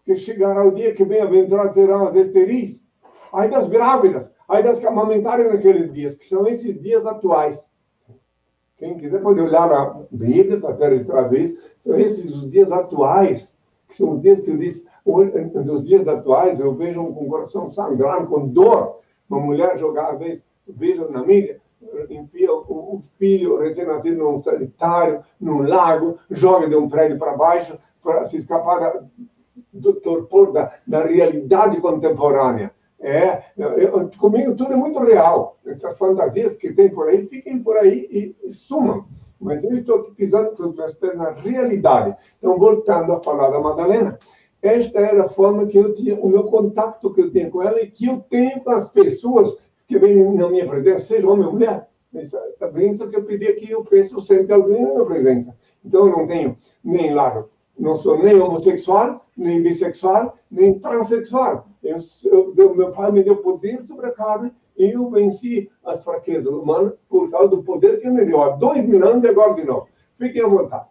que 0.05 0.17
chegará 0.17 0.65
o 0.65 0.73
dia 0.73 0.95
que 0.95 1.05
bem-aventurados 1.05 1.75
serão 1.75 2.07
as 2.07 2.15
esteris, 2.15 2.87
ai 3.33 3.49
das 3.49 3.69
grávidas, 3.69 4.31
ai 4.49 4.63
das 4.63 4.79
que 4.79 4.87
amamentarem 4.87 5.49
naqueles 5.49 5.93
dias, 5.93 6.17
que 6.17 6.27
são 6.27 6.47
esses 6.47 6.79
dias 6.79 7.07
atuais. 7.07 7.69
Quem 8.77 8.97
quiser 8.97 9.21
pode 9.21 9.41
olhar 9.41 9.69
na 9.69 10.03
Bíblia 10.11 10.59
para 10.59 10.75
ter 10.75 10.89
registrado 10.91 11.37
isso, 11.37 11.59
são 11.79 11.99
esses 11.99 12.35
os 12.35 12.49
dias 12.49 12.73
atuais, 12.73 13.55
que 13.87 13.95
são 13.95 14.13
os 14.13 14.21
dias 14.21 14.41
que 14.41 14.51
eu 14.51 14.57
disse, 14.57 14.87
nos 15.07 15.85
dias 15.85 16.07
atuais 16.09 16.61
eu 16.61 16.75
vejo 16.75 17.05
com 17.05 17.25
o 17.25 17.29
coração 17.29 17.69
sangrando, 17.69 18.29
com 18.29 18.49
dor, 18.49 19.01
uma 19.29 19.41
mulher 19.41 19.79
jogar, 19.79 20.11
às 20.11 20.19
vezes, 20.19 20.45
vejo 20.67 21.09
na 21.11 21.23
mídia, 21.23 21.61
enfia 22.09 22.53
o 22.53 23.03
filho 23.19 23.59
recém-nascido 23.59 24.19
num 24.19 24.37
sanitário, 24.37 25.21
num 25.41 25.63
lago, 25.63 26.17
joga 26.31 26.69
de 26.69 26.77
um 26.77 26.89
prédio 26.89 27.19
para 27.19 27.37
baixo 27.37 27.79
para 28.03 28.25
se 28.25 28.37
escapar 28.39 28.81
da, 28.81 29.05
do 29.73 29.95
torpor 29.95 30.53
da, 30.53 30.73
da 30.87 31.05
realidade 31.05 31.81
contemporânea. 31.81 32.73
É, 33.01 33.45
eu, 33.57 34.11
comigo 34.19 34.55
tudo 34.55 34.75
é 34.75 34.77
muito 34.77 34.99
real. 34.99 35.59
Essas 35.67 35.97
fantasias 35.97 36.57
que 36.57 36.73
tem 36.73 36.91
por 36.91 37.09
aí, 37.09 37.27
fiquem 37.27 37.63
por 37.63 37.77
aí 37.79 38.07
e, 38.11 38.37
e 38.47 38.51
sumam. 38.51 39.07
Mas 39.41 39.65
eu 39.65 39.79
estou 39.79 40.01
aqui 40.01 40.13
pisando 40.13 40.51
com 40.51 40.65
os 40.65 40.75
meus 40.75 40.93
pés 40.93 41.17
na 41.17 41.31
realidade. 41.31 42.15
Então, 42.39 42.59
voltando 42.59 43.13
a 43.13 43.23
falar 43.23 43.49
da 43.51 43.59
Madalena, 43.59 44.19
esta 44.61 45.01
era 45.01 45.25
a 45.25 45.29
forma 45.29 45.67
que 45.67 45.79
eu 45.79 45.95
tinha, 45.95 46.15
o 46.17 46.29
meu 46.29 46.45
contato 46.45 47.11
que 47.15 47.23
eu 47.23 47.33
tenho 47.33 47.51
com 47.51 47.63
ela 47.63 47.81
e 47.81 47.91
que 47.91 48.07
eu 48.07 48.23
tenho 48.29 48.61
com 48.61 48.71
as 48.71 48.91
pessoas 48.91 49.57
que 49.89 49.99
vêm 49.99 50.35
na 50.35 50.49
minha 50.51 50.69
presença, 50.69 51.07
seja 51.07 51.29
homem 51.29 51.47
ou 51.47 51.53
mulher. 51.53 51.89
Também 52.59 52.91
isso 52.91 53.09
que 53.09 53.17
eu 53.17 53.25
pedi 53.25 53.47
aqui, 53.47 53.71
eu 53.71 53.83
penso 53.83 54.21
sempre 54.21 54.53
alguém 54.53 54.83
na 54.83 54.91
minha 54.91 55.07
presença. 55.07 55.57
Então, 55.83 56.07
eu 56.07 56.17
não 56.17 56.27
tenho 56.27 56.55
nem 56.85 57.15
lado 57.15 57.49
não 57.79 57.97
sou 57.97 58.23
nem 58.23 58.39
homossexual, 58.39 59.27
nem 59.37 59.63
bissexual, 59.63 60.37
nem 60.51 60.79
transexual. 60.79 61.67
Eu, 61.83 61.97
eu, 62.57 62.75
meu 62.75 62.93
pai 62.93 63.11
me 63.11 63.23
deu 63.23 63.37
poder 63.37 63.83
sobre 63.83 64.07
a 64.07 64.13
carne 64.13 64.53
e 64.77 64.91
eu 64.91 65.11
venci 65.11 65.71
as 65.85 66.05
fraquezas 66.05 66.53
humanas 66.53 66.93
por 67.09 67.31
causa 67.31 67.49
do 67.49 67.63
poder 67.63 68.01
que 68.01 68.09
me 68.09 68.25
deu 68.25 68.43
há 68.43 68.51
dois 68.51 68.87
mil 68.87 69.07
anos 69.07 69.25
e 69.25 69.29
agora 69.29 69.55
de 69.55 69.65
novo. 69.65 69.89
Fiquem 70.19 70.43
à 70.43 70.49
vontade. 70.49 70.87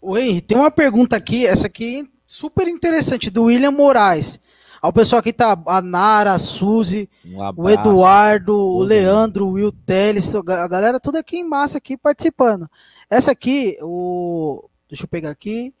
Oi, 0.00 0.40
tem 0.40 0.56
uma 0.56 0.70
pergunta 0.70 1.16
aqui, 1.16 1.46
essa 1.46 1.66
aqui 1.66 2.08
super 2.26 2.68
interessante, 2.68 3.30
do 3.30 3.44
William 3.44 3.70
Moraes. 3.70 4.38
Ao 4.80 4.92
pessoal 4.92 5.20
aqui 5.20 5.32
tá 5.32 5.56
a 5.66 5.80
Nara, 5.80 6.32
a 6.32 6.38
Suzy, 6.38 7.08
um 7.24 7.38
o 7.56 7.70
Eduardo, 7.70 8.56
o 8.56 8.82
Leandro, 8.82 9.46
o 9.46 9.52
Will 9.52 9.70
Teles, 9.70 10.34
a 10.34 10.68
galera 10.68 10.98
toda 10.98 11.20
aqui 11.20 11.38
em 11.38 11.44
massa 11.44 11.78
aqui 11.78 11.96
participando. 11.96 12.68
Essa 13.08 13.30
aqui, 13.32 13.78
o 13.80 14.68
Deixa 14.92 15.04
eu 15.04 15.08
pegar 15.08 15.30
aqui. 15.30 15.72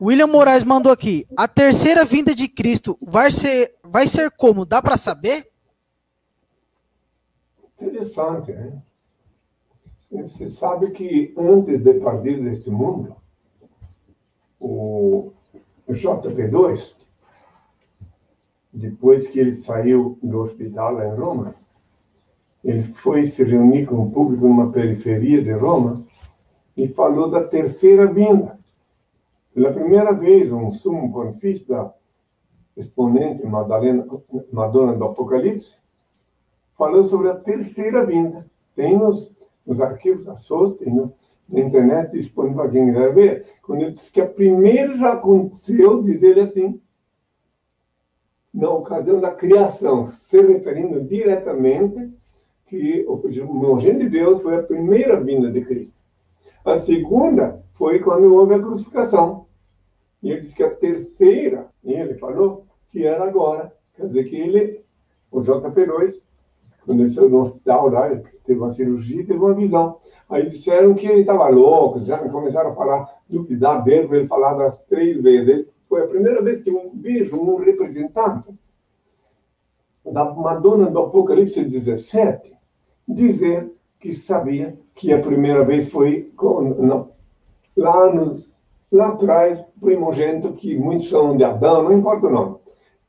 William 0.00 0.26
Moraes 0.26 0.64
mandou 0.64 0.90
aqui. 0.90 1.24
A 1.36 1.46
terceira 1.46 2.04
vinda 2.04 2.34
de 2.34 2.48
Cristo 2.48 2.98
vai 3.00 3.30
ser, 3.30 3.76
vai 3.84 4.08
ser 4.08 4.32
como? 4.32 4.64
Dá 4.66 4.82
para 4.82 4.96
saber? 4.96 5.48
Interessante, 7.80 8.50
né? 8.50 8.82
Você 10.10 10.48
sabe 10.48 10.90
que 10.90 11.32
antes 11.38 11.80
de 11.80 11.94
partir 12.00 12.42
deste 12.42 12.68
mundo, 12.68 13.14
o 14.58 15.32
JP2, 15.88 16.96
depois 18.72 19.28
que 19.28 19.38
ele 19.38 19.52
saiu 19.52 20.18
do 20.20 20.40
hospital 20.40 21.00
em 21.00 21.14
Roma, 21.14 21.54
ele 22.64 22.82
foi 22.82 23.24
se 23.24 23.44
reunir 23.44 23.86
com 23.86 24.02
o 24.02 24.10
público 24.10 24.48
numa 24.48 24.72
periferia 24.72 25.40
de 25.40 25.52
Roma 25.52 26.04
e 26.76 26.88
falou 26.88 27.30
da 27.30 27.44
terceira 27.44 28.06
vinda. 28.06 28.58
pela 29.54 29.72
primeira 29.72 30.12
vez, 30.12 30.50
um 30.50 30.72
sumo 30.72 31.12
pontífice 31.12 31.68
da 31.68 31.92
exponente 32.76 33.46
Madalena, 33.46 34.06
Madonna 34.50 34.94
do 34.94 35.04
Apocalipse, 35.04 35.76
falou 36.76 37.02
sobre 37.04 37.28
a 37.28 37.36
terceira 37.36 38.04
vinda. 38.06 38.46
Tem 38.74 38.96
nos, 38.96 39.30
nos 39.66 39.80
arquivos 39.80 40.24
da 40.24 40.36
SOS, 40.36 40.78
tem 40.78 40.92
no, 40.92 41.12
na 41.48 41.60
internet 41.60 42.12
disponível 42.12 42.62
para 42.62 42.70
quem 42.70 42.86
quiser 42.86 43.14
ver. 43.14 43.46
Quando 43.62 43.82
ele 43.82 43.92
disse 43.92 44.10
que 44.10 44.22
a 44.22 44.26
primeira 44.26 44.96
já 44.96 45.12
aconteceu, 45.12 46.02
diz 46.02 46.22
ele 46.22 46.40
assim, 46.40 46.80
na 48.52 48.70
ocasião 48.70 49.20
da 49.20 49.30
criação, 49.30 50.06
se 50.06 50.40
referindo 50.40 51.02
diretamente 51.02 52.12
que 52.66 53.04
o 53.06 53.18
primogênito 53.18 54.04
de 54.04 54.08
Deus 54.08 54.40
foi 54.40 54.56
a 54.56 54.62
primeira 54.62 55.20
vinda 55.20 55.50
de 55.50 55.62
Cristo. 55.62 56.01
A 56.64 56.76
segunda 56.76 57.62
foi 57.74 57.98
quando 57.98 58.32
houve 58.34 58.54
a 58.54 58.60
crucificação. 58.60 59.46
E 60.22 60.30
ele 60.30 60.40
disse 60.42 60.54
que 60.54 60.62
a 60.62 60.74
terceira, 60.74 61.68
ele 61.84 62.14
falou 62.14 62.66
que 62.88 63.04
era 63.04 63.24
agora. 63.24 63.74
Quer 63.96 64.06
dizer 64.06 64.24
que 64.24 64.36
ele, 64.36 64.84
o 65.30 65.40
JP2, 65.40 66.20
quando 66.84 67.00
ele 67.00 67.08
saiu 67.08 67.28
do 67.28 67.38
hospital 67.38 67.88
lá, 67.88 68.08
teve 68.44 68.58
uma 68.58 68.70
cirurgia, 68.70 69.26
teve 69.26 69.38
uma 69.38 69.54
visão. 69.54 69.98
Aí 70.28 70.46
disseram 70.46 70.94
que 70.94 71.06
ele 71.06 71.20
estava 71.20 71.48
louco, 71.48 72.00
começaram 72.30 72.70
a 72.70 72.74
falar, 72.74 73.22
duvidar 73.28 73.82
dele, 73.82 74.08
ele 74.16 74.26
falar 74.28 74.54
das 74.54 74.78
três 74.84 75.20
vezes. 75.20 75.48
Ele, 75.48 75.68
foi 75.88 76.04
a 76.04 76.08
primeira 76.08 76.40
vez 76.40 76.60
que 76.60 76.70
eu 76.70 76.90
vejo 76.94 77.36
um 77.36 77.56
representante 77.56 78.48
da 80.10 80.24
Madonna 80.32 80.90
do 80.90 81.00
Apocalipse 81.00 81.62
17 81.62 82.52
dizer 83.06 83.70
que 84.00 84.12
sabia 84.12 84.78
que 84.94 85.12
a 85.12 85.20
primeira 85.20 85.64
vez 85.64 85.90
foi 85.90 86.30
com, 86.36 87.06
lá, 87.76 88.12
nos, 88.12 88.54
lá 88.90 89.08
atrás, 89.08 89.64
primogênito, 89.80 90.52
que 90.52 90.76
muitos 90.76 91.06
chamam 91.06 91.36
de 91.36 91.44
Adão, 91.44 91.84
não 91.84 91.92
importa 91.92 92.26
o 92.26 92.30
nome. 92.30 92.56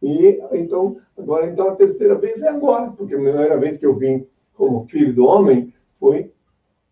E 0.02 0.42
então, 0.52 0.98
agora, 1.18 1.48
então 1.48 1.70
a 1.70 1.76
terceira 1.76 2.16
vez 2.16 2.42
é 2.42 2.50
agora, 2.50 2.92
porque 2.92 3.14
a 3.14 3.18
primeira 3.18 3.58
vez 3.58 3.78
que 3.78 3.86
eu 3.86 3.96
vim 3.96 4.26
como 4.54 4.86
filho 4.88 5.14
do 5.14 5.26
homem 5.26 5.74
foi 6.00 6.32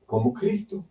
como 0.08 0.34
Cristo. 0.34 0.84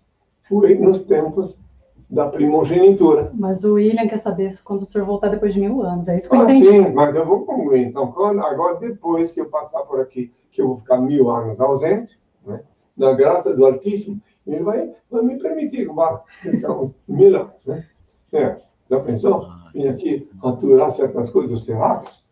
Foi 0.48 0.74
nos 0.74 1.04
tempos 1.04 1.62
da 2.08 2.28
primogenitura. 2.28 3.30
Mas 3.34 3.62
o 3.64 3.74
William 3.74 4.08
quer 4.08 4.18
saber 4.18 4.52
quando 4.64 4.82
o 4.82 4.84
senhor 4.84 5.06
voltar 5.06 5.28
depois 5.28 5.54
de 5.54 5.60
mil 5.60 5.80
anos. 5.82 6.08
É 6.08 6.16
isso 6.16 6.28
que 6.28 6.34
eu 6.34 6.40
ah, 6.40 6.44
entendi. 6.44 6.66
Sim, 6.66 6.92
mas 6.92 7.14
eu 7.14 7.24
vou 7.24 7.44
concluir. 7.44 7.86
Então, 7.86 8.10
quando, 8.10 8.40
agora, 8.40 8.76
depois 8.78 9.30
que 9.30 9.40
eu 9.40 9.46
passar 9.46 9.82
por 9.82 10.00
aqui, 10.00 10.32
que 10.50 10.60
eu 10.60 10.68
vou 10.68 10.78
ficar 10.78 10.98
mil 11.00 11.30
anos 11.30 11.60
ausente, 11.60 12.18
né, 12.44 12.60
na 13.00 13.14
graça 13.14 13.54
do 13.54 13.64
Altíssimo, 13.64 14.20
ele 14.46 14.62
vai, 14.62 14.94
vai 15.10 15.22
me 15.22 15.38
permitir 15.38 15.86
que 15.88 15.92
vá 15.92 16.22
uns 16.68 16.94
mil 17.08 17.34
anos. 17.34 17.66
Né? 17.66 17.86
É, 18.32 18.60
já 18.90 19.00
pensou? 19.00 19.48
Vim 19.72 19.88
aqui 19.88 20.28
aturar 20.42 20.90
certas 20.90 21.30
coisas 21.30 21.50
dos 21.50 21.66
terráqueos. 21.66 22.24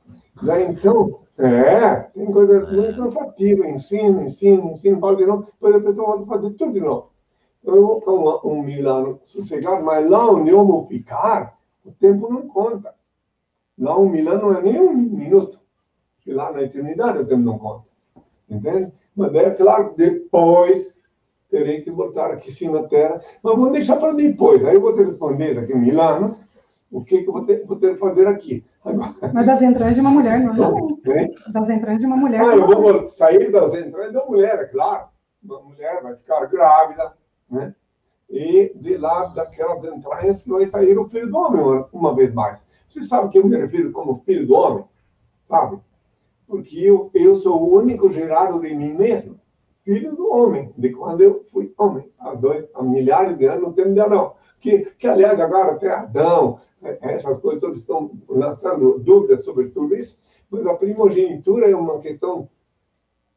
Daí, 0.42 0.64
então, 0.64 1.20
é, 1.38 1.94
tem 2.14 2.26
coisa 2.26 2.60
muito 2.70 2.96
cansativa. 2.96 3.66
Ensino, 3.66 4.22
ensino, 4.22 4.70
ensino, 4.70 5.00
falo 5.00 5.16
de 5.16 5.26
novo, 5.26 5.46
depois 5.46 5.74
a 5.74 5.80
pessoa 5.80 6.16
vai 6.18 6.26
fazer 6.26 6.50
tudo 6.50 6.72
de 6.74 6.80
novo. 6.80 7.10
Então, 7.62 7.74
eu 7.74 7.86
vou 7.86 8.00
ficar 8.00 8.12
um, 8.12 8.52
um 8.52 8.62
Milano 8.62 9.20
sossegado, 9.24 9.84
mas 9.84 10.08
lá 10.08 10.30
onde 10.30 10.50
eu 10.50 10.66
vou 10.66 10.86
ficar, 10.86 11.58
o 11.84 11.90
tempo 11.92 12.30
não 12.30 12.46
conta. 12.46 12.94
Lá 13.78 13.98
um 13.98 14.08
Milano 14.08 14.52
não 14.52 14.58
é 14.58 14.62
nem 14.62 14.80
um 14.80 14.92
minuto. 14.92 15.58
E 16.26 16.32
lá 16.32 16.52
na 16.52 16.62
eternidade 16.62 17.18
o 17.18 17.26
tempo 17.26 17.42
não 17.42 17.58
conta. 17.58 17.86
Entende? 18.50 18.92
Mas 19.18 19.34
é 19.34 19.50
claro, 19.50 19.94
depois 19.96 20.96
terei 21.50 21.80
que 21.80 21.90
voltar 21.90 22.30
aqui 22.30 22.52
sim 22.52 22.70
na 22.70 22.84
Terra. 22.84 23.20
Mas 23.42 23.56
vamos 23.56 23.72
deixar 23.72 23.96
para 23.96 24.12
depois. 24.12 24.64
Aí 24.64 24.76
eu 24.76 24.80
vou 24.80 24.94
te 24.94 25.02
responder 25.02 25.54
daqui 25.54 25.72
em 25.72 25.80
mil 25.80 26.00
anos 26.00 26.46
o 26.88 27.04
que, 27.04 27.22
que 27.22 27.28
eu 27.28 27.32
vou 27.32 27.44
ter, 27.44 27.66
vou 27.66 27.76
ter 27.76 27.94
que 27.94 27.98
fazer 27.98 28.28
aqui. 28.28 28.64
Agora... 28.84 29.12
Mas 29.34 29.44
das 29.44 29.60
entranhas 29.60 29.94
de 29.96 30.00
uma 30.00 30.10
mulher, 30.10 30.38
não 30.38 30.52
é? 31.12 31.28
Das 31.50 31.68
entranhas 31.68 32.00
de 32.00 32.06
uma 32.06 32.16
mulher. 32.16 32.40
Ah, 32.40 32.54
eu 32.54 32.64
vou 32.64 33.08
sair 33.08 33.50
das 33.50 33.74
entranhas 33.74 34.12
de 34.12 34.18
uma 34.18 34.26
mulher, 34.26 34.54
é 34.60 34.64
claro. 34.66 35.08
Uma 35.42 35.62
mulher 35.62 36.00
vai 36.00 36.14
ficar 36.14 36.46
grávida, 36.46 37.12
né? 37.50 37.74
E 38.30 38.72
de 38.76 38.96
lá 38.98 39.24
daquelas 39.26 39.84
entranhas 39.84 40.42
que 40.42 40.50
vai 40.50 40.64
sair 40.66 40.96
o 40.96 41.08
filho 41.08 41.28
do 41.28 41.36
homem 41.36 41.60
uma, 41.60 41.88
uma 41.92 42.14
vez 42.14 42.32
mais. 42.32 42.64
Você 42.88 43.02
sabe 43.02 43.30
que 43.30 43.38
eu 43.38 43.46
me 43.46 43.56
refiro 43.56 43.90
como 43.90 44.22
filho 44.24 44.46
do 44.46 44.54
homem? 44.54 44.84
Sabe? 45.48 45.80
Porque 46.48 46.80
eu, 46.80 47.10
eu 47.12 47.34
sou 47.34 47.62
o 47.62 47.74
único 47.76 48.10
gerado 48.10 48.58
de 48.58 48.74
mim 48.74 48.94
mesmo, 48.94 49.38
filho 49.84 50.16
do 50.16 50.32
homem, 50.32 50.72
de 50.78 50.90
quando 50.90 51.20
eu 51.20 51.44
fui 51.52 51.74
homem, 51.76 52.10
há, 52.18 52.34
dois, 52.34 52.64
há 52.74 52.82
milhares 52.82 53.36
de 53.36 53.44
anos, 53.44 53.68
no 53.68 53.74
tempo 53.74 53.92
de 53.92 54.00
Adão. 54.00 54.32
Que, 54.58 54.78
que, 54.98 55.06
aliás, 55.06 55.38
agora 55.38 55.72
até 55.72 55.90
Adão, 55.90 56.58
é, 56.82 56.98
essas 57.14 57.38
coisas 57.38 57.60
todas 57.60 57.76
estão 57.76 58.10
lançando 58.26 58.98
dúvidas 58.98 59.44
sobre 59.44 59.68
tudo 59.68 59.94
isso, 59.94 60.18
mas 60.50 60.66
a 60.66 60.74
primogenitura 60.74 61.70
é 61.70 61.76
uma 61.76 62.00
questão 62.00 62.48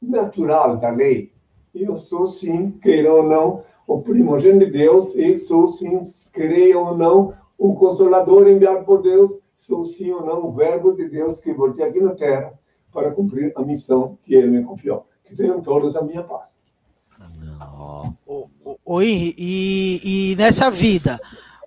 natural 0.01 0.78
da 0.78 0.89
lei. 0.89 1.34
Eu 1.76 1.97
sou, 1.97 2.26
sim, 2.28 2.72
queira 2.82 3.14
ou 3.14 3.24
não, 3.24 3.64
o 3.86 4.01
primogênito 4.01 4.66
de 4.66 4.72
Deus, 4.72 5.16
e 5.16 5.36
sou 5.36 5.68
sim, 5.68 5.99
creia 6.32 6.80
ou 6.80 6.97
não, 6.97 7.34
o 7.57 7.76
consolador 7.76 8.47
enviado 8.47 8.86
por 8.86 9.01
Deus, 9.01 9.38
sou 9.53 9.84
sim 9.84 10.12
ou 10.12 10.26
não 10.26 10.45
o 10.45 10.51
verbo 10.51 10.93
de 10.93 11.09
Deus 11.09 11.39
que 11.39 11.53
voltei 11.53 11.86
aqui 11.86 11.99
na 11.99 12.16
terra 12.16 12.61
para 12.92 13.12
cumprir 13.12 13.54
a 13.56 13.62
missão 13.62 14.18
que 14.24 14.34
ele 14.34 14.48
me 14.48 14.64
confiou. 14.64 15.08
Que 15.24 15.36
tenham 15.36 15.62
todos 15.62 15.96
a 15.96 16.02
minha 16.02 16.24
paz. 16.24 16.58
Oi, 18.86 19.34
e, 19.38 20.32
e 20.32 20.36
nessa 20.36 20.70
vida, 20.70 21.20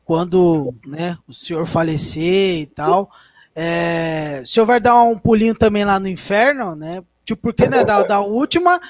quando 0.04 0.74
né, 0.86 1.16
o 1.26 1.32
senhor 1.32 1.66
falecer 1.66 2.60
e 2.60 2.66
tal, 2.66 3.10
é, 3.54 4.40
o 4.42 4.46
senhor 4.46 4.66
vai 4.66 4.80
dar 4.80 5.02
um 5.02 5.18
pulinho 5.18 5.54
também 5.54 5.84
lá 5.84 5.98
no 5.98 6.08
inferno, 6.08 6.74
né? 6.74 7.02
Tipo, 7.24 7.42
porque 7.42 7.68
né, 7.68 7.84
da, 7.84 8.02
da 8.02 8.20
última, 8.20 8.80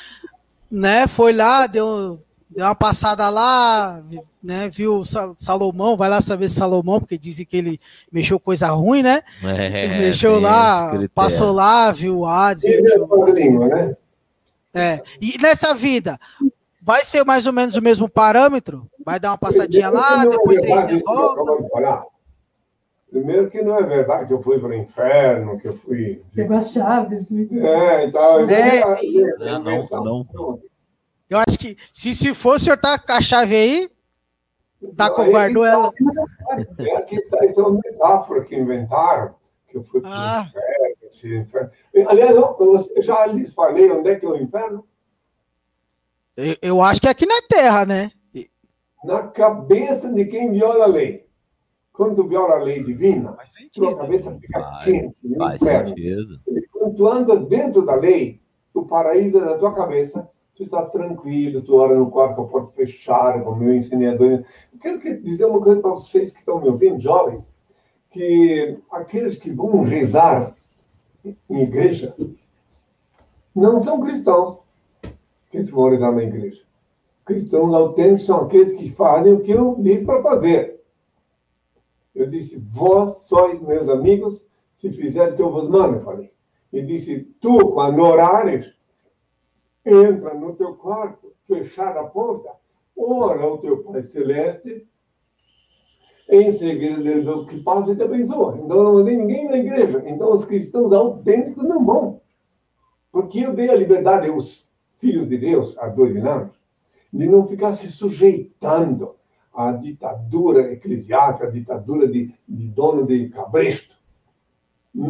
né, 0.70 1.06
foi 1.06 1.32
lá, 1.32 1.66
deu, 1.66 2.20
deu 2.54 2.64
uma 2.64 2.74
passada 2.74 3.28
lá, 3.28 4.02
né? 4.42 4.68
Viu 4.68 5.02
Salomão, 5.36 5.96
vai 5.96 6.08
lá 6.08 6.20
saber 6.20 6.48
Salomão, 6.48 7.00
porque 7.00 7.18
dizem 7.18 7.44
que 7.44 7.56
ele 7.56 7.78
mexeu 8.10 8.38
coisa 8.38 8.68
ruim, 8.68 9.02
né? 9.02 9.22
É, 9.42 9.84
ele 9.84 9.98
mexeu 9.98 10.40
lá, 10.40 10.92
passou 11.14 11.52
lá, 11.52 11.90
viu 11.90 12.18
o 12.18 12.26
Hades. 12.26 12.64
É 12.64 12.80
né? 13.50 13.96
É. 14.72 15.02
E 15.20 15.36
nessa 15.40 15.74
vida, 15.74 16.18
vai 16.80 17.04
ser 17.04 17.24
mais 17.24 17.46
ou 17.46 17.52
menos 17.52 17.76
o 17.76 17.82
mesmo 17.82 18.08
parâmetro? 18.08 18.88
Vai 19.04 19.18
dar 19.18 19.30
uma 19.30 19.38
passadinha 19.38 19.90
lá, 19.90 20.24
depois 20.24 20.60
três 20.60 20.86
dias 20.86 21.02
volta? 21.02 22.06
Primeiro 23.10 23.48
que 23.48 23.62
não 23.62 23.78
é 23.78 23.82
verdade 23.84 24.26
que 24.26 24.34
eu 24.34 24.42
fui 24.42 24.58
para 24.58 24.70
o 24.70 24.74
inferno, 24.74 25.56
que 25.60 25.68
eu 25.68 25.72
fui. 25.72 26.20
Pegou 26.34 26.56
as 26.56 26.72
chaves. 26.72 27.28
É, 27.30 28.06
então. 28.06 28.40
É, 28.50 28.78
é, 28.78 28.80
é, 28.80 29.58
não, 29.60 30.26
não. 30.32 30.60
Eu 31.28 31.38
acho 31.38 31.58
que 31.58 31.76
se, 31.92 32.14
se 32.14 32.34
for, 32.34 32.56
o 32.56 32.58
senhor 32.58 32.78
tá 32.78 32.98
com 32.98 33.12
a 33.12 33.20
chave 33.20 33.54
aí, 33.54 33.90
tá 34.96 35.10
com 35.10 35.30
guardou 35.30 35.64
ela. 35.64 35.90
É 36.78 36.96
aqui 36.96 37.16
está, 37.16 37.44
isso 37.44 37.60
é 37.60 37.62
uma 37.62 37.80
metáfora 37.84 38.44
que 38.44 38.54
inventaram, 38.54 39.34
que 39.66 39.76
eu 39.76 39.82
fui 39.82 40.00
para 40.00 40.10
o 40.10 40.12
ah. 40.12 40.46
inferno, 40.48 40.96
esse 41.02 41.36
inferno. 41.36 41.70
Aliás, 42.06 42.36
eu, 42.36 43.02
já 43.02 43.26
lhes 43.26 43.54
falei 43.54 43.90
onde 43.90 44.10
é 44.10 44.16
que 44.16 44.26
é 44.26 44.28
o 44.28 44.36
inferno? 44.36 44.86
Eu, 46.36 46.56
eu 46.60 46.82
acho 46.82 47.00
que 47.00 47.08
é 47.08 47.10
aqui 47.10 47.26
na 47.26 47.40
Terra, 47.48 47.86
né? 47.86 48.10
Na 49.04 49.28
cabeça 49.28 50.12
de 50.12 50.24
quem 50.26 50.50
viola 50.50 50.84
a 50.84 50.88
lei. 50.88 51.26
Quando 51.92 52.26
viola 52.26 52.56
a 52.56 52.62
lei 52.62 52.82
divina, 52.82 53.36
tua 53.72 53.96
cabeça 53.96 54.36
fica 54.38 54.80
quente. 54.82 55.14
Faz 55.36 55.62
sentido. 55.62 56.40
Quando 56.72 56.96
tu 56.96 57.06
anda 57.06 57.36
dentro 57.36 57.84
da 57.84 57.94
lei, 57.94 58.42
o 58.72 58.84
paraíso 58.84 59.38
é 59.38 59.44
na 59.44 59.56
tua 59.56 59.72
cabeça, 59.72 60.28
tu 60.54 60.62
estás 60.62 60.90
tranquilo, 60.90 61.62
tu 61.62 61.76
ora 61.76 61.96
no 61.96 62.10
quarto 62.10 62.36
com 62.36 62.42
a 62.42 62.48
porta 62.48 62.72
fechada, 62.72 63.42
como 63.42 63.62
eu 63.64 63.74
ensinei 63.74 64.08
a 64.08 64.12
Eu 64.12 64.44
quero 64.80 65.22
dizer 65.22 65.46
uma 65.46 65.60
coisa 65.60 65.80
para 65.80 65.90
vocês 65.90 66.32
que 66.32 66.38
estão 66.38 66.60
me 66.60 66.68
ouvindo, 66.68 67.00
jovens, 67.00 67.50
que 68.10 68.78
aqueles 68.90 69.36
que 69.36 69.50
vão 69.50 69.82
rezar 69.82 70.54
em 71.50 71.62
igrejas 71.62 72.20
não 73.54 73.78
são 73.78 74.00
cristãos 74.00 74.62
que 75.50 75.62
se 75.62 75.72
vão 75.72 75.90
rezar 75.90 76.12
na 76.12 76.22
igreja. 76.22 76.62
Cristãos 77.24 77.72
autênticos 77.74 78.26
são 78.26 78.42
aqueles 78.42 78.72
que 78.72 78.90
fazem 78.90 79.32
o 79.32 79.40
que 79.40 79.52
eu 79.52 79.76
disse 79.80 80.04
para 80.04 80.22
fazer. 80.22 80.80
Eu 82.14 82.28
disse, 82.28 82.62
vós 82.70 83.26
sois 83.26 83.60
meus 83.60 83.88
amigos, 83.88 84.46
se 84.72 84.92
fizer 84.92 85.32
o 85.32 85.36
que 85.36 85.42
eu 85.42 85.50
vos 85.50 85.68
mando, 85.68 85.96
eu 85.96 86.04
falei. 86.04 86.30
E 86.72 86.82
disse, 86.82 87.20
tu, 87.40 87.72
quando 87.72 88.00
orares, 88.00 88.74
entra 89.84 90.34
no 90.34 90.54
teu 90.54 90.74
quarto, 90.74 91.32
fechar 91.46 91.96
a 91.96 92.04
porta, 92.04 92.50
ora 92.96 93.42
ao 93.42 93.58
teu 93.58 93.82
Pai 93.82 94.02
Celeste, 94.02 94.86
em 96.28 96.50
seguida 96.50 97.30
o 97.36 97.46
que 97.46 97.60
passa 97.60 97.92
e 97.92 97.96
te 97.96 98.02
abençoa. 98.02 98.58
Então 98.58 98.82
não 98.82 98.94
mandei 98.94 99.16
ninguém 99.16 99.48
na 99.48 99.58
igreja. 99.58 100.02
Então 100.06 100.32
os 100.32 100.44
cristãos 100.44 100.92
autênticos 100.92 101.64
não 101.64 101.84
vão. 101.84 102.20
Porque 103.12 103.40
eu 103.40 103.52
dei 103.52 103.68
a 103.68 103.76
liberdade 103.76 104.28
aos 104.28 104.68
filhos 104.96 105.28
de 105.28 105.36
Deus, 105.36 105.76
a 105.78 105.88
dois 105.88 106.16
anos, 106.24 106.56
de 107.12 107.28
não 107.28 107.46
ficar 107.46 107.72
se 107.72 107.86
sujeitando 107.88 109.14
a 109.54 109.70
ditadura 109.70 110.72
eclesiástica, 110.72 111.46
a 111.46 111.50
ditadura 111.50 112.08
de, 112.08 112.34
de 112.48 112.68
dono 112.68 113.06
de 113.06 113.28
cabresto. 113.28 113.94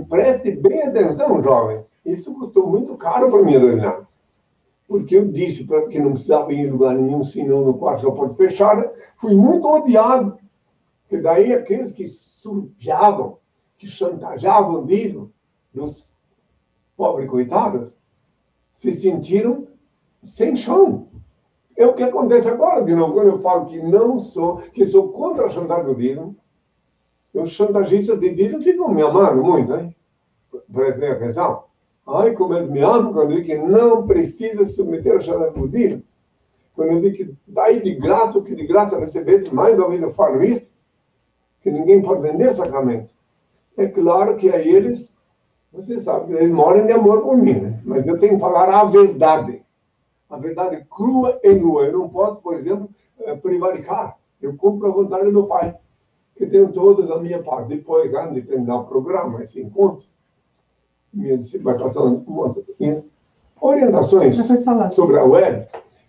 Preste 0.09 0.57
bem 0.57 0.83
atenção, 0.83 1.43
jovens. 1.43 1.97
Isso 2.05 2.35
custou 2.35 2.67
muito 2.67 2.97
caro 2.97 3.31
para 3.31 3.43
mim, 3.43 3.53
Renato. 3.53 4.07
Porque 4.87 5.17
eu 5.17 5.27
disse 5.27 5.67
que 5.67 5.99
não 5.99 6.13
precisava 6.13 6.53
ir 6.53 6.61
em 6.61 6.71
lugar 6.71 6.95
nenhum, 6.95 7.25
senão 7.25 7.65
no 7.65 7.75
quarto 7.79 8.05
da 8.05 8.13
porta 8.13 8.35
fechada. 8.35 8.93
Fui 9.17 9.35
muito 9.35 9.67
odiado. 9.67 10.39
Que 11.09 11.19
daí 11.19 11.53
aqueles 11.53 11.93
que 11.93 12.07
surpiavam, 12.07 13.39
que 13.77 13.89
chantageavam 13.89 14.85
disso, 14.85 15.31
dos 15.73 16.13
pobres 16.97 17.29
coitados, 17.29 17.93
se 18.71 18.93
sentiram 18.93 19.67
sem 20.23 20.57
chão. 20.57 21.09
É 21.77 21.87
o 21.87 21.95
que 21.95 22.03
acontece 22.03 22.49
agora, 22.49 22.85
de 22.85 22.95
novo, 22.95 23.15
quando 23.15 23.29
eu 23.29 23.39
falo 23.41 23.67
que 23.67 23.81
não 23.81 24.19
sou, 24.19 24.59
que 24.59 24.87
sou 24.87 25.09
contra 25.11 25.47
a 25.47 25.51
chantagem 25.51 25.85
do 25.85 25.97
dízimo, 25.97 26.37
os 27.33 27.51
chantagistas 27.51 28.19
de 28.21 28.33
dízimo 28.33 28.63
ficam 28.63 28.89
me 28.89 29.03
amando 29.03 29.43
muito, 29.43 29.75
hein? 29.75 29.95
Prestem 30.73 31.11
atenção. 31.11 31.65
Ai, 32.07 32.33
como 32.33 32.55
eles 32.55 32.69
me 32.69 32.81
amam 32.81 33.13
quando 33.13 33.33
eu 33.33 33.43
digo 33.43 33.47
que 33.47 33.57
não 33.57 34.07
precisa 34.07 34.65
submeter 34.65 35.15
a 35.17 35.67
dízimo. 35.67 36.03
Quando 36.75 36.93
eu 36.93 37.01
digo 37.01 37.17
que 37.17 37.35
dai 37.47 37.81
de 37.81 37.95
graça 37.95 38.39
o 38.39 38.43
que 38.43 38.55
de 38.55 38.67
graça 38.67 38.99
recebesse, 38.99 39.55
mais 39.55 39.79
uma 39.79 39.89
vez 39.89 40.03
eu 40.03 40.13
falo 40.13 40.43
isso, 40.43 40.67
que 41.63 41.71
ninguém 41.71 42.03
pode 42.03 42.23
vender 42.23 42.53
sacramento. 42.53 43.13
É 43.77 43.87
claro 43.87 44.37
que 44.37 44.51
aí 44.51 44.69
eles, 44.69 45.15
você 45.73 45.99
sabe, 45.99 46.35
eles 46.35 46.51
moram 46.51 46.85
de 46.87 46.93
amor 46.93 47.23
por 47.23 47.37
mim, 47.37 47.55
né? 47.55 47.81
Mas 47.85 48.07
eu 48.07 48.19
tenho 48.19 48.35
que 48.35 48.41
falar 48.41 48.69
a 48.69 48.85
verdade 48.85 49.65
a 50.35 50.39
verdade 50.39 50.85
crua 50.91 51.39
e 51.43 51.55
nua. 51.55 51.85
Eu 51.85 51.93
não 51.99 52.09
posso, 52.09 52.41
por 52.41 52.55
exemplo, 52.55 52.89
eh, 53.21 53.35
prevaricar. 53.37 54.19
Eu 54.41 54.57
cumpro 54.57 54.89
a 54.89 54.93
vontade 54.93 55.25
do 55.25 55.33
meu 55.33 55.47
pai, 55.47 55.77
que 56.37 56.47
tenho 56.47 56.73
todas 56.73 57.11
a 57.11 57.19
minha 57.19 57.43
parte. 57.43 57.69
Depois, 57.69 58.13
antes 58.15 58.35
de 58.35 58.43
terminar 58.43 58.77
o 58.77 58.85
programa, 58.85 59.43
esse 59.43 59.63
encontro, 59.63 60.05
minha 61.15 61.39
vai 61.63 61.79
passar 61.79 62.03
umas 62.03 62.63
orientações 63.61 64.37
sobre 64.93 65.19
a 65.19 65.25
web. 65.25 65.67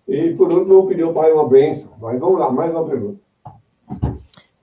E, 0.07 0.33
por 0.33 0.51
último, 0.51 1.05
ao 1.05 1.13
pai 1.13 1.31
uma 1.31 1.47
bênção. 1.47 1.91
Mas 1.99 2.19
vamos 2.19 2.39
lá, 2.39 2.51
mais 2.51 2.71
uma 2.71 2.85
pergunta. 2.85 3.19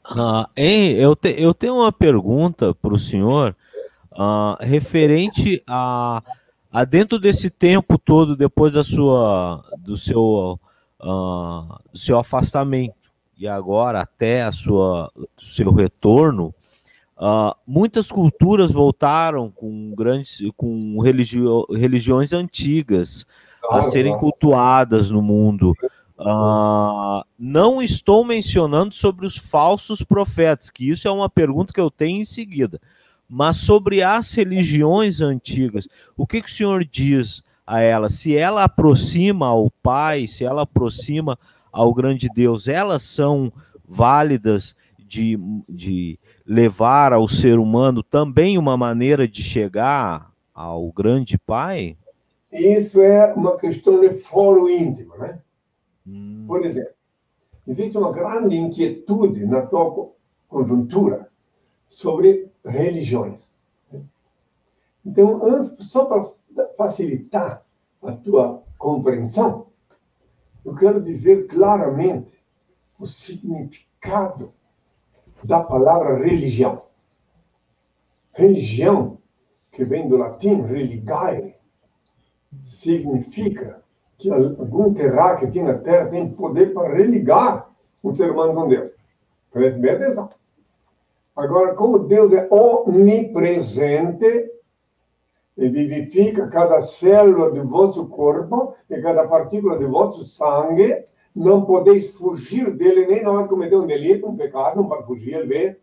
Ah, 0.05 0.49
hein, 0.57 0.93
eu, 0.93 1.16
te, 1.16 1.34
eu 1.38 1.55
tenho 1.55 1.76
uma 1.76 1.93
pergunta 1.93 2.74
para 2.74 2.95
o 2.95 2.99
senhor 2.99 3.57
uh, 4.12 4.57
referente 4.61 5.62
a 5.66 6.22
ah, 6.72 6.84
dentro 6.86 7.18
desse 7.18 7.51
tempo 7.51 7.99
todo, 7.99 8.34
depois 8.34 8.72
da 8.72 8.82
sua, 8.82 9.62
do 9.78 9.95
seu, 9.95 10.59
uh, 11.03 11.78
do 11.93 11.99
seu 11.99 12.18
afastamento 12.18 12.95
e 13.36 13.47
agora 13.47 14.01
até 14.01 14.43
a 14.43 14.51
sua, 14.51 15.12
seu 15.36 15.70
retorno, 15.70 16.55
uh, 17.22 17.54
muitas 17.64 18.10
culturas 18.10 18.72
voltaram 18.72 19.48
com 19.48 19.94
grandes, 19.94 20.42
com 20.56 21.00
religio, 21.00 21.64
religiões 21.70 22.32
antigas 22.32 23.24
a 23.70 23.80
serem 23.80 24.18
cultuadas 24.18 25.08
no 25.08 25.22
mundo. 25.22 25.72
Uh, 26.18 27.24
não 27.38 27.80
estou 27.80 28.24
mencionando 28.24 28.94
sobre 28.94 29.24
os 29.24 29.36
falsos 29.36 30.02
profetas, 30.02 30.68
que 30.68 30.88
isso 30.88 31.06
é 31.06 31.10
uma 31.10 31.30
pergunta 31.30 31.72
que 31.72 31.80
eu 31.80 31.90
tenho 31.90 32.20
em 32.20 32.24
seguida. 32.24 32.80
Mas 33.28 33.56
sobre 33.58 34.02
as 34.02 34.34
religiões 34.34 35.20
antigas, 35.20 35.88
o 36.16 36.26
que, 36.26 36.42
que 36.42 36.50
o 36.50 36.52
senhor 36.52 36.84
diz 36.84 37.42
a 37.66 37.80
ela? 37.80 38.10
Se 38.10 38.36
ela 38.36 38.64
aproxima 38.64 39.46
ao 39.46 39.70
Pai, 39.82 40.26
se 40.26 40.44
ela 40.44 40.62
aproxima 40.62 41.38
ao 41.72 41.94
grande 41.94 42.28
Deus, 42.34 42.68
elas 42.68 43.02
são 43.02 43.50
válidas 43.88 44.76
de, 45.12 45.38
de 45.68 46.18
levar 46.46 47.12
ao 47.12 47.28
ser 47.28 47.58
humano 47.58 48.02
também 48.02 48.56
uma 48.56 48.78
maneira 48.78 49.28
de 49.28 49.42
chegar 49.42 50.32
ao 50.54 50.90
grande 50.90 51.36
Pai? 51.36 51.98
Isso 52.50 53.02
é 53.02 53.30
uma 53.34 53.58
questão 53.58 54.00
de 54.00 54.10
foro 54.10 54.70
íntimo, 54.70 55.14
né? 55.18 55.38
Hum. 56.06 56.44
Por 56.46 56.64
exemplo, 56.64 56.94
existe 57.66 57.98
uma 57.98 58.10
grande 58.10 58.56
inquietude 58.56 59.44
na 59.44 59.60
tua 59.66 60.12
conjuntura 60.48 61.28
sobre 61.86 62.48
religiões. 62.64 63.54
Então, 65.04 65.44
antes, 65.44 65.76
só 65.90 66.06
para 66.06 66.68
facilitar 66.78 67.62
a 68.02 68.12
tua 68.12 68.62
compreensão, 68.78 69.66
eu 70.64 70.74
quero 70.74 71.02
dizer 71.02 71.48
claramente 71.48 72.32
o 72.98 73.04
significado 73.04 74.54
da 75.45 75.61
palavra 75.61 76.18
religião. 76.18 76.82
Religião, 78.32 79.18
que 79.70 79.84
vem 79.84 80.09
do 80.09 80.16
latim 80.16 80.62
religare, 80.62 81.55
significa 82.62 83.82
que 84.18 84.30
algum 84.30 84.95
terráqueo 84.95 85.49
aqui 85.49 85.61
na 85.61 85.78
Terra 85.78 86.07
tem 86.07 86.30
poder 86.30 86.72
para 86.72 86.95
religar 86.95 87.68
um 88.03 88.11
ser 88.11 88.30
humano 88.30 88.55
com 88.55 88.68
Deus. 88.68 88.95
Preste 89.51 89.78
bem 89.78 89.93
atenção. 89.93 90.28
Agora, 91.34 91.74
como 91.74 92.01
Deus 92.01 92.32
é 92.32 92.47
onipresente 92.51 94.51
e 95.57 95.68
vivifica 95.68 96.49
cada 96.49 96.80
célula 96.80 97.51
do 97.51 97.66
vosso 97.68 98.07
corpo 98.07 98.74
e 98.88 99.01
cada 99.01 99.26
partícula 99.26 99.78
do 99.78 99.90
vosso 99.90 100.24
sangue, 100.24 101.05
não 101.35 101.64
podeis 101.64 102.09
fugir 102.09 102.70
dele 102.76 103.07
nem 103.07 103.22
na 103.22 103.30
hora 103.30 103.43
de 103.45 103.49
cometer 103.49 103.76
um 103.76 103.87
delito, 103.87 104.28
um 104.28 104.37
pecado, 104.37 104.76
não 104.76 104.89
pode 104.89 105.07
fugir, 105.07 105.35
ele 105.35 105.47
vê. 105.47 105.80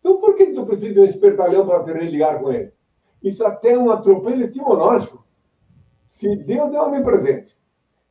Então, 0.00 0.20
por 0.20 0.34
que 0.34 0.46
tu 0.46 0.66
precisa 0.66 0.94
de 0.94 1.00
um 1.00 1.04
espertalhão 1.04 1.66
para 1.66 1.84
te 1.84 1.92
religar 1.92 2.40
com 2.40 2.52
ele? 2.52 2.72
Isso 3.22 3.44
até 3.44 3.72
é 3.72 3.78
um 3.78 3.90
atropelo 3.90 4.42
etimológico. 4.42 5.24
Se 6.08 6.34
Deus 6.36 6.74
é 6.74 6.80
onipresente, 6.80 7.56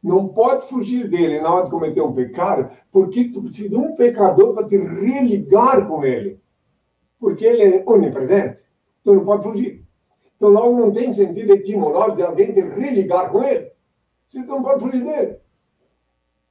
não 0.02 0.30
pode 0.30 0.68
fugir 0.68 1.10
dele 1.10 1.42
na 1.42 1.54
hora 1.54 1.66
de 1.66 1.72
cometer 1.72 2.02
um 2.02 2.14
pecado, 2.14 2.72
porque 2.92 3.26
tu 3.26 3.42
precisa 3.42 3.70
de 3.70 3.76
um 3.76 3.96
pecador 3.96 4.54
para 4.54 4.68
te 4.68 4.78
religar 4.78 5.86
com 5.88 6.06
ele. 6.06 6.40
Porque 7.20 7.44
ele 7.44 7.64
é 7.64 7.84
onipresente. 7.86 8.64
Tu 9.04 9.14
não 9.14 9.26
pode 9.26 9.44
fugir. 9.44 9.86
Então, 10.36 10.50
logo 10.50 10.80
não 10.80 10.92
tem 10.92 11.12
sentido 11.12 11.52
etimológico 11.54 12.18
de 12.18 12.24
alguém 12.24 12.54
te 12.54 12.62
religar 12.62 13.30
com 13.30 13.44
ele. 13.44 13.72
Se 14.26 14.42
tu 14.44 14.50
não 14.50 14.64
pode 14.64 14.86
fugir 14.86 15.04
dele. 15.04 15.38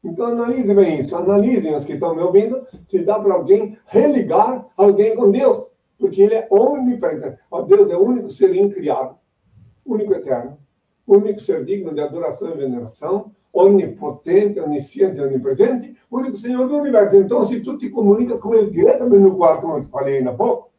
Então, 0.05 0.27
analise 0.27 0.73
bem 0.75 1.01
isso. 1.01 1.17
Analisem 1.17 1.75
os 1.75 1.85
que 1.85 1.95
estão 1.95 2.15
me 2.15 2.23
ouvindo 2.23 2.67
se 2.85 3.01
dá 3.01 3.19
para 3.19 3.35
alguém 3.35 3.77
religar 3.87 4.67
alguém 4.77 5.17
com 5.17 5.31
Deus. 5.31 5.73
Porque 5.99 6.23
ele 6.23 6.35
é 6.35 6.47
onipresente. 6.51 7.39
Deus 7.67 7.91
é 7.91 7.97
o 7.97 8.05
único 8.05 8.31
ser 8.31 8.55
incriado, 8.55 9.17
único 9.85 10.15
eterno, 10.15 10.57
único 11.07 11.41
ser 11.41 11.65
digno 11.65 11.93
de 11.93 12.01
adoração 12.01 12.51
e 12.51 12.57
veneração, 12.57 13.33
onipotente, 13.53 14.61
onisciente, 14.61 15.21
onipresente, 15.21 15.97
único 16.11 16.37
Senhor 16.37 16.69
do 16.69 16.77
universo. 16.77 17.17
Então, 17.17 17.43
se 17.45 17.61
tu 17.61 17.77
te 17.77 17.91
comunica 17.91 18.39
com 18.39 18.55
ele 18.55 18.71
diretamente 18.71 19.23
no 19.23 19.37
quarto, 19.37 19.63
como 19.63 19.79
eu 19.79 19.83
te 19.83 19.89
falei 19.89 20.19
ainda 20.19 20.31
há 20.31 20.35
pouco, 20.35 20.71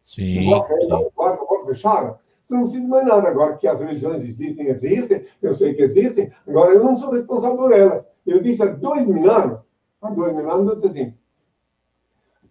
sim, 0.00 0.48
no 0.48 1.10
quarto, 1.10 1.44
quarto 1.44 1.66
fechado, 1.66 2.18
tu 2.46 2.54
não 2.54 2.62
precisa 2.62 2.86
mais 2.86 3.06
nada. 3.06 3.28
Agora 3.28 3.56
que 3.56 3.66
as 3.66 3.80
religiões 3.80 4.22
existem, 4.22 4.68
existem, 4.68 5.24
eu 5.42 5.52
sei 5.52 5.74
que 5.74 5.82
existem, 5.82 6.30
agora 6.46 6.74
eu 6.74 6.84
não 6.84 6.96
sou 6.96 7.10
responsável 7.10 7.56
por 7.56 7.72
elas. 7.72 8.06
Eu 8.28 8.42
disse 8.42 8.62
há 8.62 8.66
dois 8.66 9.06
mil 9.06 9.30
anos, 9.30 9.60
há 10.02 10.10
dois 10.10 10.34
mil 10.34 10.50
anos, 10.50 10.68
eu 10.68 10.76
disse 10.76 10.86
assim, 10.88 11.14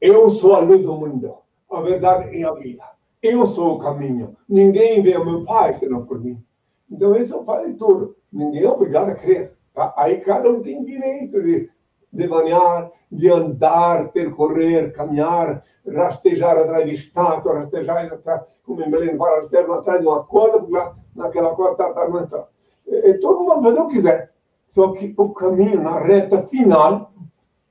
eu 0.02 0.30
sou 0.30 0.56
a 0.56 0.60
luz 0.60 0.82
do 0.82 0.96
mundo, 0.96 1.38
a 1.72 1.82
verdade 1.82 2.36
e 2.36 2.44
a 2.44 2.52
vida. 2.54 2.84
Eu 3.22 3.46
sou 3.46 3.76
o 3.76 3.80
caminho. 3.80 4.36
Ninguém 4.50 5.02
vê 5.02 5.18
o 5.18 5.26
meu 5.26 5.46
Pai 5.46 5.74
senão 5.74 6.06
por 6.06 6.20
mim. 6.20 6.44
Então, 6.90 7.16
isso 7.16 7.44
falei 7.44 7.74
tudo. 7.74 8.16
Ninguém 8.32 8.64
é 8.64 8.70
obrigado 8.70 9.10
a 9.10 9.16
crer. 9.16 9.54
Tá? 9.74 9.94
Aí 9.98 10.18
cada 10.22 10.50
um 10.50 10.62
tem 10.62 10.84
direito 10.84 11.42
de 11.42 11.70
devanear, 12.12 12.92
de 13.12 13.30
andar, 13.30 14.12
percorrer, 14.12 14.94
caminhar, 14.94 15.62
rastejar 15.88 16.58
atrás 16.58 16.90
de 16.90 16.96
estátua, 16.96 17.60
rastejar 17.60 18.12
atrás, 18.12 18.42
como 18.64 18.82
em 18.82 18.90
Belém, 18.90 19.18
para 19.18 19.38
rastejar 19.38 19.70
atrás 19.72 20.02
de 20.02 20.08
uma 20.08 20.24
corda, 20.24 20.96
naquela 21.16 21.56
corda 21.56 21.72
está 21.72 21.94
tá, 21.94 22.12
tá, 22.12 22.28
tá. 22.28 22.48
E, 22.88 23.14
todo 23.16 23.44
mundo 23.44 23.64
fazer 23.64 23.80
o 23.80 23.88
que 23.88 23.96
quiser. 23.96 24.37
Só 24.68 24.92
que 24.92 25.14
o 25.18 25.30
caminho, 25.30 25.82
na 25.82 26.00
reta 26.00 26.44
final, 26.44 27.14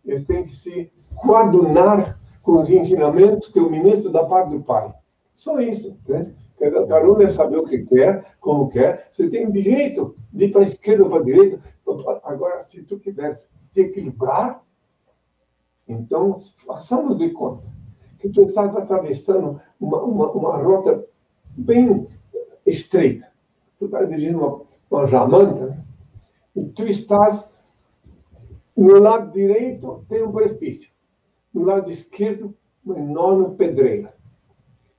eles 0.04 0.24
têm 0.24 0.44
que 0.44 0.52
se 0.52 0.90
coadunar 1.14 2.18
com 2.42 2.52
os 2.52 2.70
ensinamentos 2.70 3.48
que 3.48 3.60
o 3.60 3.70
ministro 3.70 4.10
da 4.10 4.24
parte 4.24 4.50
do 4.50 4.62
Pai. 4.62 4.92
Só 5.34 5.60
isso. 5.60 5.96
Né? 6.08 6.32
Cada 6.58 7.10
um 7.10 7.18
deve 7.18 7.32
saber 7.32 7.58
o 7.58 7.64
que 7.64 7.84
quer, 7.84 8.24
como 8.40 8.68
quer. 8.68 9.08
Você 9.12 9.28
tem 9.28 9.50
direito 9.50 10.14
de 10.32 10.46
ir 10.46 10.52
para 10.52 10.62
a 10.62 10.64
esquerda 10.64 11.04
ou 11.04 11.10
para 11.10 11.20
a 11.20 11.24
direita. 11.24 11.60
Agora, 12.24 12.62
se 12.62 12.82
tu 12.82 12.98
quiseres 12.98 13.48
te 13.72 13.80
equilibrar, 13.80 14.62
então 15.86 16.36
façamos 16.66 17.18
de 17.18 17.30
conta 17.30 17.66
que 18.18 18.30
tu 18.30 18.42
estás 18.42 18.74
atravessando 18.74 19.60
uma, 19.78 20.02
uma, 20.02 20.30
uma 20.32 20.56
rota 20.56 21.04
bem 21.56 22.08
estreita. 22.64 23.28
Tu 23.78 23.84
estás 23.84 24.08
dirigindo 24.08 24.38
uma, 24.38 24.62
uma 24.90 25.06
jamanta, 25.06 25.66
né? 25.66 25.85
Tu 26.64 26.86
estás 26.86 27.54
no 28.76 28.98
lado 29.00 29.32
direito 29.32 30.04
tem 30.08 30.22
um 30.22 30.32
precipício. 30.32 30.90
No 31.52 31.64
lado 31.64 31.90
esquerdo, 31.90 32.54
uma 32.84 32.98
enorme 32.98 33.54
pedreira. 33.56 34.14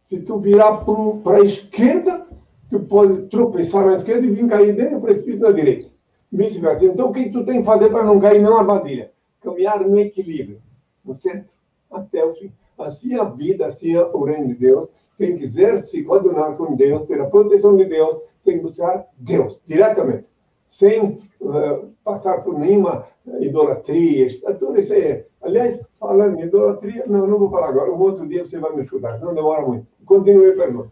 Se 0.01 0.21
tu 0.21 0.39
virar 0.39 0.83
para 1.23 1.37
a 1.37 1.43
esquerda, 1.43 2.25
tu 2.69 2.79
pode 2.79 3.27
tropeçar 3.27 3.85
na 3.85 3.93
esquerda 3.93 4.25
e 4.25 4.31
vir 4.31 4.47
cair 4.47 4.75
dentro 4.75 4.95
do 4.95 5.01
precipício 5.01 5.41
na 5.41 5.51
direita. 5.51 5.89
Vice-versa. 6.31 6.85
Então, 6.85 7.09
o 7.09 7.13
que 7.13 7.29
tu 7.29 7.45
tem 7.45 7.59
que 7.59 7.65
fazer 7.65 7.89
para 7.89 8.03
não 8.03 8.19
cair 8.19 8.41
numa 8.41 8.59
armadilha? 8.59 9.11
Caminhar 9.41 9.79
no 9.87 9.99
equilíbrio, 9.99 10.61
no 11.05 11.13
centro, 11.13 11.53
até 11.91 12.25
o 12.25 12.33
fim. 12.33 12.51
Assim 12.77 13.15
a 13.15 13.23
vida, 13.23 13.67
assim 13.67 13.95
o 13.95 14.23
reino 14.23 14.47
de 14.47 14.55
Deus. 14.55 14.89
Tem 15.17 15.35
que 15.35 15.47
se 15.47 16.03
coadunar 16.03 16.55
com 16.55 16.75
Deus, 16.75 17.07
ter 17.07 17.19
a 17.21 17.25
proteção 17.25 17.77
de 17.77 17.85
Deus, 17.85 18.19
tem 18.43 18.57
que 18.57 18.63
buscar 18.63 19.07
Deus 19.17 19.61
diretamente, 19.67 20.25
sem 20.67 21.19
uh, 21.41 21.89
passar 22.03 22.43
por 22.43 22.59
nenhuma 22.59 23.05
idolatria. 23.39 24.27
Tudo 24.59 24.79
isso 24.79 24.93
aí. 24.93 25.23
Aliás, 25.41 25.79
falando 25.99 26.39
em 26.39 26.43
idolatria, 26.43 27.05
não, 27.07 27.25
não 27.25 27.39
vou 27.39 27.49
falar 27.49 27.69
agora. 27.69 27.91
Um 27.91 27.99
outro 27.99 28.27
dia 28.27 28.45
você 28.45 28.59
vai 28.59 28.75
me 28.75 28.83
escutar, 28.83 29.19
não 29.19 29.33
demora 29.33 29.65
muito. 29.65 29.87
Continue 30.05 30.51
a 30.51 30.55
pergunta. 30.55 30.91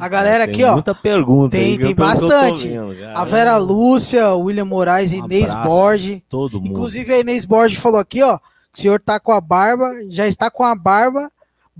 A 0.00 0.08
galera 0.08 0.44
aqui, 0.44 0.64
ó. 0.64 0.72
Muita 0.74 0.94
pergunta. 0.94 1.56
Tem, 1.56 1.78
tem 1.78 1.94
bastante. 1.94 2.68
Vendo, 2.68 2.94
a 3.14 3.24
Vera 3.24 3.56
Lúcia, 3.56 4.30
o 4.30 4.44
William 4.44 4.64
Moraes, 4.64 5.12
um 5.12 5.24
Inês 5.24 5.54
Borges. 5.54 6.20
Todo 6.28 6.60
mundo. 6.60 6.70
Inclusive 6.70 7.12
a 7.12 7.20
Inês 7.20 7.44
Borges 7.44 7.78
falou 7.78 8.00
aqui, 8.00 8.22
ó. 8.22 8.38
Que 8.72 8.78
o 8.78 8.82
senhor 8.82 9.00
tá 9.00 9.20
com 9.20 9.32
a 9.32 9.40
barba, 9.40 9.88
já 10.08 10.26
está 10.26 10.50
com 10.50 10.64
a 10.64 10.74
barba 10.74 11.30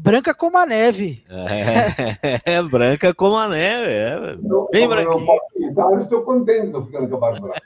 branca 0.02 0.34
como 0.34 0.56
a 0.56 0.66
neve. 0.66 1.22
É, 1.28 2.40
é 2.56 2.62
branca 2.62 3.14
como 3.14 3.36
a 3.36 3.48
neve. 3.48 3.92
É. 3.92 4.36
Bem 4.72 4.88
branquinho. 4.88 5.26
Então, 5.56 5.92
eu 5.92 5.98
estou 5.98 6.22
contente, 6.22 6.66
estou 6.66 6.86
ficando 6.86 7.08
com 7.08 7.16
a 7.16 7.18
barba 7.18 7.40
branca. 7.40 7.62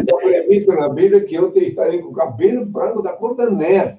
então, 0.00 0.18
previsto 0.18 0.72
na 0.72 0.88
Bíblia 0.88 1.24
que 1.24 1.34
eu 1.34 1.52
estarei 1.54 2.00
com 2.00 2.10
o 2.10 2.14
cabelo 2.14 2.64
branco 2.64 3.02
da 3.02 3.12
cor 3.12 3.34
da 3.34 3.50
neve 3.50 3.98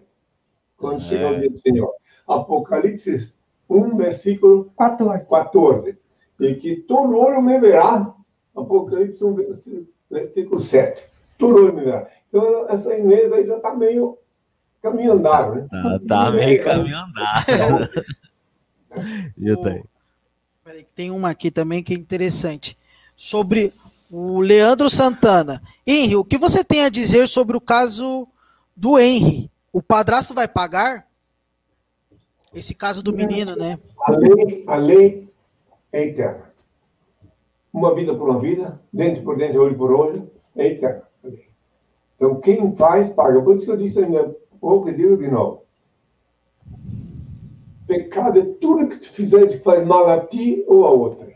quando 0.77 0.97
é. 0.97 1.01
chegar 1.01 1.33
o 1.33 1.39
dia 1.39 1.49
do 1.49 1.57
Senhor. 1.57 1.93
Apocalipse 2.27 3.33
1, 3.69 3.97
versículo 3.97 4.71
14. 4.77 5.29
14. 5.29 5.97
E 6.39 6.55
que 6.55 6.77
todo 6.77 7.17
olho 7.17 7.41
me 7.41 7.59
verá. 7.59 8.13
Apocalipse 8.55 9.23
1, 9.23 9.35
versículo 10.09 10.59
7. 10.59 11.03
Todo 11.37 11.55
olho 11.55 11.73
me 11.73 11.83
verá. 11.83 12.07
Então, 12.29 12.65
essa 12.69 12.95
Inês 12.95 13.33
aí 13.33 13.45
já 13.45 13.57
está 13.57 13.75
meio 13.75 14.17
caminho 14.81 15.13
andado, 15.13 15.55
né? 15.55 15.67
Tá, 15.69 15.99
tá 16.07 16.31
meio 16.31 16.63
caminho 16.63 16.97
andado. 16.97 17.89
e 19.37 19.49
aí? 19.49 19.83
Peraí, 20.63 20.85
tem 20.95 21.11
uma 21.11 21.29
aqui 21.29 21.51
também 21.51 21.83
que 21.83 21.93
é 21.93 21.97
interessante. 21.97 22.77
Sobre 23.15 23.73
o 24.09 24.39
Leandro 24.39 24.89
Santana. 24.89 25.61
Henry, 25.85 26.15
o 26.15 26.25
que 26.25 26.37
você 26.37 26.63
tem 26.63 26.83
a 26.83 26.89
dizer 26.89 27.27
sobre 27.27 27.55
o 27.55 27.61
caso 27.61 28.27
do 28.75 28.99
Henry? 28.99 29.49
O 29.71 29.81
padrasto 29.81 30.33
vai 30.33 30.47
pagar? 30.47 31.07
Esse 32.53 32.75
caso 32.75 33.01
do 33.01 33.13
menino, 33.13 33.55
né? 33.55 33.79
A 34.05 34.11
lei, 34.11 34.63
a 34.67 34.75
lei 34.75 35.29
é 35.91 36.07
eterna. 36.07 36.51
Uma 37.71 37.95
vida 37.95 38.13
por 38.13 38.29
uma 38.29 38.39
vida, 38.39 38.81
dente 38.91 39.21
por 39.21 39.37
dente, 39.37 39.57
olho 39.57 39.77
por 39.77 39.91
olho, 39.91 40.29
é 40.57 40.67
eterna. 40.67 41.03
Então, 42.17 42.39
quem 42.41 42.75
faz, 42.75 43.09
paga. 43.09 43.41
Por 43.41 43.55
isso 43.55 43.63
que 43.65 43.71
eu 43.71 43.77
disse 43.77 43.99
ainda 43.99 44.35
pouco 44.61 44.87
e 44.89 44.93
digo 44.93 45.17
de 45.17 45.29
novo. 45.29 45.63
Pecado 47.87 48.39
é 48.39 48.45
tudo 48.61 48.87
que 48.87 48.97
tu 48.97 49.11
fizeres 49.11 49.55
que 49.55 49.63
faz 49.63 49.85
mal 49.85 50.07
a 50.07 50.21
ti 50.21 50.63
ou 50.67 50.85
a 50.85 50.91
outra. 50.91 51.27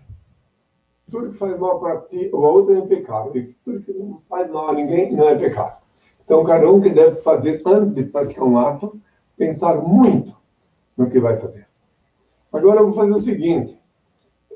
Tudo 1.11 1.31
que 1.31 1.37
faz 1.37 1.59
mal 1.59 1.79
para 1.79 2.01
ti 2.01 2.29
ou 2.31 2.45
a 2.45 2.51
outra 2.51 2.77
é 2.77 2.81
pecado. 2.81 3.37
E 3.37 3.53
tudo 3.65 3.81
que 3.81 3.91
não 3.91 4.21
faz 4.29 4.49
mal 4.49 4.69
a 4.69 4.73
ninguém 4.73 5.13
não 5.13 5.27
é 5.27 5.35
pecado. 5.35 5.83
Então, 6.23 6.43
cada 6.43 6.71
um 6.71 6.79
que 6.79 6.89
deve 6.89 7.17
fazer, 7.21 7.61
antes 7.65 7.95
de 7.95 8.03
praticar 8.05 8.45
um 8.45 8.57
ato, 8.57 8.99
pensar 9.37 9.75
muito 9.75 10.35
no 10.95 11.09
que 11.09 11.19
vai 11.19 11.37
fazer. 11.37 11.67
Agora 12.53 12.79
eu 12.79 12.85
vou 12.85 12.95
fazer 12.95 13.13
o 13.13 13.19
seguinte. 13.19 13.79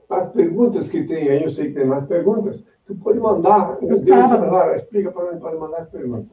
As 0.10 0.30
perguntas 0.30 0.90
que 0.90 1.04
tem 1.04 1.30
aí, 1.30 1.44
eu 1.44 1.50
sei 1.50 1.68
que 1.68 1.74
tem 1.74 1.86
mais 1.86 2.06
perguntas, 2.06 2.66
tu 2.86 2.96
pode 2.96 3.20
mandar. 3.20 3.78
Deus, 3.80 4.08
Lara, 4.08 4.76
explica 4.76 5.12
para 5.12 5.32
mim, 5.32 5.40
pode 5.40 5.58
mandar 5.58 5.78
as 5.78 5.90
perguntas. 5.90 6.32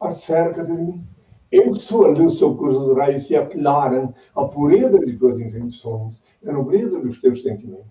acerca 0.00 0.64
de 0.64 0.72
mim. 0.72 1.04
Eu 1.52 1.74
sou 1.74 2.06
a 2.06 2.08
luz 2.08 2.34
sobre 2.34 2.58
cujos 2.58 2.96
raios 2.96 3.26
se 3.26 3.36
aclaram 3.36 4.14
a 4.34 4.44
pureza 4.44 4.98
de 4.98 5.16
tuas 5.16 5.38
intenções 5.38 6.22
e 6.42 6.48
a 6.48 6.52
nobreza 6.52 6.98
dos 7.00 7.20
teus 7.20 7.42
sentimentos. 7.42 7.86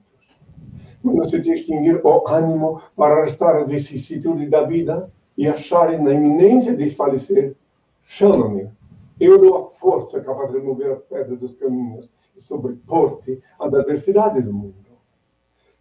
Quando 1.01 1.29
se 1.29 1.41
te 1.41 1.51
extinguir 1.51 2.01
o 2.03 2.27
ânimo 2.27 2.81
para 2.95 3.15
arrastar 3.15 3.55
as 3.55 3.67
vicissitudes 3.67 4.49
da 4.49 4.63
vida 4.63 5.09
e 5.37 5.47
achares 5.47 5.99
na 6.01 6.13
iminência 6.13 6.73
de 6.73 6.83
desfalecer, 6.83 7.55
chama-me. 8.05 8.69
Eu 9.19 9.37
dou 9.37 9.57
a 9.57 9.69
força 9.69 10.21
capaz 10.21 10.51
de 10.51 10.59
remover 10.59 10.91
a 10.91 10.95
pedra 10.95 11.35
dos 11.35 11.55
caminhos 11.55 12.13
e 12.37 12.41
sobrepor-te 12.41 13.41
às 13.59 13.73
adversidades 13.73 14.45
do 14.45 14.53
mundo. 14.53 14.75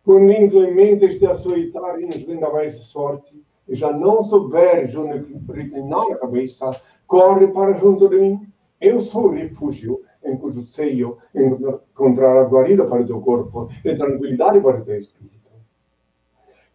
Quando 0.05 0.33
inclemente 0.33 1.05
este 1.05 1.25
açoitar 1.25 2.01
e 2.01 2.07
nos 2.07 2.23
vendavais 2.23 2.77
de 2.77 2.85
sorte, 2.85 3.41
e 3.69 3.75
já 3.75 3.93
não 3.93 4.23
souberes 4.23 4.95
onde 4.97 5.37
reclinar 5.53 6.11
a 6.11 6.19
cabeça, 6.19 6.71
corre 7.07 7.47
para 7.49 7.79
junto 7.79 8.09
de 8.09 8.19
mim. 8.19 8.41
Eu 8.81 9.01
sou 9.01 9.27
o 9.27 9.33
refúgio 9.33 10.01
em 10.25 10.37
cujo 10.37 10.63
seio 10.63 11.19
encontrarás 11.35 12.49
guarida 12.49 12.87
para 12.87 13.03
o 13.03 13.07
teu 13.07 13.21
corpo 13.21 13.69
e 13.85 13.95
tranquilidade 13.95 14.61
para 14.61 14.81
o 14.81 14.85
teu 14.85 14.97
espírito. 14.97 15.38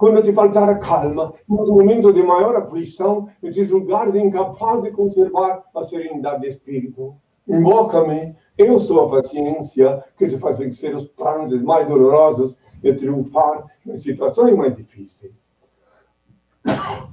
Quando 0.04 0.22
te 0.22 0.34
faltar 0.34 0.82
calma, 0.82 1.34
nos 1.48 1.70
momentos 1.70 2.14
de 2.14 2.22
maior 2.22 2.58
aflição, 2.58 3.30
e 3.42 3.50
te 3.50 3.64
julgares 3.64 4.14
incapaz 4.16 4.84
de 4.84 4.92
conservar 4.92 5.64
a 5.74 5.82
serenidade 5.82 6.42
de 6.42 6.50
espírito, 6.50 7.16
invoca-me. 7.48 8.36
Eu 8.58 8.82
sou 8.82 9.06
a 9.06 9.10
paciência 9.10 10.04
que 10.18 10.28
te 10.28 10.38
faz 10.38 10.58
vencer 10.58 10.94
os 10.94 11.08
transes 11.12 11.64
mais 11.64 11.88
dolorosos 11.88 12.58
e 12.84 12.94
triunfar 12.94 13.64
em 13.88 13.96
situações 13.96 14.54
mais 14.58 14.76
difíceis. 14.76 15.42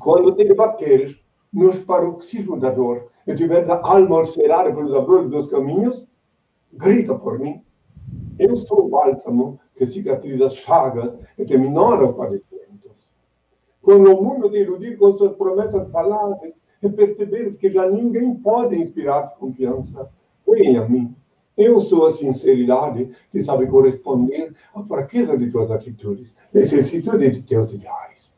Quando 0.00 0.34
te 0.34 0.42
debateres 0.42 1.16
nos 1.52 1.78
paroxismos 1.78 2.58
da 2.58 2.70
dor 2.70 3.06
e 3.24 3.36
tiveres 3.36 3.68
a 3.70 3.80
alma 3.86 4.16
ulcerada 4.16 4.74
pelos 4.74 4.96
abrolhos 4.96 5.30
dos 5.30 5.46
caminhos, 5.46 6.08
grita 6.72 7.14
por 7.14 7.38
mim. 7.38 7.62
Eu 8.36 8.56
sou 8.56 8.86
o 8.86 8.88
bálsamo 8.88 9.60
que 9.76 9.86
cicatriza 9.86 10.46
as 10.46 10.56
chagas 10.56 11.20
e 11.38 11.44
que 11.44 11.56
minora 11.56 12.04
os 12.04 12.16
padecimentos. 12.16 12.69
Quando 13.82 14.14
o 14.14 14.22
mundo 14.22 14.50
te 14.50 14.58
iludir 14.58 14.96
com 14.96 15.12
suas 15.14 15.34
promessas 15.36 15.90
falazes 15.90 16.54
e 16.82 16.88
perceberes 16.88 17.56
que 17.56 17.70
já 17.70 17.88
ninguém 17.88 18.34
pode 18.34 18.76
inspirar-te 18.76 19.38
confiança, 19.38 20.10
vem 20.46 20.76
a 20.76 20.88
mim. 20.88 21.14
Eu 21.56 21.80
sou 21.80 22.06
a 22.06 22.10
sinceridade 22.10 23.10
que 23.30 23.42
sabe 23.42 23.66
corresponder 23.66 24.54
à 24.74 24.82
fraqueza 24.82 25.36
de 25.36 25.50
tuas 25.50 25.70
atitudes, 25.70 26.36
necessitude 26.52 27.30
de 27.30 27.42
teus 27.42 27.72
ideais. 27.72 28.32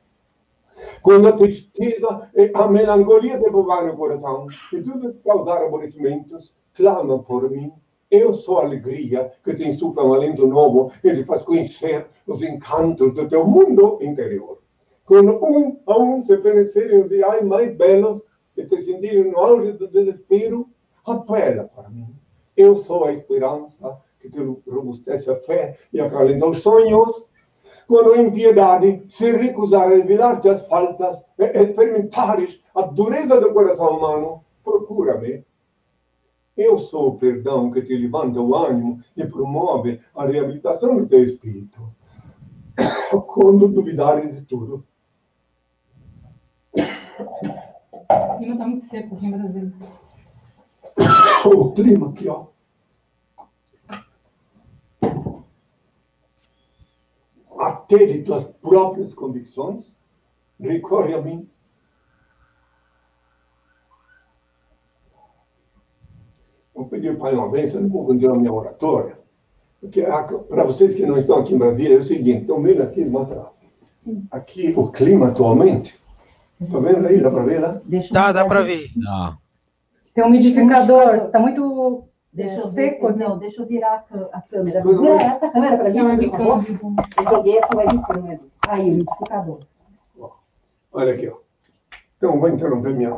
Quando 1.02 1.28
a 1.28 1.32
tristeza 1.32 2.30
e 2.34 2.50
a 2.54 2.66
melancolia 2.66 3.38
derrubarem 3.38 3.92
o 3.92 3.96
coração 3.96 4.46
e 4.72 4.80
tudo 4.80 5.14
causar 5.24 5.62
aborrecimentos, 5.62 6.56
clama 6.74 7.22
por 7.22 7.50
mim 7.50 7.72
eu 8.10 8.32
sou 8.34 8.58
a 8.58 8.64
alegria 8.64 9.32
que 9.42 9.54
te 9.54 9.66
insufla 9.66 10.04
um 10.04 10.12
alento 10.12 10.46
novo 10.46 10.92
e 11.02 11.14
te 11.14 11.24
faz 11.24 11.42
conhecer 11.42 12.06
os 12.26 12.42
encantos 12.42 13.14
do 13.14 13.26
teu 13.26 13.46
mundo 13.46 13.98
interior. 14.02 14.61
Quando 15.04 15.38
um 15.44 15.80
a 15.86 15.98
um 15.98 16.22
se 16.22 16.36
fenecerem 16.38 17.00
os 17.00 17.10
ideais 17.10 17.44
mais 17.44 17.74
belos 17.76 18.22
e 18.56 18.64
te 18.64 18.80
sentirem 18.80 19.30
no 19.30 19.38
auge 19.38 19.72
do 19.72 19.88
desespero, 19.88 20.68
apela 21.04 21.64
para 21.64 21.88
mim. 21.90 22.14
Eu 22.56 22.76
sou 22.76 23.04
a 23.04 23.12
esperança 23.12 23.98
que 24.20 24.30
te 24.30 24.40
robustece 24.40 25.30
a 25.30 25.36
fé 25.36 25.76
e 25.92 26.00
acalenta 26.00 26.46
os 26.46 26.60
sonhos. 26.60 27.28
Quando 27.88 28.12
a 28.12 28.18
impiedade 28.18 29.02
se 29.08 29.32
recusar 29.32 29.88
a 29.88 29.94
revelar-te 29.96 30.48
as 30.48 30.66
faltas 30.68 31.24
experimentares 31.38 32.60
a 32.74 32.82
dureza 32.82 33.40
do 33.40 33.52
coração 33.52 33.96
humano, 33.96 34.44
procura-me 34.62 35.44
eu 36.56 36.78
sou 36.78 37.08
o 37.08 37.18
perdão 37.18 37.70
que 37.70 37.80
te 37.80 37.96
levanta 37.96 38.38
o 38.38 38.54
ânimo 38.54 39.02
e 39.16 39.24
promove 39.26 40.00
a 40.14 40.26
reabilitação 40.26 40.96
do 40.96 41.06
teu 41.06 41.24
espírito. 41.24 41.80
Quando 43.26 43.68
duvidarem 43.68 44.30
de 44.30 44.42
tudo. 44.42 44.84
O 47.22 48.38
clima 48.38 48.52
está 48.54 48.66
muito 48.66 48.84
seco 48.84 49.14
aqui 49.14 49.28
no 49.28 49.38
Brasil. 49.38 49.72
O 51.44 51.72
clima 51.72 52.10
aqui, 52.10 52.28
ó. 52.28 52.46
Até 57.58 58.06
de 58.06 58.22
tuas 58.22 58.44
próprias 58.44 59.14
convicções, 59.14 59.92
recorre 60.58 61.14
a 61.14 61.20
mim 61.20 61.48
vou 66.82 66.86
pedir 66.86 67.16
para 67.16 67.34
uma 67.34 67.48
bênção, 67.48 67.80
não 67.80 67.88
vou 67.88 68.06
continuar 68.06 68.36
minha 68.36 68.52
oratória. 68.52 69.18
Porque 69.80 70.02
para 70.02 70.64
vocês 70.64 70.94
que 70.94 71.06
não 71.06 71.16
estão 71.16 71.38
aqui 71.38 71.54
em 71.54 71.58
Brasília, 71.58 71.96
é 71.96 71.98
o 71.98 72.04
seguinte, 72.04 72.42
estão 72.42 72.62
vendo 72.62 72.82
aqui, 72.82 73.04
mostra 73.04 73.50
aqui 74.30 74.72
o 74.76 74.88
clima 74.90 75.28
atualmente. 75.28 76.00
Estão 76.64 76.80
vendo 76.80 77.06
aí? 77.06 77.20
Dá 77.20 77.30
para 77.30 77.42
ver 77.42 77.60
lá? 77.60 77.80
Deixa 77.84 78.14
dá, 78.14 78.32
dá 78.32 78.44
para 78.44 78.62
ver. 78.62 78.90
Dá. 78.96 79.36
Tem 80.14 80.24
um 80.24 80.28
umidificador, 80.28 81.26
está 81.26 81.38
muito 81.38 82.04
deixa 82.32 82.60
eu 82.60 82.66
seco. 82.68 83.08
Ver, 83.08 83.16
não, 83.16 83.38
deixa 83.38 83.62
eu 83.62 83.66
virar 83.66 84.04
a, 84.10 84.38
a 84.38 84.42
câmera. 84.42 84.82
Vira 84.82 85.14
essa 85.14 85.50
câmera 85.50 85.76
para 85.76 85.90
mim, 85.90 86.30
favor. 86.30 86.64
Eu 87.18 87.30
joguei 87.30 87.58
essa 87.58 87.76
webcam. 87.76 88.40
Aí, 88.68 88.90
o 88.90 88.92
umidificador. 88.92 89.60
Olha 90.92 91.14
aqui, 91.14 91.28
ó. 91.28 91.36
Então, 92.16 92.38
vou 92.38 92.48
interromper 92.48 92.94
minha... 92.94 93.10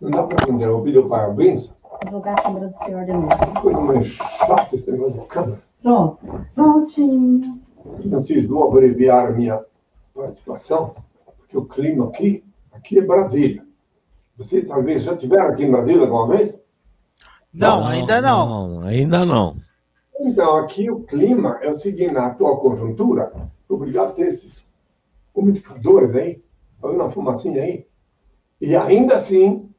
Não 0.00 0.10
dá 0.10 0.22
para 0.22 0.50
interromper 0.50 0.98
o 0.98 1.08
parabéns? 1.08 1.76
jogar 2.10 2.34
a 2.34 2.42
câmera 2.42 2.68
do 2.68 2.78
senhor 2.78 3.04
de 3.04 3.12
novo. 3.12 3.28
Coisa 3.60 3.80
mais 3.80 4.06
chata 4.06 4.76
esse 4.76 4.90
negócio 4.90 5.20
de 5.20 5.26
câmera. 5.26 5.60
Pronto. 5.82 6.18
Prontinho. 6.54 7.60
Francisco, 8.08 8.54
vou 8.54 8.68
abreviar 8.68 9.28
a 9.28 9.30
minha 9.30 9.60
participação, 10.14 10.94
porque 11.48 11.56
o 11.56 11.64
clima 11.64 12.08
aqui, 12.08 12.44
aqui 12.70 12.98
é 12.98 13.02
Brasília. 13.02 13.66
Vocês 14.36 14.68
talvez 14.68 15.02
já 15.02 15.16
tiveram 15.16 15.48
aqui 15.48 15.64
em 15.64 15.70
Brasília 15.70 16.02
alguma 16.02 16.36
vez? 16.36 16.60
Não, 17.52 17.80
não 17.80 17.86
ainda 17.88 18.20
não. 18.20 18.68
não. 18.68 18.86
Ainda 18.86 19.24
não. 19.24 19.56
Então, 20.20 20.56
aqui 20.58 20.90
o 20.90 21.00
clima 21.00 21.58
é 21.62 21.70
o 21.70 21.76
seguinte, 21.76 22.12
na 22.12 22.26
atual 22.26 22.58
conjuntura, 22.58 23.32
obrigado 23.68 24.10
a 24.10 24.12
ter 24.12 24.26
esses 24.26 24.68
umidificadores 25.34 26.14
aí, 26.14 26.42
tá 26.80 26.88
vendo 26.88 27.02
a 27.02 27.10
fumacinha 27.10 27.62
aí? 27.62 27.86
E 28.60 28.76
ainda 28.76 29.14
assim, 29.14 29.70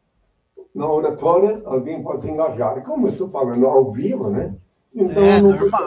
na 0.74 0.90
oratória, 0.90 1.62
alguém 1.66 2.02
pode 2.02 2.24
se 2.24 2.32
engajar. 2.32 2.78
E 2.78 2.82
como 2.82 3.08
eu 3.08 3.12
estou 3.12 3.30
falando 3.30 3.68
ao 3.68 3.92
vivo, 3.92 4.30
né? 4.30 4.56
Então, 4.96 5.24
é, 5.24 5.42
não 5.42 5.50
normal. 5.50 5.82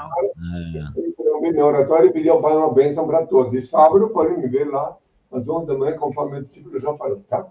Eu 1.17 1.41
minha 1.41 1.67
oratória 1.67 2.09
e 2.09 2.13
pedi 2.13 2.29
ao 2.29 2.41
Pai 2.41 2.57
uma 2.57 2.73
bênção 2.73 3.07
para 3.07 3.27
todos. 3.27 3.51
De 3.51 3.61
sábado, 3.61 4.11
podem 4.11 4.39
me 4.39 4.47
ver 4.47 4.69
lá, 4.71 4.97
às 5.33 5.49
11 5.49 5.67
da 5.67 5.77
manhã, 5.77 5.97
conforme 5.97 6.39
o 6.39 6.43
discípulo 6.43 6.81
já 6.81 6.95
falou, 6.95 7.23
tá? 7.29 7.51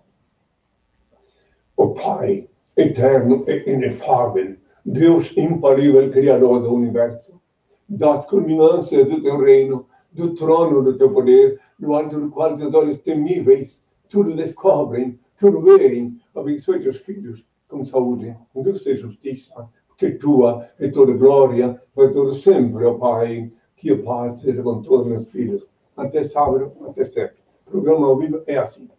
O 1.75 1.89
Pai, 1.89 2.47
eterno 2.77 3.43
e 3.47 3.71
inefável, 3.71 4.55
Deus 4.85 5.35
infalível, 5.35 6.09
Criador 6.11 6.61
do 6.61 6.73
universo, 6.73 7.39
das 7.87 8.25
culminâncias 8.25 9.07
do 9.07 9.21
teu 9.21 9.37
reino, 9.39 9.87
do 10.11 10.33
trono 10.35 10.81
do 10.81 10.97
teu 10.97 11.11
poder, 11.11 11.59
no 11.79 11.95
alto 11.95 12.19
do 12.19 12.29
qual 12.29 12.55
teus 12.55 12.73
olhos 12.73 12.97
temíveis 12.97 13.83
tudo 14.09 14.35
descobrem, 14.35 15.19
tudo 15.39 15.61
veem, 15.61 16.19
abençoe 16.35 16.81
teus 16.81 16.97
filhos 16.97 17.43
com 17.67 17.85
saúde, 17.85 18.35
com 18.53 18.61
doce 18.61 18.95
justiça, 18.97 19.69
porque 19.87 20.11
tua 20.11 20.67
é 20.77 20.89
toda 20.89 21.13
glória, 21.13 21.81
para 21.95 22.11
todo 22.11 22.33
sempre, 22.33 22.83
ó 22.85 22.95
Pai, 22.95 23.51
que 23.77 23.91
a 23.91 24.03
paz 24.03 24.41
seja 24.41 24.61
com 24.61 24.81
todos 24.81 25.07
meus 25.07 25.27
filhos. 25.29 25.69
Até 25.95 26.23
sábado, 26.23 26.71
até 26.87 27.03
sempre. 27.03 27.40
O 27.71 27.79
programa 27.81 28.05
ao 28.05 28.17
vivo 28.17 28.43
é 28.45 28.57
assim. 28.57 28.89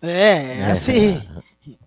É, 0.00 0.60
é 0.60 0.70
assim. 0.70 1.20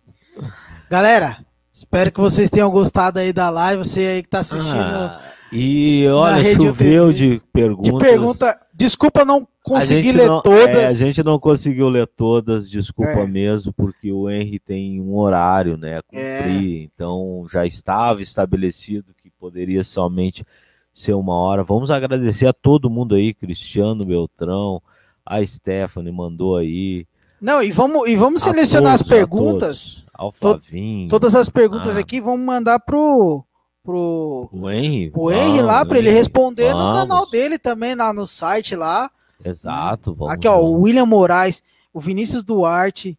Galera, 0.92 1.38
espero 1.72 2.12
que 2.12 2.20
vocês 2.20 2.50
tenham 2.50 2.70
gostado 2.70 3.20
aí 3.20 3.32
da 3.32 3.50
live. 3.50 3.86
Você 3.86 4.02
aí 4.02 4.22
que 4.22 4.28
está 4.28 4.40
assistindo. 4.40 4.76
Ah, 4.76 5.22
e 5.50 6.06
olha, 6.10 6.44
choveu 6.54 7.14
de 7.14 7.42
perguntas. 7.54 7.94
De 7.94 7.98
pergunta. 7.98 8.62
Desculpa 8.74 9.24
não 9.24 9.48
conseguir 9.64 10.12
ler 10.12 10.28
não, 10.28 10.42
todas. 10.42 10.76
É, 10.76 10.88
a 10.88 10.94
gente 10.94 11.24
não 11.24 11.40
conseguiu 11.40 11.88
ler 11.88 12.06
todas, 12.06 12.70
desculpa 12.70 13.22
é. 13.22 13.26
mesmo, 13.26 13.72
porque 13.72 14.12
o 14.12 14.30
Henry 14.30 14.60
tem 14.60 15.00
um 15.00 15.16
horário, 15.16 15.78
né? 15.78 16.02
Cumprir, 16.02 16.82
é. 16.82 16.84
então 16.84 17.48
já 17.50 17.66
estava 17.66 18.22
estabelecido 18.22 19.14
que 19.14 19.32
poderia 19.32 19.86
somente 19.86 20.46
ser 20.92 21.14
uma 21.14 21.34
hora. 21.34 21.64
Vamos 21.64 21.90
agradecer 21.90 22.48
a 22.48 22.54
todo 22.54 22.90
mundo 22.90 23.16
aí, 23.16 23.34
Cristiano 23.34 24.04
Beltrão, 24.04 24.82
a 25.26 25.46
Stephanie 25.46 26.12
mandou 26.12 26.58
aí. 26.58 27.08
Não, 27.42 27.62
e 27.62 27.72
vamos, 27.72 28.08
e 28.08 28.16
vamos 28.16 28.42
selecionar 28.42 28.98
todos, 28.98 29.02
as 29.02 29.08
perguntas. 29.08 29.98
Ao 30.14 30.32
Flavinho. 30.32 31.08
To, 31.08 31.12
todas 31.12 31.36
as 31.36 31.50
perguntas 31.50 31.98
ah. 31.98 32.00
aqui 32.00 32.22
vamos 32.22 32.46
mandar 32.46 32.80
pro 32.80 33.44
pro 33.84 34.50
o 34.52 34.70
Henry, 34.70 35.12
o 35.14 35.32
Henry 35.32 35.62
lá 35.62 35.86
para 35.86 36.00
ele 36.00 36.10
responder 36.10 36.72
vamos. 36.72 36.88
no 36.88 36.94
canal 36.94 37.30
dele 37.30 37.60
também 37.60 37.94
lá 37.94 38.12
no 38.12 38.26
site 38.26 38.76
lá. 38.76 39.10
Exato. 39.44 40.16
Vamos, 40.16 40.34
Aqui, 40.34 40.48
ó, 40.48 40.60
o 40.60 40.82
William 40.82 41.06
Moraes, 41.06 41.62
o 41.94 42.00
Vinícius 42.00 42.44
Duarte, 42.44 43.18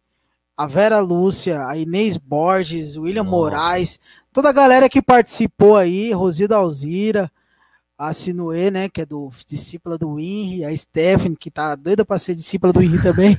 a 0.57 0.67
Vera 0.67 0.99
Lúcia, 0.99 1.65
a 1.65 1.77
Inês 1.77 2.17
Borges, 2.17 2.97
o 2.97 3.03
William 3.03 3.23
Nossa. 3.23 3.35
Moraes, 3.37 3.99
toda 4.33 4.49
a 4.49 4.53
galera 4.53 4.89
que 4.89 5.01
participou 5.01 5.77
aí, 5.77 6.11
Rosilda 6.11 6.57
Alzira, 6.57 7.31
a 7.97 8.13
Sinuê, 8.13 8.69
né, 8.69 8.87
que 8.87 9.01
é 9.01 9.05
do 9.05 9.29
discípula 9.47 9.97
do 9.97 10.19
Henry, 10.19 10.63
a 10.63 10.75
Stephanie, 10.75 11.35
que 11.35 11.49
tá 11.49 11.73
doida 11.75 12.05
para 12.05 12.19
ser 12.19 12.35
discípula 12.35 12.71
do 12.71 12.81
Henry 12.81 13.01
também. 13.01 13.37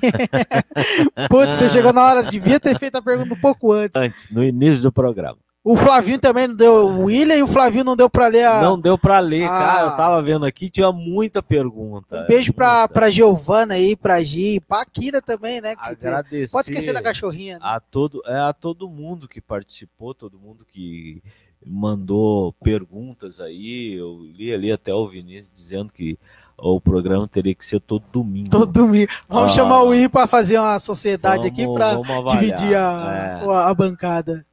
Putz, 1.30 1.56
você 1.56 1.68
chegou 1.68 1.92
na 1.92 2.04
hora, 2.04 2.22
devia 2.24 2.59
ter 2.59 2.76
feito 2.76 2.96
a 2.96 3.02
pergunta 3.02 3.34
um 3.34 3.40
pouco 3.40 3.72
antes. 3.72 3.94
Antes, 3.94 4.30
no 4.30 4.42
início 4.42 4.82
do 4.82 4.90
programa. 4.90 5.38
O 5.62 5.76
Flavinho 5.76 6.18
também 6.18 6.48
não 6.48 6.54
deu. 6.54 6.72
O 6.86 7.04
William 7.04 7.36
e 7.36 7.42
o 7.42 7.46
Flavinho 7.46 7.84
não 7.84 7.94
deu 7.94 8.09
para 8.09 8.26
ler 8.28 8.46
a. 8.46 8.62
Não 8.62 8.80
deu 8.80 8.96
para 8.96 9.18
ler, 9.18 9.44
a... 9.44 9.48
cara. 9.48 9.82
Eu 9.82 9.96
tava 9.96 10.22
vendo 10.22 10.46
aqui, 10.46 10.70
tinha 10.70 10.90
muita 10.90 11.42
pergunta. 11.42 12.22
Um 12.22 12.26
beijo 12.26 12.54
pra, 12.54 12.88
pra 12.88 13.11
Giovana 13.11 13.74
aí, 13.74 13.94
pra 13.94 14.22
Gi, 14.22 14.61
pra 14.61 14.86
Kira 14.86 15.20
também, 15.20 15.61
né? 15.61 15.74
Agradecer. 15.78 16.50
Pode 16.50 16.70
esquecer 16.70 16.94
da 16.94 17.02
cachorrinha. 17.02 17.59
Né? 17.59 17.61
A, 17.62 17.80
todo, 17.80 18.22
é, 18.24 18.38
a 18.38 18.52
todo 18.54 18.88
mundo 18.88 19.28
que 19.28 19.42
participou, 19.42 20.14
todo 20.14 20.38
mundo 20.38 20.64
que 20.64 21.22
mandou 21.64 22.52
perguntas 22.54 23.40
aí. 23.40 23.94
Eu 23.94 24.20
li 24.22 24.52
ali 24.52 24.72
até 24.72 24.92
o 24.92 25.09
Vinícius 25.09 25.50
dizendo 25.54 25.92
que 25.92 26.18
o 26.56 26.80
programa 26.80 27.26
teria 27.26 27.54
que 27.54 27.64
ser 27.64 27.80
todo 27.80 28.04
domingo. 28.12 28.50
Todo 28.50 28.72
domingo. 28.72 29.11
Vamos 29.28 29.52
ah, 29.52 29.54
chamar 29.54 29.82
o 29.82 29.94
I 29.94 30.09
para 30.09 30.26
fazer 30.26 30.59
uma 30.59 30.78
sociedade 30.78 31.48
vamos, 31.48 31.52
aqui 31.52 31.72
para 31.72 31.94
dividir 32.32 32.74
a, 32.74 33.40
é. 33.44 33.50
a, 33.50 33.68
a 33.68 33.74
bancada. 33.74 34.44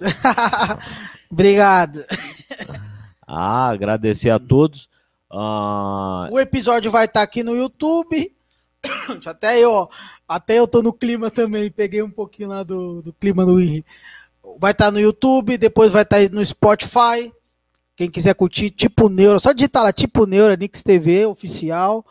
Obrigado. 1.30 2.02
Ah, 3.26 3.68
agradecer 3.68 4.30
a 4.30 4.38
todos. 4.38 4.88
Uh... 5.30 6.32
O 6.32 6.40
episódio 6.40 6.90
vai 6.90 7.04
estar 7.04 7.20
tá 7.20 7.24
aqui 7.24 7.42
no 7.42 7.56
YouTube. 7.56 8.34
Até 9.26 9.58
eu, 9.58 9.88
até 10.30 10.60
eu 10.60 10.68
tô 10.68 10.80
no 10.80 10.92
clima 10.92 11.28
também. 11.28 11.68
Peguei 11.72 12.00
um 12.02 12.10
pouquinho 12.10 12.50
lá 12.50 12.62
do, 12.62 13.02
do 13.02 13.12
clima 13.12 13.44
do 13.44 13.60
Henry. 13.60 13.84
vai 14.60 14.70
estar 14.70 14.92
no 14.92 15.00
YouTube, 15.00 15.58
depois 15.58 15.90
vai 15.90 16.02
estar 16.02 16.20
no 16.30 16.44
Spotify. 16.44 17.32
Quem 17.96 18.08
quiser 18.08 18.34
curtir, 18.34 18.70
tipo 18.70 19.08
Neura, 19.08 19.40
só 19.40 19.52
digitar 19.52 19.82
lá, 19.82 19.92
tipo 19.92 20.26
Neura, 20.26 20.56
Nix 20.56 20.84
TV, 20.84 21.26
oficial. 21.26 22.06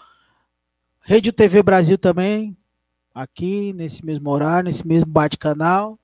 Rede 0.99 1.31
TV 1.31 1.63
Brasil 1.63 1.97
também, 1.97 2.55
aqui 3.15 3.71
nesse 3.73 4.05
mesmo 4.05 4.29
horário, 4.29 4.65
nesse 4.65 4.85
mesmo 4.85 5.09
bate-canal. 5.09 5.97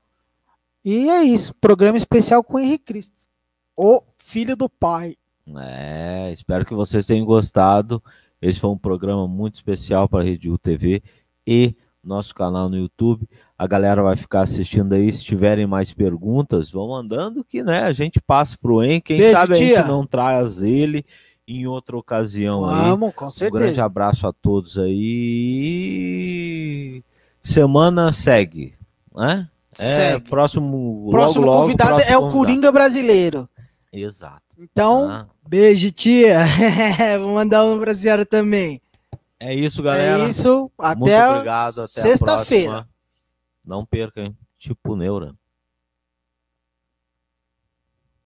E 0.85 1.09
é 1.09 1.21
isso, 1.21 1.53
programa 1.55 1.97
especial 1.97 2.41
com 2.43 2.55
o 2.55 2.59
Henrique 2.59 2.85
Cristo, 2.85 3.27
o 3.75 4.01
filho 4.17 4.55
do 4.55 4.69
pai. 4.69 5.17
É, 5.57 6.31
espero 6.31 6.65
que 6.65 6.73
vocês 6.73 7.05
tenham 7.05 7.25
gostado. 7.25 8.01
Esse 8.41 8.59
foi 8.59 8.69
um 8.69 8.77
programa 8.77 9.27
muito 9.27 9.55
especial 9.55 10.07
para 10.07 10.21
a 10.21 10.23
Rede 10.23 10.57
TV 10.57 11.03
e 11.45 11.75
nosso 12.05 12.33
canal 12.35 12.69
no 12.69 12.77
YouTube. 12.77 13.27
A 13.57 13.65
galera 13.67 14.03
vai 14.03 14.15
ficar 14.15 14.41
assistindo 14.41 14.93
aí. 14.93 15.11
Se 15.11 15.23
tiverem 15.23 15.65
mais 15.65 15.91
perguntas, 15.93 16.69
vão 16.71 16.89
mandando 16.89 17.43
que 17.43 17.63
né, 17.63 17.81
a 17.83 17.93
gente 17.93 18.21
passa 18.21 18.57
pro 18.61 18.83
En. 18.83 18.99
Quem 19.01 19.17
Beijo, 19.17 19.33
sabe 19.33 19.55
tia. 19.55 19.79
a 19.79 19.81
gente 19.81 19.87
não 19.89 20.05
traz 20.05 20.61
ele 20.61 21.05
em 21.47 21.65
outra 21.67 21.95
ocasião 21.97 22.65
aí. 22.67 22.89
Vamos, 22.89 23.13
com 23.15 23.25
Um 23.25 23.29
certeza. 23.29 23.63
grande 23.63 23.79
abraço 23.81 24.27
a 24.27 24.33
todos 24.33 24.77
aí. 25.65 27.03
Semana 27.41 28.11
segue, 28.11 28.73
né? 29.15 29.47
É, 29.77 29.83
Segue. 29.83 30.29
próximo, 30.29 31.09
Próximo 31.11 31.41
logo, 31.45 31.51
logo, 31.53 31.63
convidado 31.63 31.89
próximo 31.91 32.11
é 32.13 32.17
o 32.17 32.21
convidado. 32.21 32.39
Coringa 32.45 32.71
brasileiro. 32.71 33.49
Exato. 33.91 34.41
Então, 34.57 35.09
Ah, 35.09 35.27
Beijo, 35.47 35.91
tia. 35.91 36.45
Vou 37.21 37.33
mandar 37.35 37.63
um 37.65 37.77
pra 37.79 37.93
senhora 37.93 38.25
também. 38.25 38.81
É 39.39 39.53
isso, 39.53 39.81
galera. 39.83 40.23
é 40.23 40.29
isso. 40.29 40.71
Muito 40.79 41.03
Até 41.07 41.29
obrigado. 41.29 41.81
Até 41.81 41.81
a 41.81 41.87
sexta-feira. 41.87 42.87
Não 43.63 43.85
perca, 43.85 44.21
hein? 44.21 44.37
Tipo 44.57 44.95
Neura. 44.95 45.35